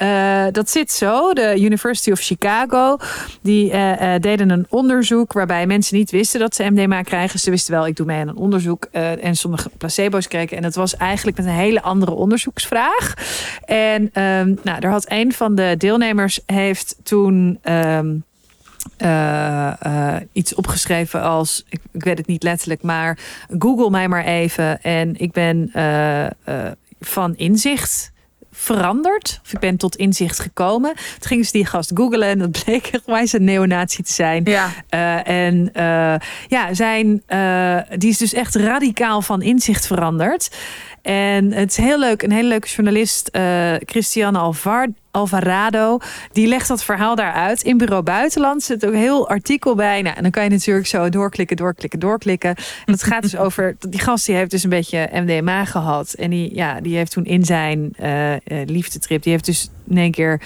[0.54, 1.34] dat zit zo.
[1.34, 2.98] De University of Chicago
[3.42, 4.16] die eh,
[4.48, 7.40] deden een onderzoek waarbij mensen niet wisten dat ze MDMA krijgen.
[7.40, 10.58] Ze wisten wel, ik doe mee aan een onderzoek eh, en sommige placebo's kregen.
[10.58, 13.14] En dat was eigenlijk met een hele andere onderzoeksvraag.
[13.66, 17.60] En ehm, nou, daar had een van de deelnemers heeft toen.
[17.62, 18.16] ehm,
[18.98, 23.18] eh, eh, iets opgeschreven als, ik, ik weet het niet letterlijk, maar
[23.60, 24.82] Google mij maar even.
[24.82, 25.72] En ik ben
[27.00, 28.12] van inzicht
[28.58, 29.40] veranderd.
[29.44, 30.94] Of ik ben tot inzicht gekomen.
[30.96, 34.44] Toen gingen ze die gast googlen en dat bleek echt een neonazi te zijn.
[34.46, 34.70] Ja.
[34.90, 36.16] Uh, en uh,
[36.48, 40.56] ja, zijn, uh, die is dus echt radicaal van inzicht veranderd.
[41.02, 42.24] En het is heel leuk.
[42.24, 43.30] Een hele leuke journalist,
[43.86, 44.88] Christiane Alvar,
[45.18, 45.98] Alvarado,
[46.32, 47.62] die legt dat verhaal daar uit.
[47.62, 50.02] In Bureau Buitenland zit ook een heel artikel bij.
[50.02, 52.56] Nou, en dan kan je natuurlijk zo doorklikken, doorklikken, doorklikken.
[52.86, 53.76] En het gaat dus over.
[53.80, 56.14] Die gast die heeft dus een beetje MDMA gehad.
[56.14, 58.34] En die, ja, die heeft toen in zijn uh,
[58.66, 60.42] liefdetrip, die heeft dus in één keer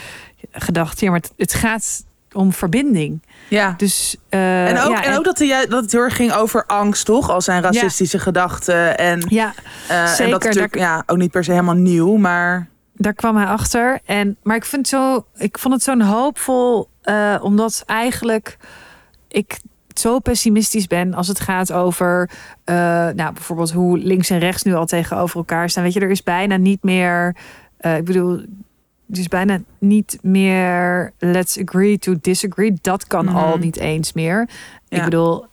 [0.51, 3.21] gedacht: ja, maar het, gaat om verbinding.
[3.47, 3.73] Ja.
[3.77, 6.65] Dus, uh, en, ook, ja, en ook dat, hij, dat het heel erg ging over
[6.65, 7.29] angst, toch?
[7.29, 8.23] Al zijn racistische ja.
[8.23, 8.97] gedachten.
[8.97, 9.53] En, ja,
[9.91, 10.25] uh, zeker.
[10.25, 12.69] En dat natuurlijk daar, ja, ook niet per se helemaal nieuw, maar...
[13.01, 13.99] Daar kwam hij achter.
[14.05, 18.57] En, maar ik, vind zo, ik vond het zo'n hoopvol, uh, omdat eigenlijk
[19.27, 19.59] ik
[19.97, 22.29] zo pessimistisch ben als het gaat over
[22.65, 22.75] uh,
[23.09, 25.83] nou, bijvoorbeeld hoe links en rechts nu al tegenover elkaar staan.
[25.83, 27.35] Weet je, er is bijna niet meer.
[27.81, 28.41] Uh, ik bedoel,
[29.05, 32.73] dus bijna niet meer let's agree to disagree.
[32.81, 33.43] Dat kan mm -hmm.
[33.43, 34.49] al niet eens meer.
[34.87, 34.97] Ja.
[34.97, 35.45] Ik bedoel,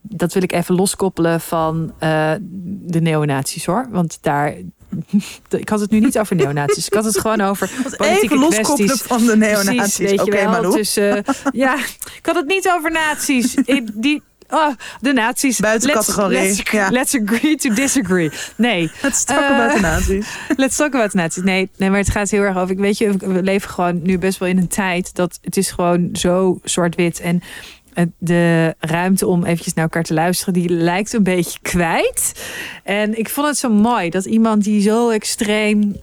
[0.00, 2.32] dat wil ik even loskoppelen van uh,
[2.62, 3.86] de neonazies hoor.
[3.90, 4.54] Want daar.
[5.48, 6.86] Ik had het nu niet over neonazies.
[6.86, 10.12] Ik had het gewoon over even loskoppelen van de neonazies.
[10.12, 10.76] Oké, okay, Malou.
[10.76, 11.16] Dus, uh,
[11.52, 11.76] ja,
[12.16, 13.54] ik had het niet over nazi's.
[13.94, 15.58] Die, Oh, de nazi's.
[15.60, 16.38] Buiten let's, categorie.
[16.38, 16.90] Let's, ja.
[16.90, 18.30] let's, agree to disagree.
[18.56, 18.90] Nee.
[19.02, 20.26] Let's talk uh, about the nazi's.
[20.56, 21.42] Let's talk about the nazi's.
[21.44, 22.70] Nee, nee, maar het gaat heel erg over.
[22.70, 25.70] Ik weet je, we leven gewoon nu best wel in een tijd dat het is
[25.70, 27.20] gewoon zo zwart-wit.
[27.20, 27.42] En
[28.18, 32.44] de ruimte om eventjes naar elkaar te luisteren, die lijkt een beetje kwijt.
[32.82, 35.96] En ik vond het zo mooi dat iemand die zo extreem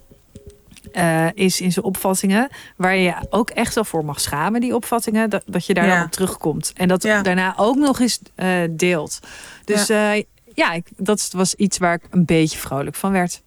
[0.93, 2.49] uh, is in zijn opvattingen.
[2.75, 5.29] Waar je ook echt wel voor mag schamen, die opvattingen.
[5.29, 5.95] Dat, dat je daar ja.
[5.95, 6.73] dan op terugkomt.
[6.75, 7.21] En dat ja.
[7.21, 9.19] daarna ook nog eens uh, deelt.
[9.65, 10.23] Dus ja, uh,
[10.53, 13.41] ja ik, dat was iets waar ik een beetje vrolijk van werd.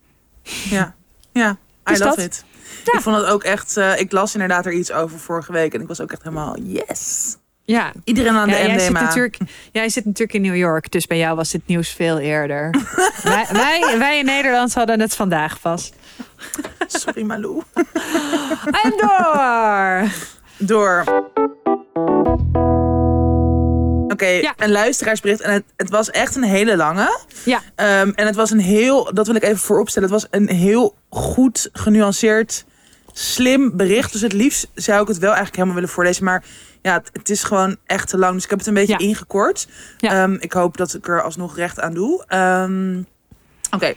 [0.71, 0.95] Ja,
[1.33, 1.57] ja.
[1.91, 2.45] I love it.
[2.85, 3.77] Ik vond het ook echt...
[3.77, 5.75] ik las inderdaad er iets over vorige week.
[5.75, 7.37] En ik was ook echt helemaal yes.
[7.65, 7.93] Ja.
[8.05, 8.73] Iedereen aan de ja, MDMA.
[8.73, 9.39] Jij zit, natuurlijk,
[9.73, 12.71] jij zit natuurlijk in New York, dus bij jou was dit nieuws veel eerder.
[13.23, 15.95] wij, wij, wij in Nederland hadden het vandaag vast.
[16.87, 17.63] Sorry Malou.
[18.83, 20.11] en door.
[20.57, 21.05] Door.
[24.05, 24.55] Oké, okay, ja.
[24.57, 25.41] een luisteraarsbericht.
[25.41, 27.19] En het, het, was echt een hele lange.
[27.45, 27.57] Ja.
[27.57, 30.11] Um, en het was een heel, dat wil ik even vooropstellen.
[30.11, 32.65] Het was een heel goed genuanceerd,
[33.13, 34.13] slim bericht.
[34.13, 36.25] Dus het liefst zou ik het wel eigenlijk helemaal willen voorlezen.
[36.25, 36.45] Maar
[36.85, 38.35] ja, het, het, is gewoon echt te lang.
[38.35, 39.07] Dus ik heb het een beetje ja.
[39.07, 39.69] ingekort.
[39.99, 40.23] Ja.
[40.23, 42.25] Um, ik hoop dat ik er alsnog recht aan doe.
[42.29, 43.07] Um,
[43.67, 43.75] Oké.
[43.75, 43.97] Okay.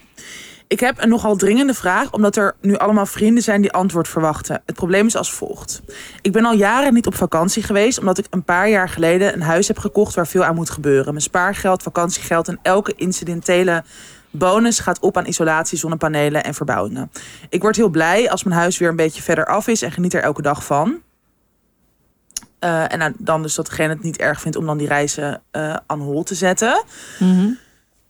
[0.67, 4.61] Ik heb een nogal dringende vraag, omdat er nu allemaal vrienden zijn die antwoord verwachten.
[4.65, 5.81] Het probleem is als volgt.
[6.21, 9.41] Ik ben al jaren niet op vakantie geweest, omdat ik een paar jaar geleden een
[9.41, 11.11] huis heb gekocht waar veel aan moet gebeuren.
[11.11, 13.83] Mijn spaargeld, vakantiegeld en elke incidentele
[14.31, 17.11] bonus gaat op aan isolatie, zonnepanelen en verbouwingen.
[17.49, 20.13] Ik word heel blij als mijn huis weer een beetje verder af is en geniet
[20.13, 21.01] er elke dag van.
[22.59, 25.41] Uh, en nou, dan dus dat degene het niet erg vindt om dan die reizen
[25.51, 26.83] uh, aan hol te zetten.
[27.19, 27.57] Mm -hmm.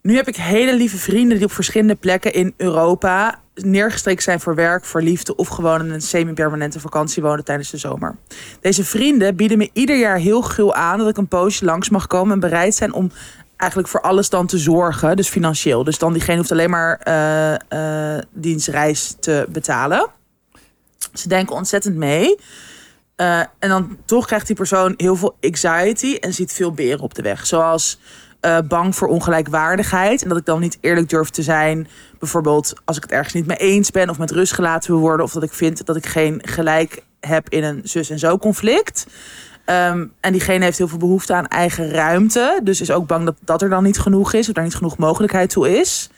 [0.01, 4.55] Nu heb ik hele lieve vrienden die op verschillende plekken in Europa neergestreken zijn voor
[4.55, 8.15] werk, voor liefde of gewoon in een semi-permanente vakantie wonen tijdens de zomer.
[8.61, 12.07] Deze vrienden bieden me ieder jaar heel gul aan dat ik een poosje langs mag
[12.07, 13.11] komen en bereid zijn om
[13.57, 15.83] eigenlijk voor alles dan te zorgen, dus financieel.
[15.83, 20.07] Dus dan diegene hoeft alleen maar uh, uh, dienstreis te betalen.
[21.13, 22.39] Ze denken ontzettend mee.
[23.21, 27.13] Uh, en dan toch krijgt die persoon heel veel anxiety en ziet veel beren op
[27.13, 27.45] de weg.
[27.45, 27.99] Zoals
[28.41, 30.23] uh, bang voor ongelijkwaardigheid.
[30.23, 31.87] En dat ik dan niet eerlijk durf te zijn.
[32.19, 35.25] Bijvoorbeeld als ik het ergens niet mee eens ben of met rust gelaten wil worden.
[35.25, 39.07] Of dat ik vind dat ik geen gelijk heb in een zus en zo conflict.
[39.65, 42.59] Um, en diegene heeft heel veel behoefte aan eigen ruimte.
[42.63, 44.47] Dus is ook bang dat dat er dan niet genoeg is.
[44.47, 46.09] Of daar niet genoeg mogelijkheid toe is.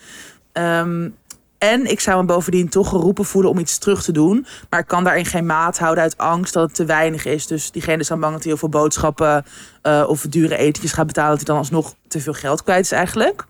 [0.53, 1.15] Um,
[1.59, 4.45] en ik zou me bovendien toch geroepen voelen om iets terug te doen.
[4.69, 7.47] Maar ik kan daarin geen maat houden uit angst dat het te weinig is.
[7.47, 9.45] Dus diegene is dan bang dat hij heel veel boodschappen
[9.83, 11.29] uh, of dure etentjes gaat betalen.
[11.29, 13.45] Dat hij dan alsnog te veel geld kwijt is eigenlijk.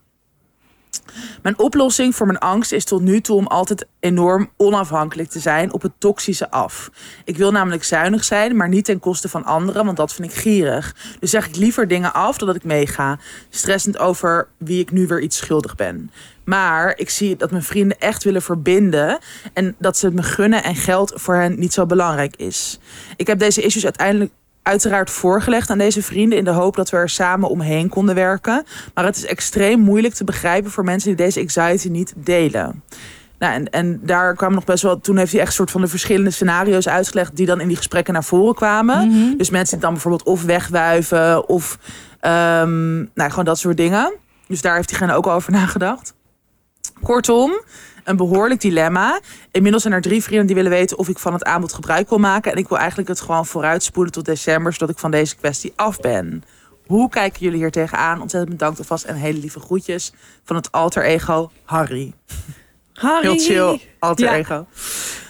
[1.41, 5.73] Mijn oplossing voor mijn angst is tot nu toe om altijd enorm onafhankelijk te zijn
[5.73, 6.91] op het toxische af.
[7.25, 10.37] Ik wil namelijk zuinig zijn, maar niet ten koste van anderen, want dat vind ik
[10.37, 10.95] gierig.
[11.19, 13.19] Dus zeg ik liever dingen af dan dat ik meega.
[13.49, 16.11] Stressend over wie ik nu weer iets schuldig ben.
[16.43, 19.19] Maar ik zie dat mijn vrienden echt willen verbinden
[19.53, 22.79] en dat ze het me gunnen en geld voor hen niet zo belangrijk is.
[23.15, 24.31] Ik heb deze issues uiteindelijk
[24.69, 28.65] uiteraard voorgelegd aan deze vrienden in de hoop dat we er samen omheen konden werken.
[28.93, 32.83] Maar het is extreem moeilijk te begrijpen voor mensen die deze anxiety niet delen.
[33.39, 34.99] Nou, en, en daar kwam nog best wel.
[34.99, 37.35] Toen heeft hij echt soort van de verschillende scenario's uitgelegd.
[37.35, 39.07] die dan in die gesprekken naar voren kwamen.
[39.07, 39.37] Mm -hmm.
[39.37, 41.49] Dus mensen die dan bijvoorbeeld of wegwuiven.
[41.49, 41.77] of
[42.21, 44.13] um, nou, gewoon dat soort dingen.
[44.47, 46.13] Dus daar heeft diegene ook over nagedacht.
[47.01, 47.51] Kortom,
[48.03, 49.19] een behoorlijk dilemma.
[49.51, 52.17] Inmiddels zijn er drie vrienden die willen weten of ik van het aanbod gebruik wil
[52.17, 52.51] maken.
[52.51, 55.99] En ik wil eigenlijk het gewoon vooruitspoelen tot december, zodat ik van deze kwestie af
[55.99, 56.43] ben.
[56.85, 58.21] Hoe kijken jullie hier tegenaan?
[58.21, 60.13] Ontzettend bedankt alvast en hele lieve groetjes
[60.43, 62.13] van het alter ego Harry.
[62.99, 63.27] Harry.
[63.29, 64.35] Heel chill, alter Ja.
[64.35, 64.65] ego.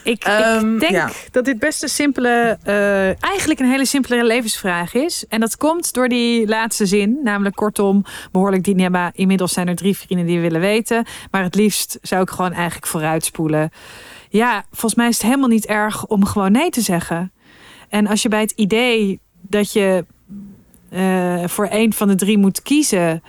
[0.04, 1.10] Ik, Ehm, ik denk ja.
[1.32, 5.26] dat dit best een simpele, eh, eigenlijk een hele simpele levensvraag is.
[5.30, 9.12] En dat komt door die laatste zin, namelijk kortom, behoorlijk dilemma.
[9.14, 11.06] Inmiddels zijn er drie vrienden die willen weten.
[11.32, 13.70] Maar het liefst zou ik gewoon eigenlijk vooruitspoelen.
[14.30, 17.32] Ja, volgens mij is het helemaal niet erg om gewoon nee te zeggen.
[17.90, 20.06] En als je bij het idee dat je
[20.90, 23.24] eh, voor een van de drie moet kiezen,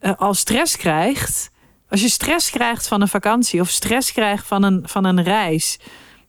[0.00, 1.50] eh, al stress krijgt.
[1.88, 5.78] Als je stress krijgt van een vakantie of stress krijgt van een, van een reis.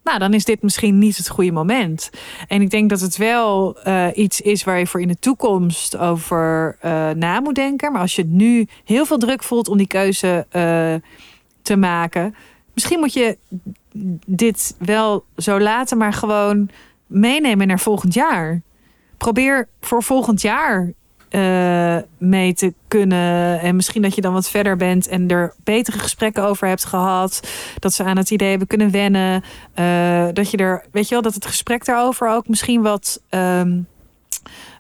[0.04, 2.10] Nou, dan is dit misschien niet het goede moment.
[2.48, 5.98] En ik denk dat het wel eh, iets is waar je voor in de toekomst
[5.98, 7.92] over eh, na moet denken.
[7.92, 10.94] Maar als je nu heel veel druk voelt om die keuze eh,
[11.62, 12.36] te maken.
[12.74, 13.38] Misschien moet je
[14.26, 16.70] dit wel zo laten, maar gewoon
[17.08, 18.62] meenemen naar volgend jaar.
[19.18, 20.94] Probeer voor volgend jaar
[21.30, 23.60] eh, mee te kunnen.
[23.60, 27.48] En misschien dat je dan wat verder bent en er betere gesprekken over hebt gehad.
[27.80, 29.44] Dat ze aan het idee hebben kunnen wennen.
[29.74, 33.22] Eh, dat je er, weet je wel, dat het gesprek daarover ook misschien wat.
[33.30, 33.80] ehm,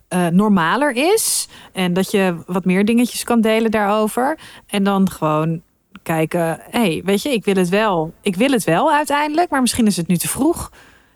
[0.08, 1.48] eh, normaler is.
[1.74, 4.40] En dat je wat meer dingetjes kan delen daarover.
[4.68, 5.62] En dan gewoon
[6.04, 6.60] kijken.
[6.70, 8.14] Hé, hey, weet je, ik wil het wel.
[8.22, 9.50] Ik wil het wel uiteindelijk.
[9.50, 10.72] Maar misschien is het nu te vroeg.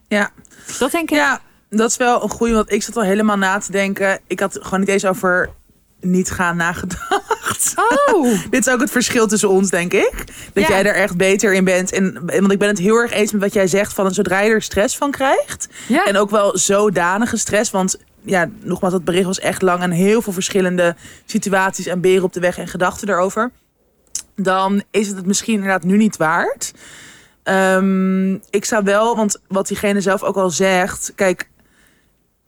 [0.07, 0.29] Ja.
[0.79, 1.17] Dat denk ik.
[1.17, 1.41] Ja,
[1.77, 4.19] dat is wel een goeie, want ik zat al helemaal na te denken.
[4.27, 5.49] Ik had gewoon niet eens over
[5.99, 7.73] niet gaan nagedacht.
[8.11, 10.13] Oh, Dit is ook het verschil tussen ons, denk ik.
[10.53, 10.69] Dat Ja.
[10.69, 11.91] jij er echt beter in bent.
[11.91, 13.93] En, want ik ben het heel erg eens met wat jij zegt.
[13.93, 15.67] Van zodra je er stress van krijgt.
[15.87, 16.05] ja.
[16.05, 17.71] En ook wel zodanige stress.
[17.71, 19.81] Want ja, nogmaals, dat bericht was echt lang.
[19.81, 20.95] En heel veel verschillende
[21.25, 23.51] situaties en beren op de weg en gedachten erover.
[24.35, 26.71] Dan is het het misschien inderdaad nu niet waard.
[27.43, 31.11] Ehm, ik zou wel, want wat diegene zelf ook al zegt.
[31.15, 31.49] Kijk,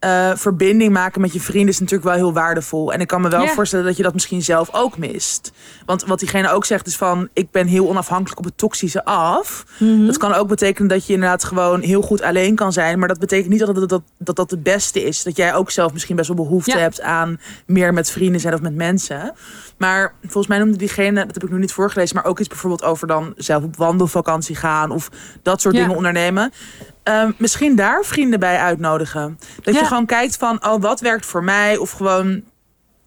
[0.06, 2.94] eh, verbinding maken met je vrienden is natuurlijk wel heel waardevol.
[2.94, 5.52] En ik kan me wel voorstellen dat je dat misschien zelf ook mist.
[5.86, 7.30] Want wat diegene ook zegt is van...
[7.34, 9.66] ik ben heel onafhankelijk op het toxische af.
[9.78, 10.06] Mhm.
[10.06, 13.00] Dat kan ook betekenen dat je inderdaad gewoon heel goed alleen kan zijn.
[13.00, 15.24] Maar dat betekent niet dat dat, dat, dat, dat het beste is.
[15.24, 16.78] Dat jij ook zelf misschien best wel behoefte Ja.
[16.78, 19.34] hebt aan meer met vrienden zijn of met mensen.
[19.78, 22.16] Maar volgens mij noemde diegene, dat heb ik nu niet voorgelezen...
[22.16, 24.92] maar ook iets bijvoorbeeld over dan zelf op wandelvakantie gaan...
[24.92, 25.10] of
[25.42, 25.82] dat soort Ja.
[25.82, 26.52] dingen ondernemen.
[27.06, 29.40] Ehm, misschien daar vrienden bij uitnodigen.
[29.62, 29.80] Dat Ja.
[29.80, 31.78] je gewoon kijkt van, oh, wat werkt voor mij?
[31.78, 32.42] Of gewoon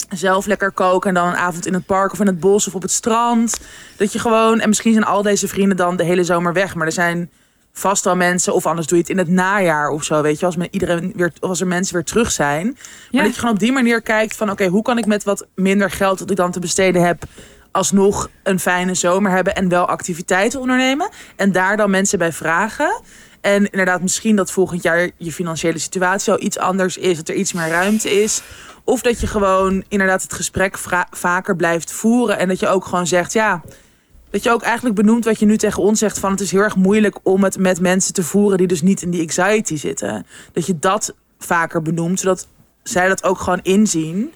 [0.09, 2.75] zelf lekker koken en dan een avond in het park of in het bos of
[2.75, 3.61] op het strand.
[3.97, 6.87] Dat je gewoon, en misschien zijn al deze vrienden dan de hele zomer weg, maar
[6.87, 7.31] er zijn
[7.73, 10.47] vast wel mensen, of anders doe je het in het najaar of zo, weet je,
[10.47, 12.66] als, men, iedereen weer, of als er mensen weer terug zijn.
[12.66, 12.77] Maar
[13.11, 13.23] Ja.
[13.23, 15.91] dat je gewoon op die manier kijkt van, oké, hoe kan ik met wat minder
[15.91, 17.23] geld dat ik dan te besteden heb,
[17.73, 21.09] alsnog een fijne zomer hebben en wel activiteiten ondernemen.
[21.37, 23.01] En daar dan mensen bij vragen.
[23.40, 27.35] En inderdaad, misschien dat volgend jaar je financiële situatie al iets anders is, dat er
[27.35, 28.43] iets meer ruimte is.
[28.85, 30.78] Of dat je gewoon inderdaad het gesprek
[31.10, 32.39] vaker blijft voeren.
[32.39, 33.62] En dat je ook gewoon zegt, ja,
[34.31, 36.19] dat je ook eigenlijk benoemt wat je nu tegen ons zegt.
[36.19, 39.02] Van het is heel erg moeilijk om het met mensen te voeren die dus niet
[39.02, 40.27] in die anxiety zitten.
[40.52, 42.47] Dat je dat vaker benoemt, zodat
[42.82, 44.32] zij dat ook gewoon inzien.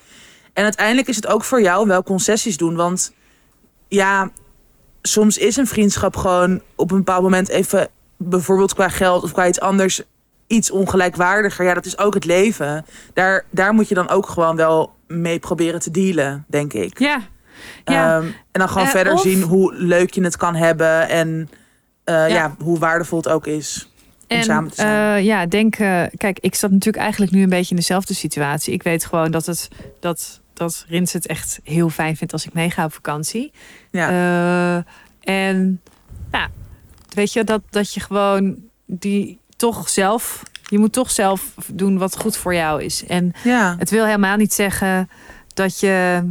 [0.53, 2.77] En uiteindelijk is het ook voor jou wel concessies doen.
[2.77, 3.13] Want
[3.89, 4.31] ja,
[5.03, 7.89] soms is een vriendschap gewoon op een bepaald moment even,
[8.29, 10.03] bijvoorbeeld qua geld of qua iets anders,
[10.47, 11.65] iets ongelijkwaardiger.
[11.65, 12.85] Ja, dat is ook het leven.
[13.15, 16.99] Daar, daar moet je dan ook gewoon wel mee proberen te dealen, denk ik.
[16.99, 17.21] Ja.
[17.85, 18.17] Ja.
[18.17, 21.49] Ehm, en dan gewoon Eh, verder of- zien hoe leuk je het kan hebben en
[22.05, 22.27] eh, ja.
[22.27, 22.55] Ja.
[22.59, 23.91] hoe waardevol het ook is
[24.29, 25.17] om En samen te zijn.
[25.19, 25.75] eh, ja, denk,
[26.17, 28.73] kijk, ik zat natuurlijk eigenlijk nu een beetje in dezelfde situatie.
[28.75, 29.69] Ik weet gewoon dat het
[30.01, 33.53] dat, dat Rins het echt heel fijn vindt als ik meega op vakantie.
[33.91, 34.85] ja.
[35.21, 35.81] En
[36.33, 36.49] ja,
[37.15, 38.57] weet je, dat, dat je gewoon
[38.87, 43.07] die toch zelf, je moet toch zelf doen wat goed voor jou is.
[43.07, 43.75] En ja.
[43.79, 45.09] het wil helemaal niet zeggen
[45.55, 46.23] dat je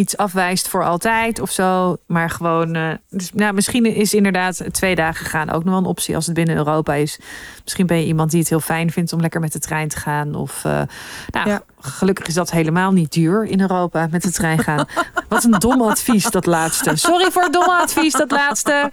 [0.00, 1.96] iets afwijst voor altijd of zo.
[2.06, 5.88] Maar gewoon, eh, dus, nou, misschien is inderdaad twee dagen gaan ook nog wel een
[5.88, 7.18] optie als het binnen Europa is.
[7.62, 9.96] Misschien ben je iemand die het heel fijn vindt om lekker met de trein te
[9.96, 10.34] gaan.
[10.34, 10.82] Of, eh,
[11.30, 11.62] nou, Ja.
[11.80, 14.86] gelukkig is dat helemaal niet duur in Europa met de trein gaan.
[15.28, 16.96] Wat een dom advies, dat laatste.
[16.96, 18.90] Sorry voor het domme advies, dat laatste.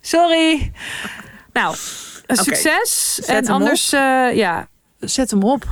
[0.00, 0.72] Sorry.
[1.52, 1.74] Nou,
[2.26, 3.14] Oké, succes.
[3.14, 4.68] zet en anders, eh, ja,
[4.98, 5.64] zet hem op.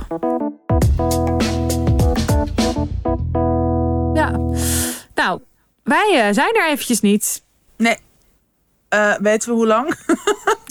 [5.17, 5.41] Nou,
[5.83, 7.43] wij eh, zijn er eventjes niet.
[7.77, 7.97] Nee.
[8.89, 9.93] Eh, weten we hoe lang?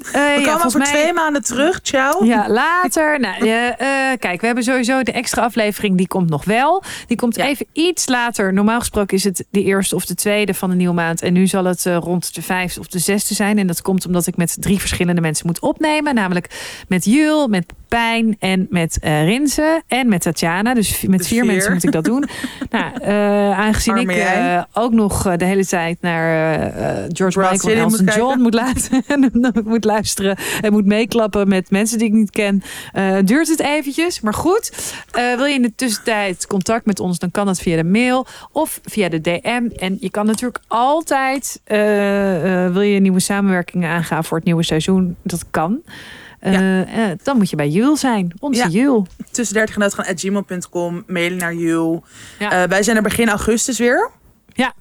[0.07, 0.89] Eh, We ja, komen over mij...
[0.89, 1.81] twee maanden terug.
[1.83, 2.25] Ciao.
[2.25, 3.19] Ja, later.
[3.21, 3.77] Nou, eh,
[4.19, 5.97] kijk, we hebben sowieso de extra aflevering.
[5.97, 6.83] Die komt nog wel.
[7.07, 7.45] Die komt Ja.
[7.47, 8.53] even iets later.
[8.53, 11.23] Normaal gesproken is het de eerste of de tweede van de nieuwe maand.
[11.23, 13.59] En nu zal het eh, rond de vijfde of de zesde zijn.
[13.59, 16.15] En dat komt omdat ik met drie verschillende mensen moet opnemen.
[16.15, 19.83] Namelijk met Jul, met Pijn en met Rinze.
[19.87, 20.75] En met Tatjana.
[20.75, 21.53] Dus met Dus vier, vier.
[21.53, 22.25] mensen moet ik dat doen.
[22.71, 26.73] nou, eh, aangezien Arme ik eh, ook nog de hele tijd naar
[27.09, 28.05] George Brad Michael en Elton.
[28.05, 29.33] John moet, luisteren,
[29.65, 30.37] moet luisteren.
[30.61, 32.63] En moet meeklappen met mensen die ik niet ken.
[33.25, 34.21] duurt het eventjes.
[34.21, 34.95] Maar goed,
[35.37, 38.81] wil je in de tussentijd contact met ons, dan kan dat via de mail of
[38.85, 39.69] via de DM.
[39.77, 41.61] En je kan natuurlijk altijd,
[42.73, 45.83] wil je nieuwe samenwerkingen aangaan voor het nieuwe seizoen, dat kan.
[46.53, 48.69] Eh, eh, dan moet je bij Jul zijn, onze Ja.
[48.69, 49.07] Jul.
[49.31, 51.05] Tussen 30 en uitgaan at gmail.com.
[51.07, 51.55] Mailen naar.
[51.55, 52.01] Ja.
[52.39, 54.11] Eh, wij zijn er begin augustus weer.
[54.53, 54.73] Ja.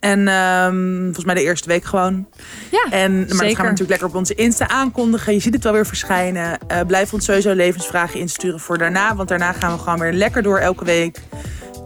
[0.00, 2.26] En ehm, volgens mij de eerste week gewoon.
[2.70, 3.62] Ja, En, maar dat gaan we zeker.
[3.62, 5.32] natuurlijk lekker op onze Insta aankondigen.
[5.32, 6.58] Je ziet het wel weer verschijnen.
[6.86, 9.14] Blijf ons sowieso levensvragen insturen voor daarna.
[9.14, 11.20] Want daarna gaan we gewoon weer lekker door elke week.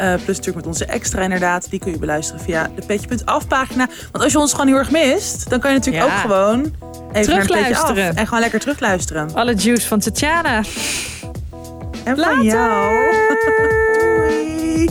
[0.00, 1.70] Eh, plus natuurlijk met onze extra inderdaad.
[1.70, 3.88] Die kun je beluisteren via de petje.af pagina.
[4.12, 6.74] Want als je ons gewoon heel erg mist, dan kan je natuurlijk ook gewoon
[7.12, 8.08] even terugluisteren.
[8.08, 9.34] Af en gewoon lekker terugluisteren.
[9.34, 10.62] Alle juice van Tatjana.
[12.04, 12.34] En Later.
[12.34, 13.14] van jou.
[13.98, 14.88] Doei.